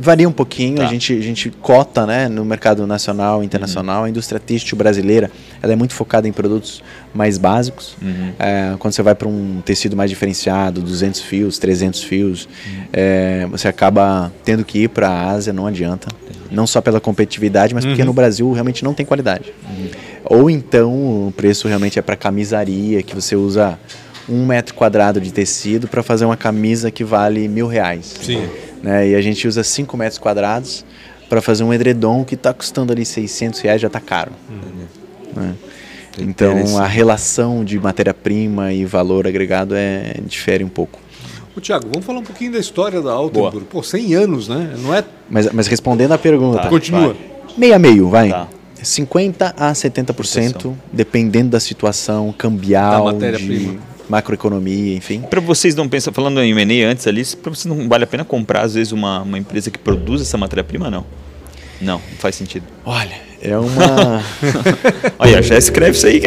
Varia 0.00 0.28
um 0.28 0.32
pouquinho, 0.32 0.76
Tá. 0.76 0.84
a, 0.84 0.86
gente, 0.86 1.12
a 1.12 1.20
gente 1.20 1.50
cota 1.50 2.06
né, 2.06 2.28
no 2.28 2.44
mercado 2.44 2.86
nacional 2.86 3.42
e 3.42 3.46
internacional. 3.46 4.04
A 4.04 4.08
indústria 4.08 4.38
têxtil 4.40 4.78
brasileira 4.78 5.30
ela 5.62 5.72
é 5.72 5.76
muito 5.76 5.92
focada 5.94 6.28
em 6.28 6.32
produtos 6.32 6.82
mais 7.12 7.36
básicos. 7.36 7.96
Uhum. 8.00 8.32
É, 8.38 8.74
quando 8.78 8.92
você 8.94 9.02
vai 9.02 9.14
para 9.14 9.26
um 9.28 9.60
tecido 9.64 9.96
mais 9.96 10.08
diferenciado, 10.08 10.80
200 10.80 11.20
fios, 11.20 11.58
300 11.58 12.02
fios, 12.04 12.48
é, 12.92 13.46
você 13.50 13.66
acaba 13.66 14.32
tendo 14.44 14.64
que 14.64 14.84
ir 14.84 14.88
para 14.88 15.08
a 15.08 15.30
Ásia, 15.30 15.52
não 15.52 15.66
adianta. 15.66 16.08
Não 16.50 16.66
só 16.66 16.80
pela 16.80 17.00
competitividade, 17.00 17.74
mas 17.74 17.84
porque 17.84 18.00
Uhum. 18.00 18.06
no 18.06 18.12
Brasil 18.14 18.50
realmente 18.52 18.82
não 18.84 18.94
tem 18.94 19.04
qualidade. 19.04 19.52
Ou 20.24 20.48
então 20.48 20.92
o 21.28 21.32
preço 21.36 21.66
realmente 21.68 21.98
é 21.98 22.02
para 22.02 22.16
camisaria, 22.16 23.02
que 23.02 23.14
você 23.14 23.34
usa 23.36 23.78
um 24.28 24.44
metro 24.46 24.74
quadrado 24.74 25.20
de 25.20 25.32
tecido 25.32 25.88
para 25.88 26.02
fazer 26.02 26.24
uma 26.26 26.36
camisa 26.36 26.90
que 26.90 27.02
vale 27.02 27.48
mil 27.48 27.66
reais 27.66 28.14
Sim. 28.20 28.46
Né? 28.82 29.08
E 29.08 29.14
a 29.14 29.20
gente 29.20 29.46
usa 29.48 29.62
5 29.64 29.96
metros 29.96 30.18
quadrados 30.18 30.84
para 31.28 31.40
fazer 31.42 31.62
um 31.64 31.72
edredom 31.74 32.24
que 32.24 32.34
está 32.34 32.52
custando 32.54 32.92
ali 32.92 33.04
600 33.04 33.60
reais, 33.60 33.80
já 33.80 33.86
está 33.88 34.00
caro. 34.00 34.32
né? 35.36 35.54
Então 36.18 36.52
Interessante. 36.52 36.80
a 36.82 36.86
relação 36.86 37.64
de 37.64 37.78
matéria-prima 37.78 38.72
e 38.72 38.84
valor 38.84 39.26
agregado 39.26 39.74
é 39.76 40.14
difere 40.26 40.64
um 40.64 40.68
pouco. 40.68 40.98
Ô, 41.56 41.60
Tiago, 41.60 41.86
vamos 41.92 42.04
falar 42.06 42.18
um 42.20 42.24
pouquinho 42.24 42.52
da 42.52 42.58
história 42.58 43.00
da 43.00 43.12
Altenburg. 43.12 43.66
Pô, 43.66 43.82
100 43.82 44.14
anos, 44.14 44.48
né? 44.48 44.74
Não 44.82 44.94
é... 44.94 45.04
Mas, 45.30 45.52
mas 45.52 45.66
respondendo 45.68 46.12
a 46.12 46.18
pergunta, 46.18 46.62
Tá. 46.62 46.68
Continua. 46.68 47.14
vai. 47.14 47.16
meio 47.56 47.74
a 47.74 47.78
meio, 47.78 48.08
vai. 48.08 48.30
Tá. 48.30 48.48
50 48.82 49.54
a 49.56 49.72
70%, 49.72 50.72
dependendo 50.92 51.50
da 51.50 51.60
situação 51.60 52.28
Da 52.28 52.32
cambial, 52.34 53.04
matéria-prima. 53.06 53.72
de 53.74 53.78
macroeconomia, 54.08 54.96
enfim. 54.96 55.20
Para 55.22 55.40
vocês 55.40 55.74
não 55.74 55.88
pensam, 55.88 56.12
falando 56.12 56.40
em 56.42 56.50
M&A 56.58 56.88
antes 56.90 57.06
ali, 57.06 57.24
para 57.36 57.50
vocês 57.54 57.66
não 57.66 57.88
vale 57.88 58.04
a 58.04 58.06
pena 58.06 58.24
comprar 58.24 58.62
às 58.62 58.74
vezes 58.74 58.92
uma, 58.92 59.22
uma 59.22 59.38
empresa 59.38 59.70
que 59.70 59.78
produz 59.78 60.22
essa 60.22 60.36
matéria-prima, 60.38 60.90
não? 60.90 61.04
Não, 61.80 61.94
não 61.98 62.16
faz 62.18 62.34
sentido. 62.34 62.64
Olha, 62.84 63.14
É 63.40 63.56
uma. 63.56 64.20
Olha, 65.18 65.40
já 65.42 65.56
escreve 65.56 65.96
isso 65.96 66.06
aí. 66.08 66.22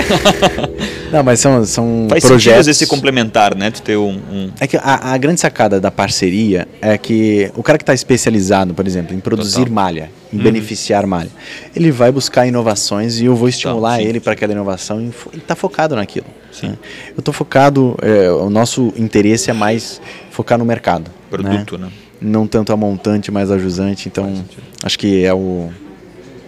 Não, 1.12 1.22
mas 1.24 1.42
são, 1.42 1.66
são 1.66 2.08
Faz 2.10 2.24
projetos. 2.24 2.44
sentido 2.44 2.60
às 2.62 2.66
vezes 2.68 2.80
ser 2.80 2.86
complementar, 2.86 3.54
né? 3.54 3.70
Tu 3.70 3.82
ter 3.82 3.98
um. 3.98 4.12
um- 4.32 4.50
É 4.62 4.66
que 4.66 4.78
a, 4.78 5.12
a 5.14 5.18
grande 5.18 5.42
sacada 5.42 5.78
da 5.78 5.92
parceria 5.92 6.66
é 6.82 6.98
que 6.98 7.52
o 7.54 7.62
cara 7.62 7.78
que 7.78 7.84
está 7.84 7.94
especializado, 7.94 8.74
por 8.74 8.88
exemplo, 8.88 9.14
em 9.14 9.20
produzir 9.20 9.58
Total. 9.66 9.74
malha, 9.74 10.10
em 10.34 10.38
beneficiar 10.38 11.06
malha, 11.06 11.30
ele 11.76 11.92
vai 11.92 12.12
buscar 12.12 12.48
inovações 12.48 13.20
e 13.20 13.26
eu 13.26 13.36
vou 13.36 13.50
estimular 13.50 14.02
ele 14.02 14.20
para 14.20 14.34
aquela 14.34 14.54
inovação 14.54 15.00
e 15.02 15.06
ele 15.06 15.14
está 15.38 15.56
focado 15.56 15.96
naquilo. 15.96 16.28
né? 16.64 16.78
Eu 17.10 17.20
estou 17.20 17.34
focado, 17.34 17.98
é, 18.02 18.32
o 18.32 18.50
nosso 18.50 18.94
interesse 18.96 19.50
é 19.50 19.54
mais 19.54 20.02
focar 20.32 20.58
no 20.58 20.66
mercado. 20.66 21.06
né? 21.06 21.12
Produto, 21.30 21.78
né? 21.78 21.90
Não 22.22 22.46
tanto 22.46 22.72
a 22.72 22.78
montante, 22.78 23.32
mas 23.32 23.50
a 23.50 23.58
jusante. 23.58 24.08
Então, 24.08 24.44
acho 24.84 25.00
que 25.00 25.26
é 25.26 25.34
o 25.34 25.72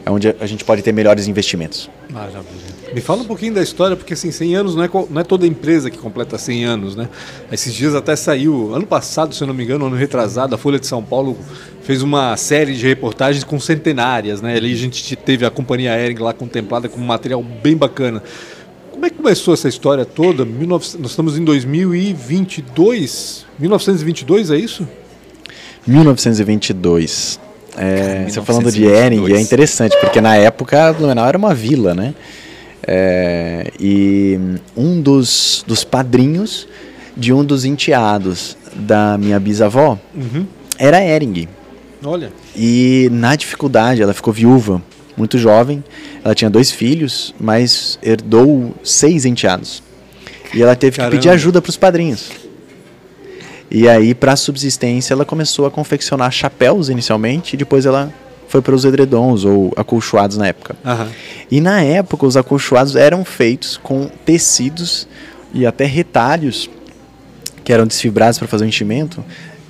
é 0.05 0.11
onde 0.11 0.35
a 0.39 0.45
gente 0.45 0.65
pode 0.65 0.81
ter 0.81 0.91
melhores 0.91 1.27
investimentos. 1.27 1.89
Maravilha. 2.09 2.43
Me 2.93 3.01
fala 3.01 3.21
um 3.21 3.25
pouquinho 3.25 3.53
da 3.53 3.63
história, 3.63 3.95
porque 3.95 4.13
assim, 4.13 4.31
100 4.31 4.55
anos 4.55 4.75
não 4.75 4.83
é, 4.83 4.89
não 5.09 5.21
é 5.21 5.23
toda 5.23 5.47
empresa 5.47 5.89
que 5.89 5.97
completa 5.97 6.37
100 6.37 6.65
anos, 6.65 6.95
né? 6.95 7.09
Esses 7.51 7.73
dias 7.73 7.95
até 7.95 8.15
saiu, 8.15 8.75
ano 8.75 8.85
passado, 8.85 9.33
se 9.33 9.41
eu 9.41 9.47
não 9.47 9.53
me 9.53 9.63
engano, 9.63 9.85
ano 9.85 9.95
retrasado, 9.95 10.53
a 10.53 10.57
Folha 10.57 10.77
de 10.77 10.85
São 10.85 11.01
Paulo 11.01 11.37
fez 11.83 12.01
uma 12.01 12.35
série 12.37 12.73
de 12.73 12.87
reportagens 12.87 13.43
com 13.43 13.59
centenárias, 13.59 14.41
né? 14.41 14.55
Ali 14.55 14.73
a 14.73 14.77
gente 14.77 15.15
teve 15.15 15.45
a 15.45 15.49
companhia 15.49 15.97
Ering 15.99 16.19
lá 16.19 16.33
contemplada 16.33 16.87
com 16.87 16.99
um 16.99 17.05
material 17.05 17.43
bem 17.43 17.75
bacana. 17.75 18.23
Como 18.91 19.05
é 19.05 19.09
que 19.09 19.17
começou 19.17 19.53
essa 19.53 19.67
história 19.67 20.05
toda? 20.05 20.45
19 20.45 20.97
nós 20.99 21.11
estamos 21.11 21.37
em 21.37 21.43
2022? 21.43 23.45
1922, 23.59 24.51
é 24.51 24.57
isso? 24.57 24.87
1922. 25.85 27.39
É, 27.75 28.25
você 28.29 28.41
falando 28.41 28.71
de 28.71 28.79
1922. 28.79 29.29
Ering, 29.29 29.37
é 29.37 29.41
interessante, 29.41 29.97
porque 29.99 30.21
na 30.21 30.37
época 30.37 30.93
Blumenau 30.93 31.27
era 31.27 31.37
uma 31.37 31.53
vila, 31.53 31.93
né? 31.93 32.13
É, 32.85 33.71
e 33.79 34.37
um 34.75 35.01
dos, 35.01 35.63
dos 35.65 35.83
padrinhos 35.83 36.67
de 37.15 37.33
um 37.33 37.43
dos 37.43 37.65
enteados 37.65 38.57
da 38.75 39.17
minha 39.17 39.39
bisavó 39.39 39.97
Uhum. 40.13 40.45
era 40.77 41.03
Ering. 41.03 41.47
Olha. 42.03 42.31
E 42.55 43.09
na 43.11 43.35
dificuldade, 43.35 44.01
ela 44.01 44.13
ficou 44.13 44.33
viúva, 44.33 44.81
muito 45.15 45.37
jovem. 45.37 45.83
Ela 46.23 46.35
tinha 46.35 46.49
dois 46.49 46.71
filhos, 46.71 47.33
mas 47.39 47.97
herdou 48.01 48.73
seis 48.83 49.25
enteados. 49.25 49.81
E 50.53 50.61
ela 50.61 50.75
teve 50.75 50.97
Caramba. 50.97 51.11
que 51.11 51.17
pedir 51.17 51.29
ajuda 51.29 51.61
para 51.61 51.69
os 51.69 51.77
padrinhos. 51.77 52.31
E 53.71 53.89
aí, 53.89 54.13
para 54.13 54.35
subsistência, 54.35 55.13
ela 55.13 55.25
começou 55.25 55.65
a 55.65 55.71
confeccionar 55.71 56.31
chapéus 56.31 56.89
inicialmente, 56.89 57.55
e 57.55 57.57
depois 57.57 57.85
ela 57.85 58.13
foi 58.47 58.61
para 58.61 58.75
os 58.75 58.85
edredons 58.85 59.45
ou 59.45 59.73
acolchoados 59.75 60.37
na 60.37 60.47
época. 60.47 60.75
Aham. 60.85 61.09
E 61.49 61.59
na 61.59 61.81
época, 61.81 62.27
os 62.27 62.37
acolchoados 62.37 62.95
eram 62.95 63.25
feitos 63.25 63.77
com 63.81 64.07
tecidos 64.23 65.07
e 65.53 65.65
até 65.65 65.85
retalhos 65.85 66.69
que 67.63 67.73
eram 67.73 67.87
desfibrados 67.87 68.37
para 68.37 68.47
fazer 68.47 68.65
o 68.65 68.67
enchimento, 68.67 69.25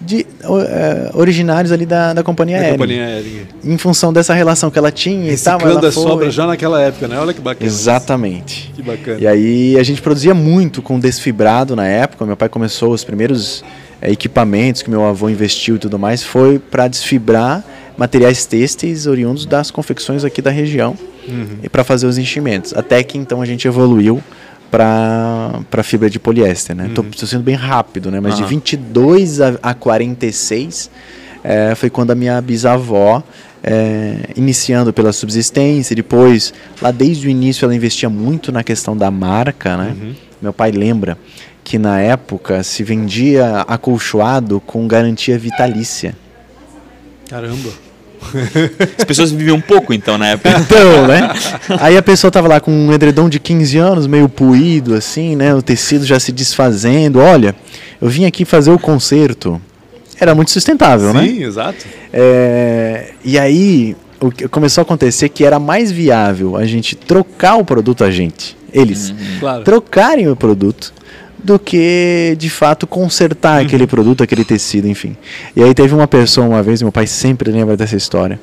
de, 0.05 0.25
eh, 0.43 1.11
originários 1.13 1.71
ali 1.71 1.85
da, 1.85 2.13
da 2.13 2.23
companhia 2.23 2.57
Da 2.57 2.63
aérea. 2.63 2.77
companhia 2.77 3.19
Ering. 3.19 3.47
Em 3.63 3.77
função 3.77 4.11
dessa 4.11 4.33
relação 4.33 4.69
que 4.69 4.77
ela 4.77 4.91
tinha 4.91 5.31
e 5.31 5.37
tal, 5.37 5.57
Reciclando 5.57 5.79
ela 5.79 5.87
as 5.89 5.93
foi... 5.95 6.03
sobras 6.03 6.33
já 6.33 6.45
naquela 6.45 6.81
época, 6.81 7.07
né? 7.07 7.17
Olha 7.19 7.33
que 7.33 7.41
bacana. 7.41 7.65
Exatamente. 7.65 8.71
Que 8.75 8.81
bacana. 8.81 9.17
E 9.19 9.25
aí 9.27 9.77
a 9.79 9.83
gente 9.83 10.01
produzia 10.01 10.33
muito 10.33 10.81
com 10.81 10.99
desfibrado 10.99 11.75
na 11.75 11.87
época. 11.87 12.25
Meu 12.25 12.35
pai 12.37 12.49
começou 12.49 12.91
os 12.91 13.03
primeiros 13.03 13.63
eh, 14.01 14.11
equipamentos 14.11 14.81
que 14.81 14.89
meu 14.89 15.05
avô 15.05 15.29
investiu 15.29 15.75
e 15.75 15.79
tudo 15.79 15.97
mais 15.97 16.21
foi 16.23 16.59
para 16.59 16.87
desfibrar 16.87 17.63
materiais 17.97 18.45
têxteis 18.45 19.05
oriundos 19.07 19.45
das 19.45 19.69
confecções 19.71 20.23
aqui 20.23 20.41
da 20.41 20.49
região 20.51 20.95
Uhum. 21.25 21.59
e 21.63 21.69
para 21.69 21.85
fazer 21.85 22.05
os 22.05 22.17
enchimentos. 22.17 22.73
Até 22.75 23.01
que 23.01 23.17
então 23.17 23.41
a 23.41 23.45
gente 23.45 23.65
evoluiu 23.65 24.21
para 24.73 25.83
fibra 25.83 26.09
de 26.09 26.19
poliéster, 26.19 26.75
né? 26.75 26.89
Tô, 26.95 27.03
tô 27.03 27.27
sendo 27.27 27.43
bem 27.43 27.53
rápido, 27.53 28.09
né? 28.09 28.19
Mas 28.19 28.35
de 28.35 28.41
Aham. 28.41 28.49
22 28.49 29.39
a, 29.39 29.53
a 29.61 29.73
46 29.75 30.89
eh, 31.43 31.75
foi 31.75 31.91
quando 31.91 32.09
a 32.09 32.15
minha 32.15 32.41
bisavó 32.41 33.21
eh, 33.63 34.31
iniciando 34.35 34.91
pela 34.91 35.13
subsistência, 35.13 35.95
depois 35.95 36.51
lá 36.81 36.89
desde 36.89 37.27
o 37.27 37.29
início 37.29 37.65
ela 37.65 37.75
investia 37.75 38.09
muito 38.09 38.51
na 38.51 38.63
questão 38.63 38.97
da 38.97 39.11
marca, 39.11 39.77
né? 39.77 39.95
Meu 40.41 40.51
pai 40.51 40.71
lembra 40.71 41.19
que 41.63 41.77
na 41.77 42.01
época 42.01 42.63
se 42.63 42.83
vendia 42.83 43.61
acolchoado 43.67 44.59
com 44.59 44.87
garantia 44.87 45.37
vitalícia. 45.37 46.15
Caramba. 47.29 47.69
As 48.97 49.03
pessoas 49.05 49.31
viviam 49.31 49.57
um 49.57 49.61
pouco, 49.61 49.93
então, 49.93 50.17
na 50.17 50.29
época. 50.29 50.49
Então, 50.59 51.07
né? 51.07 51.29
Aí 51.79 51.97
a 51.97 52.01
pessoa 52.01 52.29
tava 52.31 52.47
lá 52.47 52.59
com 52.59 52.71
um 52.71 52.93
edredom 52.93 53.27
de 53.29 53.39
15 53.39 53.77
anos, 53.77 54.07
meio 54.07 54.27
puído, 54.29 54.93
assim, 54.93 55.35
né? 55.35 55.53
O 55.53 55.61
tecido 55.61 56.05
já 56.05 56.19
se 56.19 56.31
desfazendo. 56.31 57.19
Olha, 57.19 57.55
eu 58.01 58.07
vim 58.09 58.25
aqui 58.25 58.45
fazer 58.45 58.71
o 58.71 58.79
concerto. 58.79 59.61
Era 60.19 60.33
muito 60.35 60.51
sustentável, 60.51 61.13
né? 61.13 61.23
Sim, 61.23 61.43
exato. 61.43 61.85
É, 62.11 63.11
e 63.25 63.37
aí 63.37 63.95
o 64.21 64.31
que 64.31 64.47
começou 64.47 64.81
a 64.81 64.83
acontecer 64.83 65.27
que 65.29 65.43
era 65.43 65.59
mais 65.59 65.91
viável 65.91 66.55
a 66.55 66.65
gente 66.65 66.95
trocar 66.95 67.55
o 67.55 67.65
produto 67.65 68.03
a 68.05 68.11
gente, 68.11 68.55
eles, 68.71 69.13
Claro. 69.39 69.63
trocarem 69.63 70.29
o 70.29 70.35
produto 70.35 70.93
do 71.43 71.59
que 71.59 72.35
de 72.37 72.49
fato 72.49 72.87
consertar 72.87 73.61
aquele 73.61 73.85
produto, 73.85 74.23
aquele 74.23 74.45
tecido, 74.45 74.87
enfim. 74.87 75.15
E 75.55 75.61
aí 75.61 75.73
teve 75.73 75.93
uma 75.93 76.07
pessoa 76.07 76.47
uma 76.47 76.63
vez, 76.63 76.81
meu 76.81 76.91
pai 76.91 77.05
sempre 77.05 77.51
lembra 77.51 77.75
dessa 77.75 77.95
história, 77.95 78.39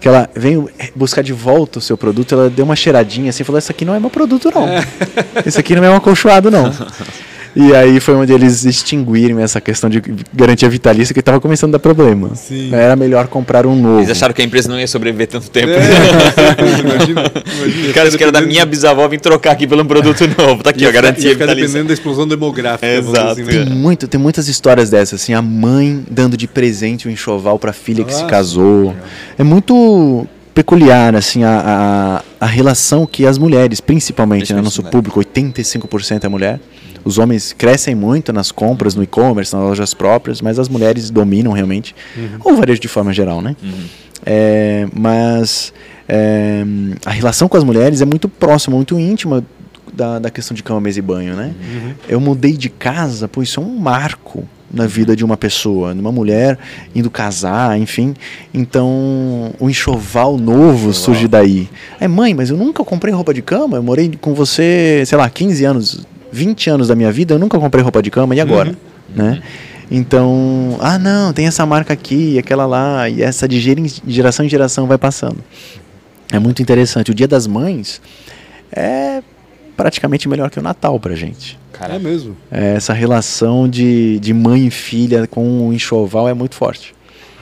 que 0.00 0.08
ela 0.08 0.28
veio 0.34 0.68
buscar 0.94 1.22
de 1.22 1.32
volta 1.32 1.78
o 1.78 1.82
seu 1.82 1.96
produto, 1.96 2.34
ela 2.34 2.50
deu 2.50 2.64
uma 2.64 2.74
cheiradinha 2.74 3.30
assim, 3.30 3.42
e 3.42 3.46
falou: 3.46 3.58
"Isso 3.58 3.70
aqui 3.70 3.84
não 3.84 3.94
é 3.94 4.00
meu 4.00 4.10
produto 4.10 4.50
não. 4.52 4.66
Esse 5.46 5.60
aqui 5.60 5.76
não 5.76 5.84
é 5.84 5.90
um 5.90 5.96
acolchoado 5.96 6.50
não". 6.50 6.70
E 7.54 7.74
aí 7.74 7.98
foi 7.98 8.14
onde 8.14 8.32
eles 8.32 8.64
extinguiram 8.64 9.38
essa 9.40 9.60
questão 9.60 9.90
de 9.90 10.00
garantia 10.32 10.68
vitalícia 10.68 11.12
que 11.12 11.20
estava 11.20 11.40
começando 11.40 11.70
a 11.70 11.72
dar 11.72 11.78
problema. 11.80 12.34
Sim. 12.34 12.72
Era 12.72 12.94
melhor 12.94 13.26
comprar 13.26 13.66
um 13.66 13.74
novo. 13.74 13.98
Eles 14.00 14.10
acharam 14.10 14.32
que 14.32 14.40
a 14.40 14.44
empresa 14.44 14.68
não 14.68 14.78
ia 14.78 14.86
sobreviver 14.86 15.26
tanto 15.26 15.50
tempo. 15.50 15.72
É, 15.72 15.80
imagina, 16.80 17.32
imagina. 17.58 17.92
Cara, 17.92 18.08
isso 18.08 18.16
que 18.16 18.22
era 18.22 18.32
da 18.32 18.40
minha 18.40 18.64
bisavó 18.64 19.06
vir 19.08 19.20
trocar 19.20 19.52
aqui 19.52 19.66
pelo 19.66 19.84
produto 19.84 20.20
novo. 20.38 20.62
Tá 20.62 20.70
aqui, 20.70 20.82
Ia 20.82 20.88
ó, 20.88 20.92
garantia 20.92 21.24
ia 21.24 21.32
ficar 21.32 21.46
vitalícia. 21.46 21.66
dependendo 21.66 21.88
da 21.88 21.94
explosão 21.94 22.26
demográfica. 22.28 22.86
É, 22.86 22.98
exato. 22.98 23.32
assim, 23.32 23.44
Tem, 23.44 23.64
né? 23.64 23.74
muito, 23.74 24.06
tem 24.06 24.20
muitas 24.20 24.46
histórias 24.48 24.90
dessas, 24.90 25.20
assim, 25.20 25.34
a 25.34 25.42
mãe 25.42 26.04
dando 26.10 26.36
de 26.36 26.46
presente 26.46 27.08
um 27.08 27.10
enxoval 27.10 27.58
para 27.58 27.70
a 27.70 27.74
filha 27.74 28.04
que 28.04 28.12
se 28.12 28.20
Nossa. 28.22 28.30
casou. 28.30 28.94
É 29.38 29.42
muito 29.42 30.26
peculiar, 30.54 31.14
assim, 31.14 31.42
a, 31.44 32.22
a, 32.40 32.44
a 32.44 32.46
relação 32.46 33.06
que 33.06 33.26
as 33.26 33.38
mulheres, 33.38 33.80
principalmente, 33.80 34.52
né, 34.52 34.60
nosso 34.60 34.82
público, 34.82 35.20
85% 35.20 36.24
é 36.24 36.28
mulher. 36.28 36.60
Os 37.04 37.18
homens 37.18 37.52
crescem 37.52 37.94
muito 37.94 38.32
nas 38.32 38.52
compras, 38.52 38.94
no 38.94 39.02
e-commerce, 39.02 39.54
nas 39.54 39.62
lojas 39.62 39.94
próprias, 39.94 40.40
mas 40.40 40.58
as 40.58 40.68
mulheres 40.68 41.10
dominam 41.10 41.52
realmente. 41.52 41.94
Ou 42.44 42.52
o 42.52 42.56
varejo 42.56 42.80
de 42.80 42.88
forma 42.88 43.12
geral, 43.12 43.40
né? 43.40 43.56
É, 44.24 44.86
mas 44.94 45.72
é, 46.08 46.62
a 47.06 47.10
relação 47.10 47.48
com 47.48 47.56
as 47.56 47.64
mulheres 47.64 48.02
é 48.02 48.04
muito 48.04 48.28
próxima, 48.28 48.76
muito 48.76 48.98
íntima 48.98 49.44
da, 49.92 50.18
da 50.18 50.30
questão 50.30 50.54
de 50.54 50.62
cama, 50.62 50.80
mesa 50.80 50.98
e 50.98 51.02
banho, 51.02 51.34
né? 51.34 51.54
Eu 52.08 52.20
mudei 52.20 52.56
de 52.56 52.68
casa, 52.68 53.28
pô, 53.28 53.42
isso 53.42 53.60
é 53.60 53.62
um 53.62 53.78
marco 53.78 54.44
na 54.72 54.86
vida 54.86 55.16
de 55.16 55.24
uma 55.24 55.36
pessoa, 55.36 55.92
de 55.92 56.00
uma 56.00 56.12
mulher 56.12 56.56
indo 56.94 57.10
casar, 57.10 57.78
enfim. 57.78 58.14
Então, 58.54 59.52
o 59.58 59.68
enxoval 59.68 60.38
novo 60.38 60.92
surge 60.92 61.26
daí. 61.26 61.68
É, 61.98 62.06
mãe, 62.06 62.34
mas 62.34 62.50
eu 62.50 62.56
nunca 62.56 62.84
comprei 62.84 63.12
roupa 63.12 63.34
de 63.34 63.42
cama, 63.42 63.78
eu 63.78 63.82
morei 63.82 64.12
com 64.20 64.32
você, 64.32 65.02
sei 65.06 65.18
lá, 65.18 65.28
15 65.28 65.64
anos, 65.64 66.06
20 66.32 66.70
anos 66.70 66.88
da 66.88 66.94
minha 66.94 67.10
vida, 67.12 67.34
eu 67.34 67.38
nunca 67.38 67.58
comprei 67.58 67.82
roupa 67.82 68.02
de 68.02 68.10
cama, 68.10 68.34
e 68.34 68.40
agora? 68.40 68.76
Né? 69.14 69.42
Então, 69.90 70.76
ah 70.80 70.98
não, 70.98 71.32
tem 71.32 71.46
essa 71.46 71.66
marca 71.66 71.92
aqui, 71.92 72.38
aquela 72.38 72.64
lá, 72.66 73.08
e 73.08 73.22
essa 73.22 73.48
de 73.48 73.58
gera- 73.60 73.80
de 73.82 74.12
geração 74.12 74.46
em 74.46 74.48
geração 74.48 74.86
vai 74.86 74.96
passando. 74.98 75.38
É 76.32 76.38
muito 76.38 76.62
interessante. 76.62 77.10
O 77.10 77.14
Dia 77.14 77.26
das 77.26 77.46
Mães 77.48 78.00
é 78.70 79.20
praticamente 79.76 80.28
melhor 80.28 80.48
que 80.50 80.58
o 80.58 80.62
Natal 80.62 80.98
pra 81.00 81.14
gente. 81.16 81.58
É 81.80 81.98
mesmo. 81.98 82.36
É, 82.52 82.74
essa 82.74 82.92
relação 82.92 83.66
de, 83.68 84.18
de 84.20 84.34
mãe 84.34 84.66
e 84.66 84.70
filha 84.70 85.26
com 85.26 85.66
o 85.68 85.72
enxoval 85.72 86.28
é 86.28 86.34
muito 86.34 86.54
forte. 86.54 86.94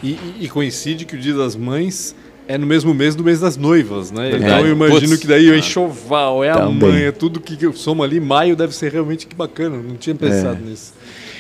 E, 0.03 0.11
e- 0.13 0.35
e 0.43 0.49
coincide 0.49 1.05
que 1.05 1.17
o 1.17 1.19
Dia 1.19 1.35
das 1.35 1.57
Mães 1.57 2.15
é 2.49 2.57
no 2.57 2.67
mesmo 2.67 2.95
mês 2.95 3.15
do 3.15 3.23
mês 3.23 3.41
das 3.41 3.59
noivas, 3.59 4.11
né? 4.11 4.31
Verdade. 4.31 4.45
Então 4.45 4.67
eu 4.67 4.73
imagino 4.73 5.19
que 5.19 5.27
daí 5.27 5.51
o 5.51 5.55
enxoval, 5.55 6.43
é 6.43 6.51
a 6.51 6.57
Também. 6.57 6.91
mãe, 6.91 7.03
é 7.03 7.13
tudo 7.13 7.39
que 7.39 7.63
eu 7.63 7.75
somo 7.75 8.03
ali. 8.03 8.19
Maio 8.19 8.57
deve 8.57 8.75
ser 8.75 8.91
realmente 8.91 9.27
que 9.27 9.37
bacana. 9.37 9.77
Não 9.77 9.97
tinha 9.97 10.17
pensado 10.17 10.59
nisso. 10.65 10.95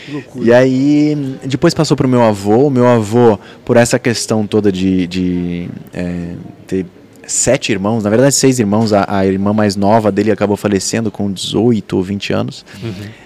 Que 0.04 0.12
loucura. 0.12 0.44
E 0.46 0.52
aí, 0.52 1.38
depois 1.44 1.72
passou 1.72 1.96
pro 1.96 2.06
meu 2.06 2.22
avô. 2.22 2.66
O 2.66 2.70
meu 2.70 2.86
avô, 2.86 3.38
por 3.64 3.78
essa 3.78 3.98
questão 3.98 4.46
toda 4.46 4.70
de, 4.70 5.06
de 5.06 5.68
é, 5.94 6.34
ter 6.66 6.86
sete 7.26 7.72
irmãos, 7.72 8.04
na 8.04 8.10
verdade 8.10 8.34
seis 8.34 8.58
irmãos, 8.58 8.92
a, 8.92 9.06
a 9.08 9.26
irmã 9.26 9.52
mais 9.52 9.76
nova 9.76 10.10
dele 10.12 10.30
acabou 10.30 10.56
falecendo 10.56 11.10
com 11.10 11.30
18 11.32 11.96
ou 11.96 12.02
20 12.02 12.32
anos. 12.32 12.64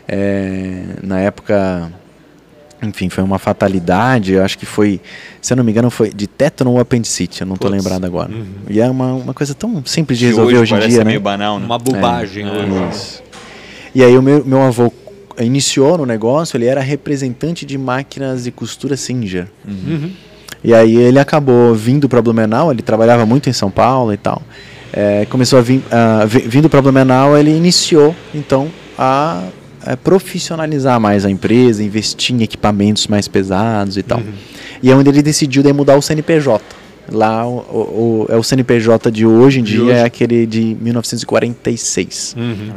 É, 0.08 0.82
na 1.02 1.20
época 1.20 1.90
enfim, 2.82 3.08
foi 3.08 3.22
uma 3.22 3.38
fatalidade. 3.38 4.32
Eu 4.32 4.42
acho 4.44 4.58
que 4.58 4.66
foi, 4.66 5.00
se 5.40 5.52
eu 5.52 5.56
não 5.56 5.64
me 5.64 5.70
engano, 5.70 5.90
foi 5.90 6.10
de 6.12 6.26
tétano 6.26 6.72
ou 6.72 6.80
apendicite, 6.80 7.40
eu 7.42 7.46
não 7.46 7.54
estou 7.54 7.70
lembrado 7.70 8.04
agora. 8.04 8.30
Uhum. 8.32 8.44
E 8.68 8.80
é 8.80 8.88
uma, 8.90 9.12
uma 9.14 9.34
coisa 9.34 9.54
tão 9.54 9.82
simples 9.86 10.18
de 10.18 10.26
resolver 10.26 10.58
hoje, 10.58 10.72
em 10.72 10.76
parece 10.76 10.88
dia, 10.90 10.98
né? 11.04 11.10
meio 11.10 11.20
banal, 11.20 11.58
né? 11.58 11.64
Uma 11.66 11.78
bobagem 11.78 12.46
É. 12.46 12.50
hoje. 12.50 12.88
Isso. 12.90 13.22
E 13.94 14.02
aí 14.02 14.16
o 14.18 14.22
meu, 14.22 14.44
meu 14.44 14.62
avô 14.62 14.92
iniciou 15.38 15.96
no 15.98 16.06
negócio, 16.06 16.56
ele 16.56 16.66
era 16.66 16.80
representante 16.80 17.64
de 17.64 17.78
máquinas 17.78 18.44
de 18.44 18.50
costura 18.50 18.96
Singer. 18.96 19.46
Uhum. 19.66 20.10
E 20.64 20.72
aí 20.74 20.96
ele 20.96 21.18
acabou 21.18 21.74
vindo 21.74 22.08
para 22.08 22.20
Blumenau, 22.22 22.70
ele 22.70 22.82
trabalhava 22.82 23.26
muito 23.26 23.48
em 23.48 23.52
São 23.52 23.70
Paulo 23.70 24.12
e 24.12 24.16
tal. 24.16 24.40
É, 24.92 25.26
começou 25.30 25.58
a 25.58 25.62
vir, 25.62 25.82
vi- 26.28 26.40
vindo 26.46 26.68
para 26.68 26.80
Blumenau, 26.82 27.36
ele 27.36 27.50
iniciou 27.50 28.14
então 28.34 28.68
a, 28.98 29.42
a 29.84 29.96
profissionalizar 29.96 30.98
mais 31.00 31.24
a 31.24 31.30
empresa, 31.30 31.82
investir 31.82 32.34
em 32.34 32.42
equipamentos 32.42 33.06
mais 33.06 33.26
pesados 33.28 33.96
e 33.96 34.02
tal. 34.02 34.18
Uhum. 34.18 34.32
E 34.82 34.90
é 34.90 34.94
onde 34.96 35.08
ele 35.10 35.22
decidiu 35.22 35.62
mudar 35.72 35.96
o 35.96 36.02
CNPJ. 36.02 36.62
Lá 37.10 37.46
o, 37.46 37.56
o- 37.58 38.26
o- 38.28 38.32
é 38.32 38.36
o 38.36 38.42
CNPJ 38.42 39.10
de 39.10 39.26
hoje 39.26 39.60
em 39.60 39.62
De 39.64 39.72
dia 39.72 39.82
hoje. 39.82 39.92
é 39.92 40.02
aquele 40.04 40.46
de 40.46 40.76
1946. 40.80 42.34
Uhum. 42.38 42.72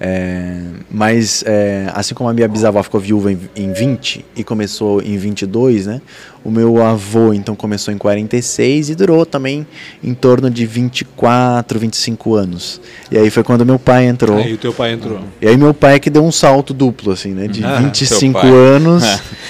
É, 0.00 0.60
mas 0.90 1.42
é, 1.46 1.86
assim 1.94 2.14
como 2.14 2.28
a 2.28 2.32
minha 2.34 2.48
bisavó 2.48 2.82
ficou 2.82 3.00
viúva 3.00 3.30
em, 3.32 3.38
em 3.54 3.72
20 3.72 4.24
e 4.36 4.42
começou 4.44 5.00
em 5.00 5.16
22, 5.16 5.86
né? 5.86 6.00
O 6.44 6.50
meu 6.50 6.82
avô 6.82 7.32
então 7.32 7.54
começou 7.56 7.94
em 7.94 7.96
46 7.96 8.90
e 8.90 8.94
durou 8.94 9.24
também 9.24 9.66
em 10.02 10.12
torno 10.12 10.50
de 10.50 10.66
24, 10.66 11.78
25 11.78 12.34
anos. 12.34 12.80
E 13.10 13.16
aí 13.16 13.30
foi 13.30 13.42
quando 13.42 13.64
meu 13.64 13.78
pai 13.78 14.06
entrou. 14.06 14.36
Aí 14.36 14.52
o 14.52 14.58
teu 14.58 14.72
pai 14.72 14.92
entrou. 14.92 15.20
E 15.40 15.48
aí 15.48 15.56
meu 15.56 15.72
pai 15.72 15.94
é 15.94 15.98
que 15.98 16.10
deu 16.10 16.22
um 16.22 16.32
salto 16.32 16.74
duplo 16.74 17.12
assim, 17.12 17.30
né? 17.30 17.46
De 17.48 17.64
Ah, 17.64 17.76
25 17.76 18.40
teu 18.40 18.54
anos, 18.54 19.04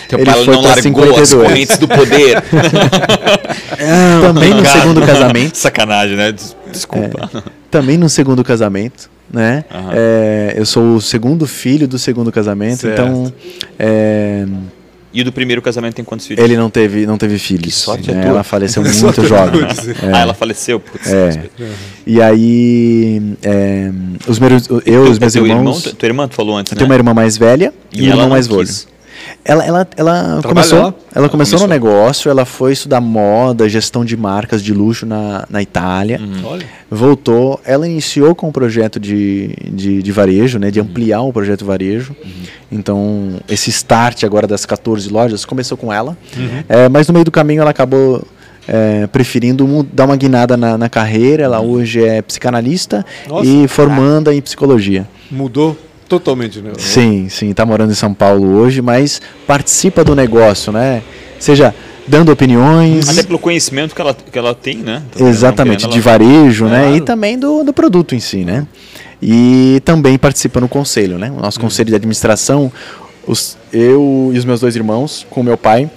Teu 0.09 0.19
ele 0.21 0.27
pai 0.31 0.45
foi 0.45 0.55
para 0.55 0.63
largou 0.63 0.71
as 0.71 0.81
52. 0.83 1.35
correntes 1.35 1.79
do 1.79 1.89
poder. 1.89 2.43
Também 4.23 4.55
no 4.55 4.65
segundo 4.65 5.01
casamento. 5.03 5.57
Sacanagem, 5.57 6.17
né? 6.17 6.33
Des- 6.33 6.57
Desculpa. 6.71 7.31
também 7.71 7.97
no 7.97 8.09
segundo 8.09 8.43
casamento, 8.45 9.09
né? 9.35 9.65
Aham. 9.71 9.91
É, 9.95 10.55
eu 10.57 10.65
sou 10.65 10.97
o 10.97 11.01
segundo 11.01 11.47
filho 11.47 11.87
do 11.89 11.99
segundo 11.99 12.31
casamento, 12.33 12.81
Certo. 12.81 13.01
então 13.03 13.33
é, 13.79 14.47
E 15.13 15.23
do 15.23 15.31
primeiro 15.33 15.61
casamento 15.63 15.95
tem 15.95 16.05
quantos 16.05 16.27
filhos? 16.27 16.43
ele 16.45 16.57
não 16.57 16.69
teve, 16.71 17.07
não 17.07 17.17
teve 17.19 17.39
filhos. 17.39 17.63
Que 17.65 17.71
sorte 17.71 18.11
né? 18.13 18.21
tua. 18.23 18.31
Ela 18.31 18.43
faleceu 18.45 18.83
muito 18.87 19.27
jovem. 19.27 19.61
É. 19.63 20.13
Ah, 20.13 20.19
ela 20.21 20.35
faleceu? 20.35 20.81
Putz, 20.81 21.13
É. 21.13 21.27
respeito. 21.27 21.63
E 22.07 22.21
aí, 22.23 23.23
é, 23.43 23.91
os 24.27 24.39
meus, 24.39 24.69
eu 24.87 25.07
e 25.07 25.11
os 25.11 25.19
meus 25.19 25.33
teu 25.33 25.47
irmãos. 25.47 25.81
Irmão, 25.85 25.95
tua 25.99 26.07
irmã, 26.09 26.29
tu 26.29 26.35
falou 26.35 26.57
antes, 26.57 26.73
eu 26.73 26.77
né? 26.77 26.79
tenho 26.79 26.89
uma 26.91 26.95
irmã 26.97 27.15
mais 27.15 27.37
velha 27.37 27.73
e, 27.93 28.01
E 28.01 28.07
um 28.09 28.11
irmão 28.11 28.29
mais 28.29 28.47
velho. 28.47 28.61
quis. 28.61 28.89
Ela, 29.45 29.65
ela, 29.65 29.89
ela 29.97 30.41
começou, 30.43 30.79
ela 30.79 30.95
Ela 31.15 31.29
começou 31.29 31.61
no 31.61 31.67
negócio, 31.67 32.31
ela 32.31 32.47
foi 32.47 32.73
estudar 32.73 33.01
moda, 33.01 33.69
gestão 33.69 34.03
de 34.03 34.17
marcas 34.17 34.63
de 34.63 34.73
luxo 34.73 35.05
na, 35.05 35.45
na 35.51 35.61
Itália. 35.61 36.19
Uhum. 36.19 36.59
Voltou, 36.91 37.61
ela 37.65 37.87
iniciou 37.87 38.35
com 38.35 38.49
o 38.49 38.53
projeto 38.53 38.99
de, 38.99 39.55
de, 39.71 40.03
de 40.03 40.13
varejo, 40.13 40.59
né, 40.59 40.71
de 40.71 40.81
ampliar 40.81 41.21
o 41.21 41.33
projeto 41.33 41.65
varejo. 41.65 42.17
Então, 42.73 43.35
esse 43.47 43.69
start 43.69 44.25
agora 44.25 44.47
das 44.47 44.65
14 44.65 45.11
lojas 45.11 45.45
começou 45.45 45.77
com 45.77 45.93
ela, 45.93 46.17
É, 46.69 46.89
mas 46.89 47.07
no 47.07 47.13
meio 47.13 47.25
do 47.25 47.31
caminho 47.31 47.61
ela 47.61 47.71
acabou 47.71 48.27
é, 48.67 49.07
preferindo 49.09 49.87
dar 49.93 50.07
uma 50.07 50.17
guinada 50.17 50.57
na, 50.57 50.79
na 50.79 50.89
carreira. 50.89 51.43
Ela 51.45 51.61
hoje 51.61 52.03
é 52.03 52.23
psicanalista 52.23 53.05
Nossa. 53.29 53.47
e 53.47 53.69
formanda 53.69 54.35
em 54.35 54.41
psicologia. 54.41 55.07
Mudou 55.31 55.77
totalmente, 56.19 56.61
né? 56.61 56.73
Sim, 56.79 57.29
sim, 57.29 57.51
está 57.51 57.65
morando 57.67 57.91
em 57.93 57.95
São 57.95 58.13
Paulo 58.15 58.57
hoje, 58.57 58.81
mas 58.81 59.21
participa 59.47 60.05
do 60.05 60.15
negócio, 60.15 60.73
né? 60.73 61.03
Seja 61.39 61.75
dando 62.07 62.31
opiniões. 62.31 63.09
Até 63.09 63.23
pelo 63.23 63.39
conhecimento 63.39 63.95
que 63.95 64.01
ela, 64.01 64.15
que 64.15 64.39
ela 64.39 64.55
tem, 64.55 64.77
né? 64.77 65.03
Então, 65.15 65.27
Exatamente, 65.27 65.85
não 65.85 65.91
de 65.91 65.97
ela- 65.99 66.05
varejo, 66.05 66.67
né? 66.67 66.81
Claro. 66.83 66.97
E 66.97 67.01
também 67.01 67.39
do, 67.39 67.65
do 67.65 67.73
produto 67.73 68.15
em 68.15 68.21
si, 68.21 68.45
né? 68.45 68.67
E 69.23 69.81
também 69.85 70.19
participa 70.19 70.61
no 70.61 70.69
conselho, 70.69 71.19
né? 71.19 71.31
O 71.31 71.41
nosso 71.41 71.59
conselho 71.59 71.89
de 71.89 71.95
administração, 71.97 72.71
os, 73.27 73.57
eu 73.73 74.31
e 74.35 74.39
os 74.39 74.45
meus 74.45 74.61
dois 74.61 74.77
irmãos, 74.77 75.27
com 75.31 75.41
o 75.41 75.45
meu 75.45 75.57
pai, 75.57 75.91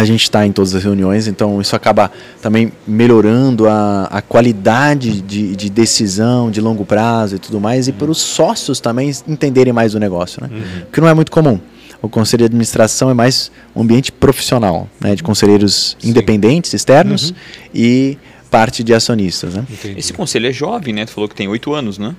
a 0.00 0.04
gente 0.04 0.22
está 0.22 0.46
em 0.46 0.52
todas 0.52 0.74
as 0.74 0.82
reuniões, 0.82 1.26
então 1.26 1.60
isso 1.60 1.76
acaba 1.76 2.10
também 2.40 2.72
melhorando 2.86 3.68
a, 3.68 4.04
a 4.04 4.22
qualidade 4.22 5.20
de, 5.20 5.54
de 5.54 5.68
decisão 5.68 6.50
de 6.50 6.60
longo 6.60 6.84
prazo 6.84 7.36
e 7.36 7.38
tudo 7.38 7.60
mais, 7.60 7.86
e 7.86 7.92
para 7.92 8.10
os 8.10 8.18
sócios 8.18 8.80
também 8.80 9.12
entenderem 9.28 9.72
mais 9.72 9.94
o 9.94 9.98
negócio, 9.98 10.42
né? 10.42 10.48
Porque 10.86 11.00
não 11.00 11.08
é 11.08 11.14
muito 11.14 11.30
comum. 11.30 11.60
O 12.02 12.08
conselho 12.08 12.38
de 12.38 12.44
administração 12.46 13.10
é 13.10 13.14
mais 13.14 13.52
um 13.76 13.82
ambiente 13.82 14.10
profissional, 14.10 14.88
né? 14.98 15.14
De 15.14 15.22
conselheiros 15.22 15.98
independentes, 16.02 16.72
externos, 16.72 17.34
e 17.74 18.16
parte 18.50 18.82
de 18.82 18.94
acionistas, 18.94 19.54
né? 19.54 19.66
Entendi. 19.70 19.98
Esse 19.98 20.12
conselho 20.12 20.48
é 20.48 20.52
jovem, 20.52 20.94
né? 20.94 21.04
Tu 21.04 21.12
falou 21.12 21.28
que 21.28 21.34
tem 21.34 21.46
oito 21.46 21.74
anos, 21.74 21.98
né? 21.98 22.16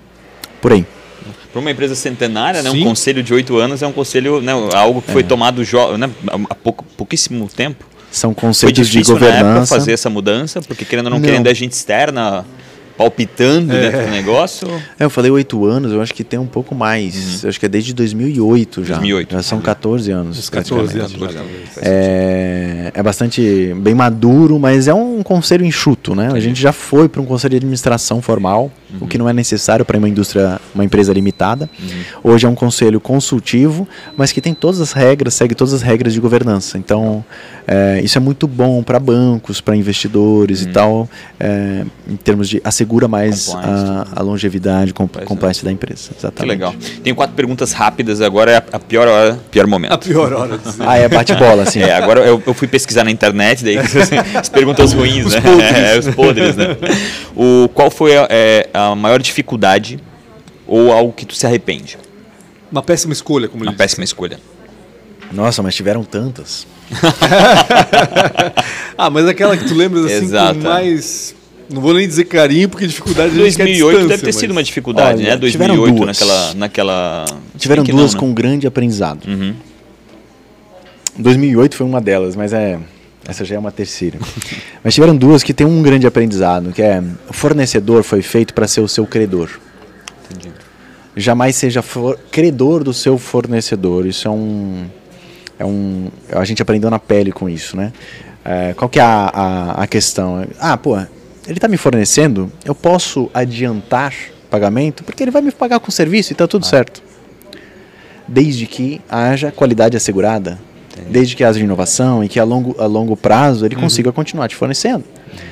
Por 0.62 0.72
aí. 0.72 0.86
Para 1.52 1.60
uma 1.60 1.72
empresa 1.72 1.96
centenária, 1.96 2.62
né, 2.62 2.70
um 2.70 2.84
conselho 2.84 3.22
de 3.22 3.34
oito 3.34 3.58
anos 3.58 3.82
é 3.82 3.88
um 3.88 3.92
conselho, 3.92 4.42
né, 4.42 4.52
algo 4.74 5.02
que 5.02 5.12
foi 5.12 5.24
tomado 5.24 5.64
jo 5.64 5.98
né, 5.98 6.10
há 6.50 6.56
pouco, 6.56 6.86
pouquíssimo 6.98 7.48
tempo. 7.48 7.86
São 8.12 8.34
Foi 8.34 8.42
conceitos 8.42 8.88
de 8.88 8.92
difícil 8.94 9.18
na 9.18 9.26
época 9.28 9.38
governança. 9.44 9.76
fazer 9.76 9.94
essa 9.94 10.10
mudança, 10.10 10.62
porque 10.62 10.84
querendo 10.84 11.06
ou 11.06 11.12
não, 11.12 11.20
Não. 11.20 11.26
querendo 11.26 11.48
a 11.48 11.54
gente 11.54 11.72
externa 11.72 12.46
palpitando 12.98 13.74
dentro 13.74 14.02
do 14.02 14.12
negócio. 14.12 14.68
É, 15.00 15.06
eu 15.06 15.10
falei 15.10 15.32
oito 15.32 15.66
anos, 15.66 15.92
eu 15.92 16.02
acho 16.02 16.14
que 16.14 16.24
tem 16.24 16.40
um 16.40 16.46
pouco 16.46 16.76
mais. 16.76 17.44
Eu 17.44 17.50
acho 17.50 17.60
que 17.60 17.66
é 17.66 17.70
desde 17.70 17.94
2008 17.94 18.84
já. 18.84 18.96
2008. 18.96 19.32
Já 19.32 19.42
são 19.44 19.62
14 19.62 20.12
anos. 20.12 20.38
Os 20.38 20.50
14 20.50 20.94
praticamente. 20.98 21.38
anos. 21.38 21.62
É, 21.82 22.92
é 22.94 23.04
bastante 23.04 23.74
bem 23.78 23.96
maduro, 23.96 24.60
mas 24.60 24.88
é 24.88 24.94
um 24.94 25.24
conselho 25.24 25.66
enxuto, 25.66 26.14
né? 26.14 26.30
A 26.34 26.40
gente 26.40 26.62
já 26.62 26.72
foi 26.72 27.08
para 27.10 27.22
um 27.22 27.26
conselho 27.26 27.52
de 27.52 27.58
administração 27.58 28.22
formal, 28.22 28.72
o 29.00 29.08
que 29.08 29.18
não 29.18 29.28
é 29.30 29.34
necessário 29.34 29.86
para 29.86 29.98
uma 29.98 30.10
indústria, 30.10 30.60
uma 30.76 30.84
empresa 30.84 31.14
limitada. 31.14 31.70
Hoje 32.24 32.46
é 32.46 32.50
um 32.50 32.56
conselho 32.56 33.00
consultivo, 33.00 33.88
mas 34.18 34.32
que 34.32 34.42
tem 34.42 34.54
todas 34.54 34.82
as 34.82 34.92
regras, 34.92 35.34
segue 35.34 35.56
todas 35.56 35.74
as 35.74 35.82
regras 35.82 36.14
de 36.14 36.20
governança. 36.20 36.78
Então, 36.78 37.24
é, 37.68 38.02
isso 38.04 38.18
é 38.18 38.22
muito 38.22 38.48
bom 38.48 38.82
para 38.84 39.00
bancos, 39.00 39.62
para 39.62 39.76
investidores 39.76 40.62
e 40.62 40.68
tal, 40.68 41.10
é, 41.40 41.84
em 42.10 42.16
termos 42.16 42.50
de 42.50 42.62
assegura 42.64 43.08
mais 43.08 43.50
a, 43.56 44.08
a 44.16 44.22
longevidade, 44.22 44.94
com 44.94 45.02
Compliance, 45.12 45.28
compliance 45.28 45.66
da 45.66 45.72
empresa. 45.72 46.10
Que 46.12 46.18
Exatamente. 46.20 46.50
legal. 46.50 46.76
Tenho 47.04 47.16
quatro 47.16 47.36
perguntas 47.36 47.72
rápidas, 47.74 48.22
agora 48.22 48.52
é 48.52 48.58
a- 48.58 48.64
a 48.74 48.80
pior 48.80 49.08
hora, 49.08 49.38
pior 49.52 49.68
momento. 49.68 49.92
A 49.94 49.98
pior 49.98 50.32
hora. 50.34 50.60
Ah, 50.80 50.98
é 50.98 51.08
bate-bola, 51.08 51.64
assim. 51.64 51.82
É, 51.92 51.94
agora 51.96 52.22
eu, 52.22 52.42
eu 52.46 52.54
fui 52.54 52.68
pesquisar 52.68 53.04
na 53.04 53.10
internet, 53.12 53.64
daí 53.64 53.78
as 54.38 54.48
perguntas 54.50 54.94
ruins, 54.94 55.26
Os 55.26 55.34
né? 55.34 55.42
podres. 55.42 55.72
É, 55.82 56.00
os 56.00 56.08
podres, 56.16 56.56
né? 56.56 56.78
O, 57.36 57.68
qual 57.74 57.90
foi 57.90 58.16
a, 58.16 58.28
é, 58.30 58.70
a 58.88 58.96
maior 58.96 59.22
dificuldade 59.22 60.00
ou 60.68 60.92
algo 60.92 61.12
que 61.14 61.26
tu 61.26 61.36
se 61.36 61.46
arrepende? 61.46 61.98
Uma 62.72 62.82
péssima 62.82 63.14
escolha, 63.14 63.48
como 63.48 63.64
Uma 63.64 63.74
péssima 63.74 64.04
escolha. 64.04 64.40
Nossa, 65.32 65.62
mas 65.62 65.76
tiveram 65.76 66.04
tantas. 66.04 66.66
Ah, 68.98 69.10
mas 69.10 69.26
aquela 69.28 69.58
que 69.58 69.66
tu 69.66 69.74
lembras 69.74 70.06
assim 70.06 70.26
Exato. 70.26 70.60
com 70.60 70.66
mais. 70.68 71.34
Não 71.72 71.82
vou 71.82 71.94
nem 71.94 72.08
dizer 72.08 72.26
carinho, 72.26 72.68
porque 72.70 72.86
dificuldade 72.86 73.30
a 73.30 73.44
gente 73.46 73.56
quer 73.56 73.64
2008 73.64 74.08
deve 74.08 74.24
ter 74.24 74.32
sido 74.34 74.50
mas- 74.50 74.58
uma 74.58 74.64
dificuldade, 74.64 75.24
Olha, 75.24 75.36
né? 75.38 75.50
tiveram 75.50 75.76
2008 75.76 75.96
duas. 75.96 76.20
naquela, 76.20 76.54
naquela... 76.54 77.26
Tiveram 77.58 77.84
duas 77.84 78.14
não, 78.14 78.20
com 78.20 78.28
né? 78.28 78.34
grande 78.34 78.68
aprendizado. 78.68 79.26
Uhum. 79.26 79.56
2008 81.18 81.76
foi 81.76 81.86
uma 81.86 82.02
delas, 82.02 82.36
mas 82.36 82.52
é 82.54 82.78
essa 83.28 83.46
já 83.46 83.56
é 83.56 83.60
uma 83.60 83.72
terceira. 83.72 84.18
mas 84.84 84.94
tiveram 84.94 85.16
duas 85.16 85.44
que 85.44 85.54
tem 85.54 85.66
um 85.66 85.82
grande 85.82 86.08
aprendizado, 86.08 86.72
que 86.72 86.82
é 86.82 87.02
o 87.30 87.34
fornecedor 87.34 88.04
foi 88.04 88.22
feito 88.22 88.54
para 88.54 88.68
ser 88.68 88.82
o 88.82 88.88
seu 88.88 89.06
credor. 89.06 89.50
Entendi. 90.30 90.54
Jamais 91.16 91.56
seja 91.56 91.84
credor 92.32 92.84
do 92.84 92.94
seu 92.94 93.18
fornecedor. 93.18 94.06
Isso 94.06 94.28
é 94.28 94.32
um 94.32 94.86
é 95.60 95.66
um 95.66 96.10
a 96.32 96.44
gente 96.44 96.62
aprendeu 96.62 96.90
na 96.90 97.00
pele 97.00 97.32
com 97.32 97.48
isso, 97.48 97.78
né? 97.78 97.94
É, 98.44 98.74
qual 98.74 98.90
que 98.90 99.00
é 99.00 99.04
a, 99.04 99.30
a, 99.34 99.84
a 99.84 99.88
questão? 99.88 100.48
Ah, 100.60 100.76
pô, 100.76 100.98
ele 100.98 101.58
está 101.58 101.68
me 101.68 101.78
fornecendo, 101.78 102.52
eu 102.66 102.74
posso 102.74 103.30
adiantar 103.34 104.14
pagamento 104.50 105.04
porque 105.04 105.24
ele 105.24 105.32
vai 105.32 105.42
me 105.42 105.52
pagar 105.52 105.80
com 105.80 105.92
serviço 105.92 106.32
e 106.32 106.34
está 106.34 106.48
tudo 106.48 106.66
certo. 106.66 107.02
Desde 108.28 108.66
que 108.66 109.02
haja 109.10 109.52
qualidade 109.52 109.96
assegurada, 109.96 110.60
desde 111.10 111.36
que 111.36 111.44
haja 111.44 111.60
inovação 111.60 112.24
e 112.24 112.28
que 112.30 112.40
a 112.40 112.44
longo, 112.44 112.76
a 112.80 112.86
longo 112.86 113.16
prazo 113.18 113.66
ele 113.66 113.76
consiga 113.76 114.12
continuar 114.12 114.48
te 114.48 114.56
fornecendo. 114.56 115.04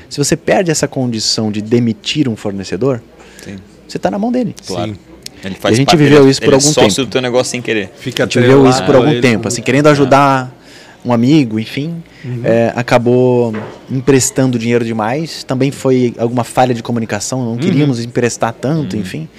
Se 0.10 0.18
você 0.18 0.36
perde 0.36 0.72
essa 0.72 0.88
condição 0.88 1.52
de 1.52 1.62
demitir 1.62 2.28
um 2.28 2.36
fornecedor, 2.36 3.02
Sim. 3.44 3.56
você 3.88 3.98
está 3.98 4.10
na 4.12 4.18
mão 4.20 4.32
dele. 4.32 4.56
Claro. 4.66 4.92
Sim. 4.94 4.98
Ele 5.46 5.56
faz 5.56 5.72
E 5.72 5.76
a 5.76 5.78
gente 5.78 5.88
parte, 5.90 6.00
viveu 6.04 6.22
ele- 6.24 6.32
isso 6.32 6.42
por 6.42 6.50
é 6.52 6.56
algum 6.56 6.68
sócio 6.68 6.90
tempo. 6.90 7.06
do 7.06 7.08
teu 7.12 7.22
negócio 7.22 7.52
sem 7.52 7.62
querer. 7.62 7.92
Fica 7.98 8.24
A 8.24 8.26
gente 8.26 8.40
viveu 8.40 8.70
isso 8.70 8.84
por 8.84 8.96
algum 8.96 9.10
ele 9.10 9.22
tempo, 9.22 9.48
assim, 9.48 9.62
querendo 9.62 9.88
ajudar 9.88 10.54
um 11.06 11.14
amigo, 11.14 11.58
enfim, 11.58 12.04
é, 12.44 12.74
acabou 12.76 13.54
emprestando 13.90 14.60
dinheiro 14.60 14.84
demais. 14.84 15.44
Também 15.46 15.72
foi 15.72 16.14
alguma 16.18 16.44
falha 16.44 16.74
de 16.74 16.84
comunicação, 16.84 17.46
não 17.46 17.56
queríamos 17.58 18.04
emprestar 18.04 18.52
tanto, 18.52 18.98
enfim. 18.98 19.30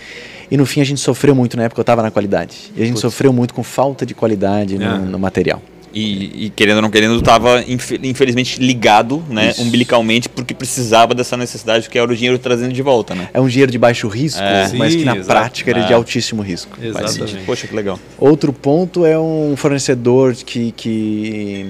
E 0.51 0.57
no 0.57 0.65
fim 0.65 0.81
a 0.81 0.85
gente 0.85 1.01
sofreu 1.01 1.35
muito 1.35 1.55
na 1.57 1.65
época 1.65 1.79
eu 1.81 1.83
estava 1.83 2.03
na 2.03 2.11
qualidade. 2.11 2.73
E 2.75 2.81
a 2.81 2.85
gente 2.85 2.95
Putz. 2.95 3.03
sofreu 3.03 3.31
muito 3.33 3.53
com 3.53 3.63
falta 3.63 4.07
de 4.07 4.15
qualidade 4.15 4.79
no, 4.79 4.85
É. 4.85 4.99
no 4.99 5.19
material. 5.19 5.63
E, 5.93 6.47
e 6.47 6.51
querendo 6.51 6.77
ou 6.77 6.83
não 6.83 6.91
querendo, 6.91 7.17
estava 7.17 7.65
infelizmente 7.67 8.61
ligado, 8.61 9.23
né, 9.29 9.51
Isso. 9.51 9.63
umbilicalmente, 9.63 10.29
porque 10.29 10.55
precisava 10.55 11.15
dessa 11.15 11.37
necessidade 11.37 11.89
que 11.89 11.99
era 11.99 12.11
o 12.11 12.15
dinheiro 12.15 12.39
trazendo 12.39 12.73
de 12.73 12.83
volta, 12.83 13.15
né? 13.15 13.29
É 13.35 13.41
um 13.41 13.49
dinheiro 13.49 13.73
de 13.73 13.79
baixo 13.79 14.07
risco, 14.09 14.41
É. 14.41 14.71
mas 14.75 14.93
que 14.95 15.01
Sim, 15.01 15.05
na 15.05 15.17
exato. 15.17 15.27
prática 15.27 15.71
ele 15.71 15.81
é 15.81 15.87
de 15.87 15.93
altíssimo 15.93 16.43
risco. 16.43 16.79
Exatamente. 16.81 17.39
Poxa, 17.45 17.67
que 17.67 17.75
legal. 17.75 17.99
Outro 18.19 18.53
ponto 18.53 19.05
é 19.05 19.19
um 19.19 19.55
fornecedor 19.57 20.35
que, 20.35 20.73
que, 20.73 21.67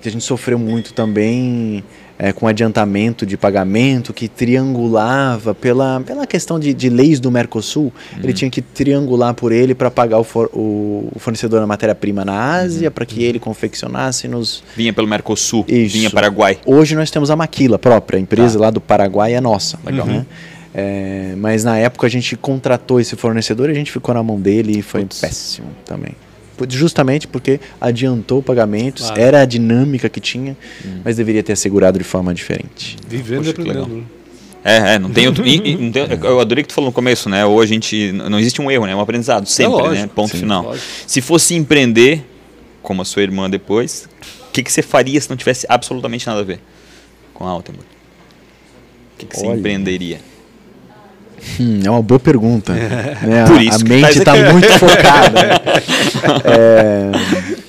que 0.00 0.08
a 0.08 0.12
gente 0.12 0.24
sofreu 0.24 0.58
muito 0.58 0.92
também 0.94 1.84
é, 2.22 2.32
com 2.34 2.46
adiantamento 2.46 3.24
de 3.24 3.34
pagamento, 3.38 4.12
que 4.12 4.28
triangulava 4.28 5.54
pela, 5.54 6.00
pela 6.02 6.26
questão 6.26 6.60
de, 6.60 6.74
de 6.74 6.90
leis 6.90 7.18
do 7.18 7.30
Mercosul, 7.30 7.90
ele 8.22 8.34
tinha 8.34 8.50
que 8.50 8.60
triangular 8.60 9.32
por 9.32 9.52
ele 9.52 9.74
para 9.74 9.90
pagar 9.90 10.18
o, 10.18 10.24
for- 10.24 10.50
o- 10.52 11.08
o 11.14 11.18
fornecedor 11.18 11.60
da 11.60 11.66
matéria-prima 11.66 12.22
na 12.22 12.52
Ásia, 12.56 12.90
para 12.90 13.06
que 13.06 13.22
ele 13.24 13.38
confeccionasse 13.38 14.28
nos. 14.28 14.62
Vinha 14.76 14.92
pelo 14.92 15.08
Mercosul, 15.08 15.64
Isso. 15.66 15.94
vinha 15.96 16.10
Paraguai. 16.10 16.58
Hoje 16.66 16.94
nós 16.94 17.10
temos 17.10 17.30
a 17.30 17.36
Maquila 17.36 17.78
própria, 17.78 18.18
a 18.18 18.20
empresa 18.20 18.58
Tá. 18.58 18.64
lá 18.66 18.70
do 18.70 18.80
Paraguai 18.82 19.32
é 19.34 19.40
nossa. 19.40 19.78
Legal. 19.84 20.06
né? 20.06 20.26
É, 20.74 21.34
mas 21.38 21.64
na 21.64 21.78
época 21.78 22.06
a 22.06 22.10
gente 22.10 22.36
contratou 22.36 23.00
esse 23.00 23.16
fornecedor 23.16 23.68
e 23.70 23.72
a 23.72 23.74
gente 23.74 23.90
ficou 23.90 24.14
na 24.14 24.22
mão 24.22 24.38
dele 24.38 24.78
e 24.78 24.82
foi 24.82 25.00
Putz. 25.02 25.20
péssimo 25.20 25.68
também. 25.86 26.12
Por- 26.60 26.70
Justamente 26.70 27.26
porque 27.26 27.58
adiantou 27.80 28.42
pagamentos, 28.42 29.06
Claro. 29.06 29.20
era 29.22 29.40
a 29.40 29.44
dinâmica 29.46 30.10
que 30.10 30.20
tinha, 30.20 30.54
mas 31.02 31.16
deveria 31.16 31.42
ter 31.42 31.54
assegurado 31.54 31.98
de 31.98 32.04
forma 32.04 32.34
diferente. 32.34 32.98
Vivendo 33.08 33.38
Poxa, 33.38 33.52
que 33.54 33.60
aprendendo. 33.62 33.84
legal. 33.86 33.98
né? 33.98 34.04
É, 34.62 34.94
é, 34.94 34.98
não 34.98 35.08
tem 35.08 35.26
outro. 35.26 35.46
e- 35.46 35.56
e 35.70 35.74
não 35.76 35.90
tem- 35.90 36.06
eu 36.22 36.38
adorei 36.38 36.62
que 36.62 36.68
tu 36.68 36.74
falou 36.74 36.90
no 36.90 36.94
começo, 36.94 37.30
né? 37.30 37.46
Ou 37.46 37.62
a 37.62 37.64
gente. 37.66 38.12
Não 38.12 38.38
existe 38.38 38.60
um 38.60 38.70
erro, 38.70 38.84
né? 38.84 38.92
É 38.92 38.94
um 38.94 39.00
aprendizado, 39.00 39.46
sempre, 39.46 39.72
lógico, 39.72 40.02
né? 40.06 40.10
Ponto 40.14 40.32
sim, 40.32 40.40
final. 40.40 40.64
lógico. 40.64 40.86
Se 41.06 41.22
fosse 41.22 41.54
empreender, 41.54 42.22
como 42.82 43.00
a 43.00 43.04
sua 43.06 43.22
irmã 43.22 43.48
depois, 43.48 44.06
o 44.48 44.52
que, 44.52 44.62
que 44.62 44.70
você 44.70 44.82
faria 44.82 45.18
se 45.18 45.30
não 45.30 45.36
tivesse 45.38 45.64
absolutamente 45.66 46.26
nada 46.26 46.40
a 46.40 46.44
ver 46.44 46.60
com 47.32 47.46
a 47.46 47.48
Altenburg? 47.48 47.86
O 49.14 49.18
que, 49.18 49.24
que 49.26 49.36
você 49.38 49.46
empreenderia? 49.46 50.20
Hum, 51.58 51.80
é 51.84 51.90
uma 51.90 52.02
boa 52.02 52.20
pergunta. 52.20 52.72
né? 52.72 53.44
Por 53.48 53.58
A- 53.58 53.62
isso 53.62 53.76
a 53.76 53.78
que 53.78 53.88
mente 53.88 54.18
está 54.18 54.34
muito 54.52 54.68
focada. 54.78 55.30
né? 55.42 55.50
É, 56.44 57.10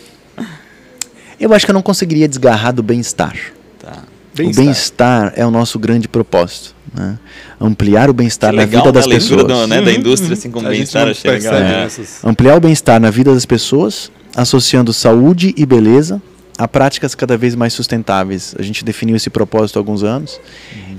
Eu 1.39 1.51
acho 1.53 1.65
que 1.65 1.72
eu 1.72 1.74
não 1.74 1.82
conseguiria 1.82 2.28
desgarrar 2.28 2.72
do 2.72 2.84
bem-estar. 2.84 3.36
Tá. 3.80 4.03
O 4.39 4.53
Bem-estar. 4.55 5.34
é 5.36 5.43
o 5.45 5.49
nosso 5.49 5.80
grande 5.80 6.07
propósito. 6.07 6.76
né? 6.93 7.17
Ampliar 7.59 8.09
o 8.09 8.13
bem-estar 8.13 8.53
na 8.53 8.63
vida 8.65 8.91
das 8.91 9.07
né? 9.07 9.15
A 9.15 9.17
pessoas. 9.17 9.43
do- 9.45 9.67
né, 9.67 9.82
da 9.82 9.91
indústria 9.91 10.34
assim, 10.34 10.51
com 10.51 10.59
A 10.59 10.63
gente 10.65 10.72
bem-estar, 10.93 11.07
achei 11.07 11.32
legal. 11.32 11.55
É. 11.55 11.88
Ampliar 12.24 12.55
o 12.57 12.59
bem-estar 12.59 12.99
na 12.99 13.09
vida 13.09 13.34
das 13.34 13.45
pessoas, 13.45 14.11
associando 14.36 14.93
saúde 14.93 15.53
e 15.57 15.65
beleza 15.65 16.22
a 16.64 16.68
práticas 16.68 17.16
cada 17.16 17.36
vez 17.38 17.55
mais 17.55 17.74
sustentáveis. 17.74 18.53
A 18.57 18.62
gente 18.62 18.84
definiu 18.86 19.16
esse 19.16 19.30
propósito 19.30 19.78
há 19.78 19.80
alguns 19.80 20.03
anos 20.03 20.39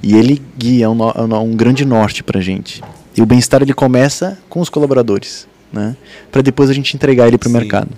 e 0.03 0.17
ele 0.17 0.43
guia 0.59 0.91
um, 0.91 0.99
um 1.43 1.55
grande 1.55 1.85
norte 1.85 2.23
para 2.23 2.39
a 2.39 2.43
gente. 2.43 2.83
E 3.17 3.23
o 3.23 3.27
bem-estar 3.27 3.63
ele 3.63 3.73
começa 3.75 4.39
com 4.49 4.61
os 4.61 4.69
colaboradores, 4.69 5.47
né? 5.73 5.97
Para 6.31 6.43
depois 6.43 6.69
a 6.71 6.73
gente 6.73 6.95
entregar 6.97 7.29
ele 7.29 7.39
para 7.39 7.49
o 7.49 7.53
mercado. 7.53 7.91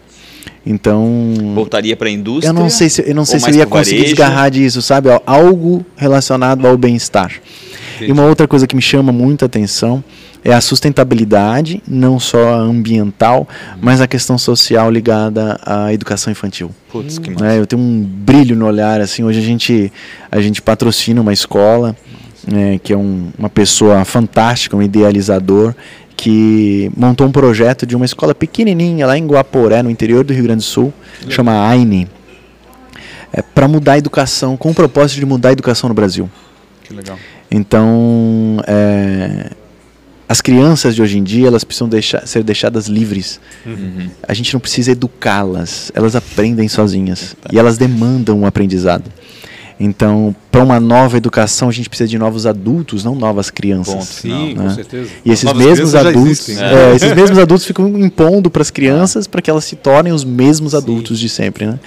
Então, 0.67 1.33
Voltaria 1.55 1.97
para 1.97 2.09
a 2.09 2.11
indústria? 2.11 2.49
eu 2.49 2.53
não 2.55 2.69
sei 2.71 2.89
se 2.89 3.03
eu 3.07 3.15
não 3.15 3.25
sei 3.25 3.39
se 3.41 3.51
eu 3.51 3.55
ia 3.55 3.67
conseguir 3.67 3.97
varejo? 3.99 4.15
desgarrar 4.17 4.51
disso, 4.51 4.83
sabe? 4.83 5.11
Al- 5.11 5.23
Algo 5.27 5.85
relacionado 5.97 6.67
ao 6.67 6.77
bem-estar. 6.77 7.33
E 8.01 8.11
uma 8.11 8.25
outra 8.25 8.49
coisa 8.49 8.67
que 8.67 8.75
me 8.75 8.83
chama 8.83 9.13
muita 9.13 9.47
atenção 9.47 10.03
é 10.45 10.53
a 10.53 10.61
sustentabilidade, 10.61 11.83
não 11.89 12.21
só 12.21 12.55
ambiental, 12.61 13.49
mas 13.81 14.01
a 14.01 14.07
questão 14.07 14.37
social 14.37 14.91
ligada 14.91 15.59
à 15.65 15.93
educação 15.93 16.31
infantil. 16.31 16.71
Putz, 16.93 17.19
que 17.19 17.31
massa. 17.31 17.45
né? 17.45 17.59
Eu 17.59 17.67
tenho 17.67 17.81
um 17.81 18.03
brilho 18.03 18.55
no 18.55 18.67
olhar, 18.67 19.01
assim, 19.01 19.25
hoje 19.25 19.39
a 19.39 19.43
gente, 19.43 19.91
a 20.31 20.41
gente 20.41 20.61
patrocina 20.61 21.21
uma 21.21 21.33
escola, 21.33 21.97
né, 22.47 22.79
que 22.83 22.93
é 22.93 22.97
um- 22.97 23.31
uma 23.39 23.49
pessoa 23.49 24.05
fantástica, 24.05 24.77
um 24.77 24.83
idealizador, 24.83 25.75
que 26.17 26.91
montou 26.97 27.27
um 27.27 27.33
projeto 27.33 27.87
de 27.87 27.97
uma 27.97 28.05
escola 28.05 28.35
pequenininha 28.35 29.07
lá 29.07 29.17
em 29.17 29.27
Guaporé, 29.27 29.83
no 29.83 29.91
interior 29.91 30.23
do 30.25 30.33
Rio 30.35 30.43
Grande 30.45 30.59
do 30.61 30.65
Sul, 30.65 30.93
chama 31.29 31.67
AINE, 31.69 32.07
é, 33.33 33.41
para 33.43 33.67
mudar 33.67 33.93
a 33.95 33.99
educação, 33.99 34.57
com 34.57 34.71
o 34.71 34.75
propósito 34.75 35.19
de 35.19 35.27
mudar 35.27 35.49
a 35.49 35.53
educação 35.53 35.89
no 35.89 35.95
Brasil. 35.95 36.31
Que 36.85 36.93
legal. 36.95 37.19
Então, 37.51 38.59
é, 38.67 39.51
as 40.35 40.41
crianças 40.41 40.97
de 40.97 41.01
hoje 41.01 41.17
em 41.17 41.23
dia, 41.23 41.47
elas 41.47 41.63
precisam 41.63 41.89
deixar, 41.89 42.27
ser 42.27 42.43
deixadas 42.43 42.89
livres. 42.89 43.39
Uhum. 43.65 44.11
A 44.27 44.35
gente 44.35 44.53
não 44.53 44.59
precisa 44.59 44.91
educá-las, 44.91 45.93
elas 45.95 46.17
aprendem 46.17 46.67
sozinhas 46.67 47.37
e 47.53 47.57
elas 47.57 47.79
demandam 47.79 48.41
um 48.41 48.45
aprendizado. 48.45 49.05
Então, 49.79 50.35
para 50.51 50.65
uma 50.65 50.81
nova 50.81 51.17
educação, 51.17 51.69
a 51.69 51.73
gente 51.73 51.89
precisa 51.89 52.09
de 52.09 52.19
novos 52.19 52.47
adultos, 52.47 53.05
não 53.05 53.15
novas 53.15 53.49
crianças. 53.49 54.05
Sim, 54.07 54.55
Né? 54.55 54.65
com 54.65 54.71
certeza. 54.71 55.09
E 55.25 55.31
esses 55.31 55.45
Novas 55.45 55.65
mesmos 55.65 55.95
adultos, 55.95 56.23
existem, 56.25 56.57
né? 56.57 56.91
é, 56.91 56.97
esses 56.97 57.15
mesmos 57.15 57.39
adultos 57.39 57.65
ficam 57.65 57.87
impondo 57.97 58.51
para 58.51 58.63
as 58.63 58.71
crianças 58.73 59.27
para 59.31 59.41
que 59.41 59.49
elas 59.49 59.65
se 59.65 59.77
tornem 59.77 60.13
os 60.13 60.25
mesmos 60.25 60.75
adultos 60.75 61.21
de 61.21 61.29
sempre, 61.29 61.65
né? 61.65 61.79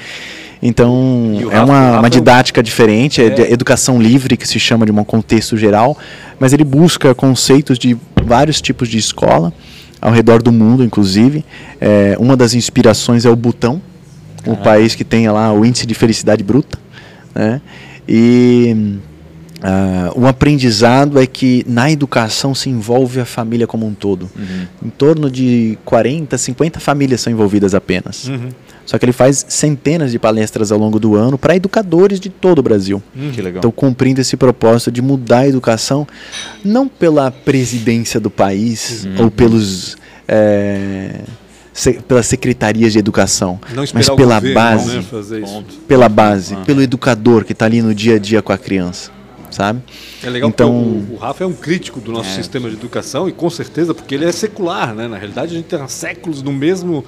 Então, 0.61 0.91
o 0.91 1.51
é 1.51 1.59
o 1.61 1.65
uma, 1.65 1.99
uma 1.99 2.07
é 2.07 2.09
didática 2.09 2.63
diferente, 2.63 3.21
é, 3.21 3.27
É. 3.27 3.51
educação 3.53 4.01
livre, 4.01 4.35
que 4.35 4.47
se 4.47 4.59
chama 4.59 4.85
de 4.85 4.91
um 4.91 5.03
contexto 5.03 5.55
geral, 5.57 5.97
mas 6.39 6.53
ele 6.53 6.63
busca 6.63 7.13
conceitos 7.13 7.77
de 7.77 7.97
vários 8.23 8.61
tipos 8.61 8.89
de 8.89 8.97
escola, 8.97 9.53
ao 10.01 10.11
redor 10.11 10.41
do 10.41 10.51
mundo, 10.51 10.83
inclusive. 10.83 11.43
É, 11.79 12.15
uma 12.19 12.35
das 12.35 12.53
inspirações 12.53 13.25
é 13.25 13.29
o 13.29 13.35
Butão, 13.35 13.81
um 14.45 14.55
país 14.55 14.95
que 14.95 15.03
tem 15.03 15.29
lá 15.29 15.51
o 15.51 15.65
índice 15.65 15.85
de 15.85 15.93
felicidade 15.93 16.43
bruta, 16.43 16.79
né? 17.35 17.61
E 18.07 18.97
ah, 19.61 20.11
o 20.15 20.27
aprendizado 20.27 21.19
é 21.19 21.25
que 21.25 21.65
na 21.67 21.89
educação 21.91 22.53
se 22.53 22.69
envolve 22.69 23.19
a 23.19 23.25
família 23.25 23.65
como 23.65 23.85
um 23.85 23.93
todo. 23.93 24.29
Uhum. 24.37 24.67
Em 24.85 24.89
torno 24.89 25.29
de 25.29 25.77
40, 25.83 26.37
50 26.37 26.79
famílias 26.79 27.21
são 27.21 27.33
envolvidas 27.33 27.73
apenas. 27.73 28.27
Uhum. 28.27 28.49
Só 28.87 28.97
que 28.97 29.03
ele 29.05 29.11
faz 29.11 29.45
centenas 29.49 30.11
de 30.13 30.17
palestras 30.17 30.71
ao 30.71 30.79
longo 30.79 30.97
do 30.97 31.13
ano 31.15 31.37
para 31.37 31.53
educadores 31.55 32.19
de 32.21 32.29
todo 32.29 32.59
o 32.59 32.63
Brasil. 32.63 33.03
Que 33.33 33.41
legal. 33.41 33.59
Então, 33.59 33.69
cumprindo 33.69 34.21
esse 34.21 34.35
propósito 34.37 34.89
de 34.91 35.01
mudar 35.01 35.39
a 35.39 35.47
educação, 35.47 36.07
não 36.63 36.87
pela 36.87 37.29
presidência 37.29 38.17
do 38.19 38.29
país 38.31 39.03
Uhum. 39.05 39.25
ou 39.25 39.29
pelos. 39.31 39.97
eh, 40.27 41.21
se- 41.73 41.93
pelas 42.01 42.25
secretarias 42.25 42.91
de 42.93 42.97
educação, 42.99 43.59
mas 43.93 44.09
pela 44.09 44.35
governo, 44.39 44.53
base, 44.55 44.95
né, 44.95 45.01
fazer 45.03 45.43
isso. 45.43 45.53
Ponto. 45.53 45.73
pela 45.87 46.09
base, 46.09 46.55
Ah. 46.55 46.63
pelo 46.65 46.81
educador 46.81 47.43
que 47.45 47.51
está 47.51 47.65
ali 47.65 47.81
no 47.81 47.93
dia 47.93 48.15
a 48.15 48.19
dia 48.19 48.41
com 48.41 48.51
a 48.51 48.57
criança, 48.57 49.11
sabe? 49.51 49.81
É 50.23 50.29
legal 50.29 50.49
Então- 50.49 50.69
porque 50.73 51.13
o, 51.13 51.15
o 51.15 51.17
Rafa 51.19 51.43
é 51.43 51.47
um 51.47 51.53
crítico 51.53 51.99
do 52.01 52.11
nosso 52.11 52.29
É. 52.29 52.33
sistema 52.33 52.67
de 52.69 52.75
educação 52.75 53.29
e 53.29 53.31
com 53.31 53.49
certeza 53.49 53.93
porque 53.93 54.15
ele 54.15 54.25
é 54.25 54.31
secular, 54.31 54.93
né? 54.95 55.07
Na 55.07 55.17
realidade 55.17 55.51
a 55.53 55.55
gente 55.57 55.65
tem 55.65 55.87
séculos 55.87 56.41
no 56.41 56.51
mesmo 56.51 57.05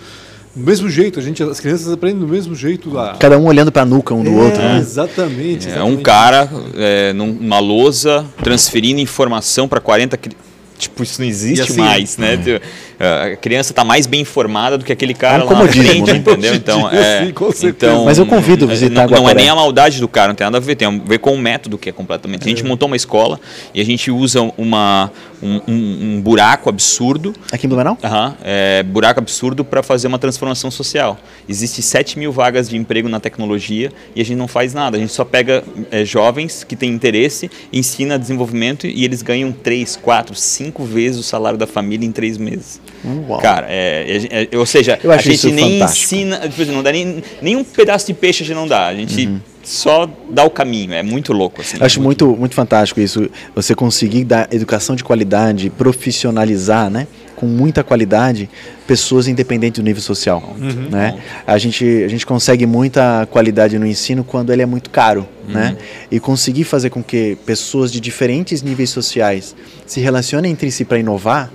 do 0.59 0.65
mesmo 0.65 0.89
jeito, 0.89 1.19
a 1.19 1.21
gente 1.21 1.41
as 1.41 1.59
crianças 1.59 1.91
aprendem 1.91 2.19
do 2.19 2.27
mesmo 2.27 2.53
jeito 2.55 2.97
a 2.97 3.13
Cada 3.15 3.37
um 3.37 3.45
olhando 3.45 3.71
para 3.71 3.81
a 3.83 3.85
nuca 3.85 4.13
um 4.13 4.23
do 4.23 4.29
É, 4.29 4.33
outro, 4.33 4.61
né? 4.61 4.77
Exatamente, 4.79 5.67
É 5.67 5.71
exatamente. 5.71 5.99
um 5.99 6.01
cara 6.03 6.49
é, 6.75 7.13
numa 7.13 7.59
lousa 7.59 8.25
transferindo 8.43 8.99
informação 8.99 9.67
para 9.67 9.79
40 9.79 10.17
cri- 10.17 10.35
Tipo, 10.79 11.03
isso 11.03 11.19
não 11.21 11.27
existe 11.27 11.61
assim, 11.61 11.77
mais, 11.77 12.17
né? 12.17 12.37
Tu- 12.37 12.61
A 13.03 13.35
criança 13.35 13.71
está 13.73 13.83
mais 13.83 14.07
bem 14.07 14.21
informada 14.21 14.77
do 14.77 14.83
que 14.85 14.91
aquele 14.93 15.13
cara 15.13 15.43
É 15.43 15.45
um 15.45 15.49
lá 15.51 15.63
na 15.63 15.67
frente, 15.71 16.11
né? 16.11 16.17
entendeu? 16.17 16.55
Então, 16.55 16.89
dia, 16.89 16.99
é, 16.99 17.25
sim, 17.25 17.33
com 17.33 17.49
então, 17.63 18.05
Mas 18.05 18.17
eu 18.17 18.25
convido 18.25 18.65
a 18.65 18.67
é, 18.67 18.71
visitar 18.71 19.09
não, 19.09 19.23
não 19.23 19.29
é 19.29 19.33
nem 19.33 19.49
a 19.49 19.55
maldade 19.55 19.99
do 19.99 20.07
cara, 20.07 20.29
não 20.29 20.35
tem 20.35 20.45
nada 20.45 20.57
a 20.57 20.61
ver, 20.61 20.75
tem 20.75 20.87
a 20.87 20.91
ver 20.91 21.19
com 21.19 21.33
o 21.33 21.37
método 21.37 21.77
que 21.77 21.89
é 21.89 21.91
completamente. 21.91 22.43
A 22.45 22.49
gente 22.49 22.63
montou 22.63 22.87
uma 22.87 22.95
escola 22.95 23.39
e 23.73 23.81
a 23.81 23.85
gente 23.85 24.09
usa 24.09 24.41
uma, 24.57 25.11
um, 25.43 25.61
um- 25.67 26.15
um 26.17 26.21
buraco 26.21 26.69
absurdo 26.69 27.33
Aqui 27.51 27.65
em 27.65 27.69
Blumenau? 27.69 27.97
Aham, 28.03 28.35
é, 28.43 28.81
buraco 28.83 29.19
absurdo 29.19 29.65
para 29.65 29.83
fazer 29.83 30.07
uma 30.07 30.19
transformação 30.19 30.71
social. 30.71 31.17
Existem 31.47 31.81
7 31.81 32.17
mil 32.19 32.31
vagas 32.31 32.69
de 32.69 32.77
emprego 32.77 33.07
na 33.09 33.19
tecnologia 33.19 33.91
e 34.15 34.21
a 34.21 34.25
gente 34.25 34.37
não 34.37 34.47
faz 34.47 34.73
nada. 34.73 34.95
A 34.97 34.99
gente 34.99 35.11
só 35.13 35.25
pega 35.25 35.61
é, 35.91 36.05
jovens 36.05 36.63
que 36.63 36.75
têm 36.75 36.89
interesse, 36.91 37.49
ensina 37.71 38.17
desenvolvimento 38.19 38.87
e 38.87 39.03
eles 39.03 39.21
ganham 39.21 39.51
3, 39.51 39.95
4, 39.95 40.35
5 40.35 40.68
vezes 40.85 41.19
o 41.19 41.23
salário 41.23 41.57
da 41.57 41.67
família 41.67 42.05
em 42.05 42.11
3 42.11 42.37
meses. 42.37 42.79
Uau. 43.27 43.39
Cara, 43.41 43.67
é, 43.69 44.19
é- 44.31 44.47
é- 44.51 44.57
ou 44.57 44.65
seja, 44.65 44.99
a 45.03 45.17
gente 45.17 45.51
nem 45.51 45.79
fantástico. 45.79 46.15
ensina, 46.15 46.39
tipo 46.47 46.61
assim, 46.61 46.71
não 46.71 46.83
dá 46.83 46.91
nem, 46.91 47.23
nem 47.41 47.55
um 47.55 47.63
pedaço 47.63 48.07
de 48.07 48.13
peixe 48.13 48.43
a 48.43 48.45
gente 48.45 48.55
não 48.55 48.67
dá. 48.67 48.87
A 48.87 48.93
gente 48.95 49.27
Uhum. 49.27 49.39
só 49.63 50.09
dá 50.29 50.43
o 50.43 50.49
caminho. 50.49 50.93
É 50.93 51.01
muito 51.03 51.31
louco. 51.33 51.61
Assim, 51.61 51.77
Eu 51.79 51.85
acho 51.85 51.99
é 51.99 52.03
muito, 52.03 52.27
muito 52.35 52.55
fantástico 52.55 52.99
isso, 52.99 53.29
você 53.55 53.73
conseguir 53.75 54.23
dar 54.23 54.47
educação 54.51 54.95
de 54.95 55.03
qualidade, 55.03 55.69
profissionalizar, 55.69 56.89
né? 56.89 57.07
Com 57.39 57.45
muita 57.45 57.85
qualidade 57.85 58.49
pessoas 58.85 59.25
independentes 59.29 59.81
do 59.81 59.85
nível 59.85 60.01
social. 60.01 60.43
Uhum. 60.59 60.89
Né? 60.89 61.17
A, 61.47 61.57
gente, 61.57 61.85
a 62.03 62.07
gente 62.09 62.25
consegue 62.25 62.65
muita 62.65 63.25
qualidade 63.31 63.79
no 63.79 63.87
ensino 63.87 64.25
quando 64.25 64.51
ele 64.51 64.61
é 64.61 64.65
muito 64.65 64.89
caro. 64.89 65.25
Uhum. 65.47 65.53
Né? 65.53 65.77
E 66.11 66.19
conseguir 66.19 66.65
fazer 66.65 66.89
com 66.89 67.01
que 67.01 67.37
pessoas 67.45 67.93
de 67.93 68.01
diferentes 68.01 68.61
níveis 68.61 68.89
sociais 68.89 69.55
se 69.85 70.01
relacionem 70.01 70.51
entre 70.51 70.69
si 70.69 70.83
para 70.83 70.99
inovar 70.99 71.49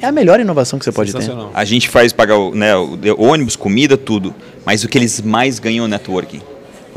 é 0.00 0.06
a 0.06 0.12
melhor 0.12 0.40
inovação 0.40 0.76
que 0.76 0.84
você 0.84 0.90
pode 0.90 1.12
ter. 1.12 1.30
A 1.54 1.64
gente 1.64 1.88
faz 1.88 2.12
pagar 2.12 2.38
né, 2.52 2.74
ônibus, 3.16 3.54
comida, 3.54 3.96
tudo. 3.96 4.34
Mas 4.64 4.82
o 4.82 4.88
que 4.88 4.98
eles 4.98 5.20
mais 5.20 5.60
ganham 5.60 5.84
é 5.84 5.88
networking. 5.88 6.40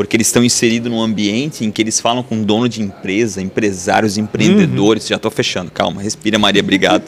Porque 0.03 0.17
eles 0.17 0.27
estão 0.27 0.43
inseridos 0.43 0.91
num 0.91 0.99
ambiente 1.01 1.63
em 1.63 1.71
que 1.71 1.81
eles 1.81 1.99
falam 1.99 2.23
com 2.23 2.41
dono 2.41 2.67
de 2.67 2.81
empresa, 2.81 3.41
empresários, 3.41 4.17
empreendedores. 4.17 5.07
Já 5.07 5.15
estou 5.15 5.29
fechando, 5.31 5.69
calma, 5.71 6.01
respira, 6.01 6.39
Maria, 6.39 6.61
obrigado. 6.61 7.03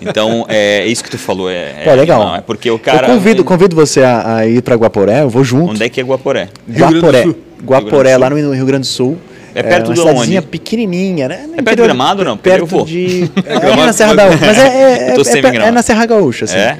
Então, 0.00 0.44
é, 0.48 0.80
é 0.80 0.86
isso 0.86 1.02
que 1.02 1.10
tu 1.10 1.18
falou. 1.18 1.48
É, 1.50 1.82
Pô, 1.84 1.94
legal. 1.94 2.20
animal, 2.20 2.36
É 2.38 2.40
porque 2.42 2.70
o 2.70 2.78
cara. 2.78 3.08
eu 3.08 3.14
convido, 3.14 3.44
convido 3.44 3.74
você 3.74 4.02
a, 4.02 4.36
a 4.36 4.46
ir 4.46 4.62
para 4.62 4.74
Guaporé, 4.76 5.22
eu 5.22 5.30
vou 5.30 5.42
junto. 5.42 5.70
Onde 5.72 5.82
é 5.82 5.88
que 5.88 6.00
é 6.00 6.04
Guaporé? 6.04 6.48
Do 6.66 6.78
Guaporé. 6.78 7.24
Guaporé, 7.64 8.14
do 8.14 8.20
lá 8.20 8.30
no 8.30 8.52
Rio 8.52 8.66
Grande 8.66 8.82
do 8.82 8.86
Sul. 8.86 9.16
É 9.54 9.62
perto 9.62 9.86
uma 9.86 9.94
de 9.94 10.00
cidadezinha 10.00 10.40
onde? 10.40 10.48
pequenininha, 10.48 11.28
né? 11.28 11.36
No 11.36 11.42
É 11.42 11.46
perto 11.46 11.56
de 11.56 11.60
interior- 11.62 11.86
Gramado, 11.86 12.22
não? 12.22 12.36
Perto 12.36 12.60
eu 12.60 12.66
vou. 12.66 12.84
de... 12.84 13.30
É, 13.46 13.58
Gramado, 13.58 13.86
na 13.86 13.92
Serra 13.94 14.14
da 14.14 14.24
Gaúcha, 14.28 14.46
mas 14.46 14.58
é, 14.58 14.62
é, 14.62 14.68
é, 14.68 15.64
é, 15.64 15.68
é 15.68 15.70
na 15.70 15.82
Serra 15.82 16.04
Gaúcha, 16.06 16.44
assim. 16.44 16.56
É? 16.58 16.78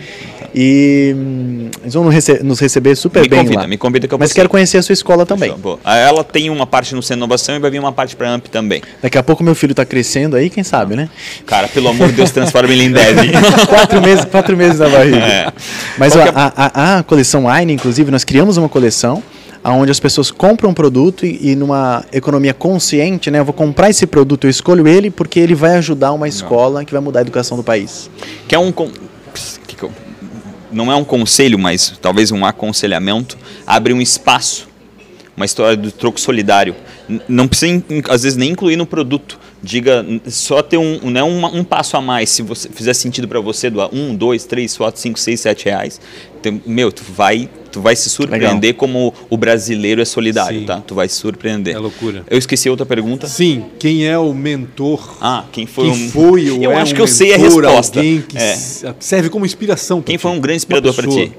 E 0.58 1.14
hum, 1.14 1.68
eles 1.82 1.92
vão 1.92 2.04
nos 2.04 2.14
rece- 2.14 2.42
nos 2.42 2.58
receber 2.58 2.96
super 2.96 3.20
Me 3.22 3.28
bem 3.28 3.40
convida, 3.40 3.60
lá. 3.60 3.68
me 3.68 3.76
convida 3.76 4.08
que 4.08 4.14
eu 4.14 4.18
Mas 4.18 4.32
quero 4.32 4.48
conhecer 4.48 4.78
a 4.78 4.82
sua 4.82 4.94
escola 4.94 5.26
também. 5.26 5.54
Ah, 5.84 5.96
Ela 5.98 6.24
tem 6.24 6.48
uma 6.48 6.66
parte 6.66 6.94
no 6.94 7.02
Centro 7.02 7.16
de 7.16 7.24
Inovação 7.24 7.56
e 7.56 7.58
vai 7.58 7.70
vir 7.70 7.78
uma 7.78 7.92
parte 7.92 8.16
para 8.16 8.30
AMP 8.32 8.46
também. 8.48 8.80
Daqui 9.02 9.18
a 9.18 9.22
pouco 9.22 9.44
meu 9.44 9.54
filho 9.54 9.74
tá 9.74 9.84
crescendo 9.84 10.34
aí, 10.34 10.48
quem 10.48 10.64
sabe, 10.64 10.96
né? 10.96 11.10
Cara, 11.44 11.68
pelo 11.68 11.88
amor 11.88 12.08
de 12.08 12.14
Deus, 12.14 12.30
transforma 12.30 12.72
ele 12.72 12.84
em 12.84 12.90
dev. 12.90 13.18
quatro 13.68 14.00
meses, 14.00 14.24
quatro 14.24 14.56
meses 14.56 14.78
na 14.78 14.88
barriga. 14.88 15.18
É. 15.18 15.52
Mas 15.98 16.14
Qual 16.14 16.26
é- 16.26 16.32
a, 16.34 16.52
a, 16.56 16.98
a 16.98 17.02
coleção 17.02 17.44
Wine, 17.46 17.74
inclusive, 17.74 18.10
nós 18.10 18.24
criamos 18.24 18.56
uma 18.56 18.68
coleção 18.68 19.22
onde 19.62 19.90
as 19.90 19.98
pessoas 20.00 20.30
compram 20.30 20.70
um 20.70 20.74
produto 20.74 21.26
e, 21.26 21.50
e 21.50 21.56
numa 21.56 22.02
economia 22.12 22.54
consciente, 22.54 23.30
né? 23.30 23.40
Eu 23.40 23.44
vou 23.44 23.52
comprar 23.52 23.90
esse 23.90 24.06
produto, 24.06 24.44
eu 24.46 24.50
escolho 24.50 24.86
ele 24.88 25.10
porque 25.10 25.38
ele 25.40 25.54
vai 25.56 25.76
ajudar 25.76 26.12
uma 26.12 26.28
escola 26.28 26.82
que 26.84 26.92
vai 26.92 27.00
mudar 27.02 27.18
a 27.18 27.22
educação 27.22 27.56
do 27.58 27.62
país. 27.64 28.08
que 28.48 28.54
é 28.54 28.58
um 28.58 28.70
que 28.72 29.76
que 29.76 29.82
eu- 29.82 29.90
não 30.76 30.92
é 30.92 30.94
um 30.94 31.04
conselho, 31.04 31.58
mas 31.58 31.94
talvez 32.00 32.30
um 32.30 32.44
aconselhamento, 32.44 33.36
abre 33.66 33.92
um 33.92 34.00
espaço, 34.00 34.68
uma 35.36 35.44
história 35.44 35.76
do 35.76 35.90
troco 35.90 36.20
solidário. 36.20 36.74
Não 37.28 37.48
precisa 37.48 37.82
às 38.08 38.22
vezes 38.22 38.36
nem 38.36 38.50
incluir 38.50 38.76
no 38.76 38.86
produto. 38.86 39.38
Diga 39.62 40.04
só 40.28 40.62
ter 40.62 40.76
um, 40.76 41.10
né, 41.10 41.22
um, 41.22 41.44
um 41.46 41.64
passo 41.64 41.96
a 41.96 42.00
mais. 42.00 42.30
Se 42.30 42.42
você 42.42 42.68
fizer 42.68 42.94
sentido 42.94 43.26
para 43.26 43.40
você 43.40 43.68
doar 43.70 43.92
um, 43.92 44.14
dois, 44.14 44.44
três, 44.44 44.76
quatro, 44.76 45.00
cinco, 45.00 45.18
seis, 45.18 45.40
sete 45.40 45.64
reais, 45.64 46.00
tem- 46.50 46.62
meu, 46.66 46.92
tu 46.92 47.02
vai, 47.16 47.48
tu 47.72 47.80
vai 47.80 47.96
se 47.96 48.08
surpreender 48.08 48.74
como 48.74 49.12
o 49.28 49.36
brasileiro 49.36 50.00
é 50.00 50.04
solidário, 50.04 50.60
Sim. 50.60 50.66
tá? 50.66 50.80
Tu 50.86 50.94
vai 50.94 51.08
se 51.08 51.16
surpreender. 51.16 51.74
É 51.74 51.78
loucura. 51.78 52.22
Eu 52.30 52.38
esqueci 52.38 52.70
outra 52.70 52.86
pergunta. 52.86 53.26
Sim, 53.26 53.64
quem 53.78 54.06
é 54.06 54.16
o 54.18 54.32
mentor? 54.32 55.16
Ah, 55.20 55.44
quem 55.50 55.66
foi 55.66 55.90
quem 55.90 56.06
um 56.06 56.10
foi 56.10 56.50
ou 56.50 56.62
Eu 56.62 56.72
é 56.72 56.76
acho 56.76 56.92
um 56.92 56.96
que 56.96 57.02
eu 57.02 57.06
sei 57.06 57.34
a 57.34 57.38
mentor, 57.38 57.64
resposta. 57.64 57.98
Alguém 57.98 58.20
que 58.22 58.38
É. 58.38 58.56
serve 59.00 59.28
como 59.28 59.44
inspiração. 59.44 60.00
Quem 60.00 60.16
ti? 60.16 60.22
foi 60.22 60.30
um 60.30 60.40
grande 60.40 60.56
inspirador 60.58 60.94
para 60.94 61.08
ti? 61.08 61.32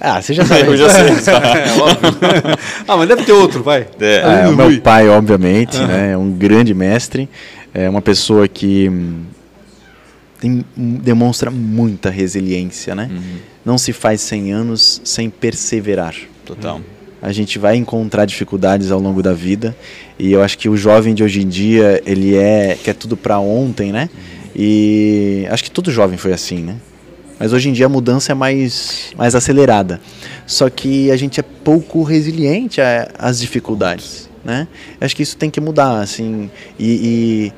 Ah, 0.00 0.22
você 0.22 0.32
já 0.32 0.44
sabe. 0.44 0.60
Eu 0.66 0.76
já 0.76 0.88
sei. 0.88 1.02
É, 1.28 2.56
ah, 2.86 2.96
mas 2.96 3.08
deve 3.08 3.24
ter 3.24 3.32
outro, 3.32 3.62
vai. 3.62 3.86
É. 4.00 4.22
Ah, 4.24 4.42
do 4.46 4.52
o 4.52 4.56
meu 4.56 4.80
pai, 4.80 5.08
obviamente, 5.08 5.76
né, 5.78 6.12
é 6.12 6.16
um 6.16 6.30
grande 6.30 6.72
mestre, 6.72 7.28
é 7.74 7.88
uma 7.90 8.00
pessoa 8.00 8.46
que 8.46 8.88
hum, 8.88 9.22
tem- 10.40 10.64
hum, 10.76 10.98
demonstra 11.02 11.50
muita 11.50 12.10
resiliência, 12.10 12.94
né? 12.94 13.08
Uhum. 13.10 13.22
Não 13.68 13.76
se 13.76 13.92
faz 13.92 14.22
100 14.22 14.50
anos 14.50 15.02
sem 15.04 15.28
perseverar. 15.28 16.14
Total. 16.42 16.80
A 17.20 17.32
gente 17.32 17.58
vai 17.58 17.76
encontrar 17.76 18.24
dificuldades 18.24 18.90
ao 18.90 18.98
longo 18.98 19.22
da 19.22 19.34
vida 19.34 19.76
e 20.18 20.32
eu 20.32 20.42
acho 20.42 20.56
que 20.56 20.70
o 20.70 20.74
jovem 20.74 21.14
de 21.14 21.22
hoje 21.22 21.42
em 21.42 21.46
dia 21.46 22.02
ele 22.06 22.34
é 22.34 22.78
quer 22.82 22.94
tudo 22.94 23.14
para 23.14 23.38
ontem, 23.38 23.92
né? 23.92 24.08
E 24.56 25.46
acho 25.50 25.62
que 25.64 25.70
todo 25.70 25.90
jovem 25.90 26.16
foi 26.16 26.32
assim, 26.32 26.60
né? 26.60 26.76
Mas 27.38 27.52
hoje 27.52 27.68
em 27.68 27.74
dia 27.74 27.84
a 27.84 27.90
mudança 27.90 28.32
é 28.32 28.34
mais, 28.34 29.12
mais 29.18 29.34
acelerada. 29.34 30.00
Só 30.46 30.70
que 30.70 31.10
a 31.10 31.16
gente 31.18 31.38
é 31.38 31.42
pouco 31.42 32.02
resiliente 32.02 32.80
às 33.18 33.38
dificuldades, 33.38 34.30
né? 34.42 34.66
Acho 34.98 35.14
que 35.14 35.22
isso 35.22 35.36
tem 35.36 35.50
que 35.50 35.60
mudar, 35.60 36.00
assim. 36.00 36.50
E, 36.78 36.86
e 36.88 37.52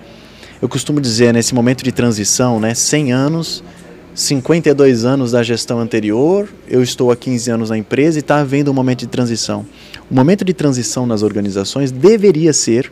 eu 0.60 0.68
costumo 0.68 1.00
dizer, 1.00 1.32
nesse 1.32 1.54
momento 1.54 1.84
de 1.84 1.92
transição, 1.92 2.58
né? 2.58 2.74
100 2.74 3.12
anos, 3.12 3.62
52 4.14 5.04
anos 5.04 5.32
da 5.32 5.42
gestão 5.42 5.78
anterior, 5.78 6.48
eu 6.68 6.82
estou 6.82 7.10
há 7.10 7.16
15 7.16 7.50
anos 7.50 7.70
na 7.70 7.78
empresa 7.78 8.18
e 8.18 8.20
está 8.20 8.40
havendo 8.40 8.70
um 8.70 8.74
momento 8.74 9.00
de 9.00 9.06
transição. 9.06 9.64
O 10.10 10.14
momento 10.14 10.44
de 10.44 10.52
transição 10.52 11.06
nas 11.06 11.22
organizações 11.22 11.90
deveria 11.90 12.52
ser 12.52 12.90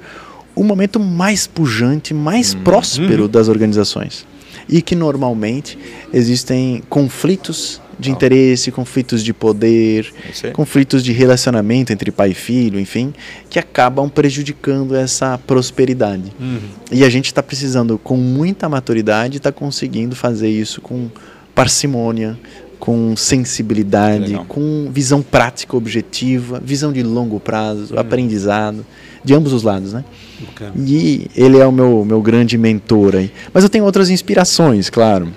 o 0.54 0.62
momento 0.62 0.98
mais 0.98 1.46
pujante, 1.46 2.14
mais 2.14 2.54
próspero 2.54 3.28
das 3.28 3.48
organizações. 3.48 4.26
E 4.68 4.82
que 4.82 4.94
normalmente 4.94 5.78
existem 6.12 6.82
conflitos 6.88 7.80
de 7.98 8.10
interesse, 8.10 8.70
conflitos 8.70 9.24
de 9.24 9.32
poder, 9.32 10.12
conflitos 10.52 11.02
de 11.02 11.12
relacionamento 11.12 11.92
entre 11.92 12.12
pai 12.12 12.30
e 12.30 12.34
filho, 12.34 12.78
enfim, 12.78 13.12
que 13.50 13.58
acabam 13.58 14.08
prejudicando 14.08 14.94
essa 14.94 15.36
prosperidade. 15.38 16.32
Uhum. 16.38 16.60
E 16.92 17.04
a 17.04 17.08
gente 17.08 17.26
está 17.26 17.42
precisando, 17.42 17.98
com 17.98 18.16
muita 18.16 18.68
maturidade, 18.68 19.38
estar 19.38 19.52
conseguindo 19.52 20.14
fazer 20.14 20.48
isso 20.48 20.80
com 20.80 21.10
parcimônia, 21.54 22.38
com 22.78 23.16
sensibilidade, 23.16 24.28
Legal. 24.28 24.44
com 24.46 24.88
visão 24.92 25.20
prática, 25.20 25.76
objetiva, 25.76 26.60
visão 26.64 26.92
de 26.92 27.02
longo 27.02 27.40
prazo, 27.40 27.98
aprendizado, 27.98 28.86
de 29.24 29.34
ambos 29.34 29.52
os 29.52 29.64
lados, 29.64 29.92
né? 29.92 30.04
Bacana. 30.40 30.72
E 30.76 31.26
ele 31.34 31.58
é 31.58 31.66
o 31.66 31.72
meu, 31.72 32.04
meu 32.04 32.22
grande 32.22 32.56
mentor 32.56 33.16
aí. 33.16 33.32
Mas 33.52 33.64
eu 33.64 33.68
tenho 33.68 33.84
outras 33.84 34.08
inspirações, 34.08 34.88
claro. 34.88 35.28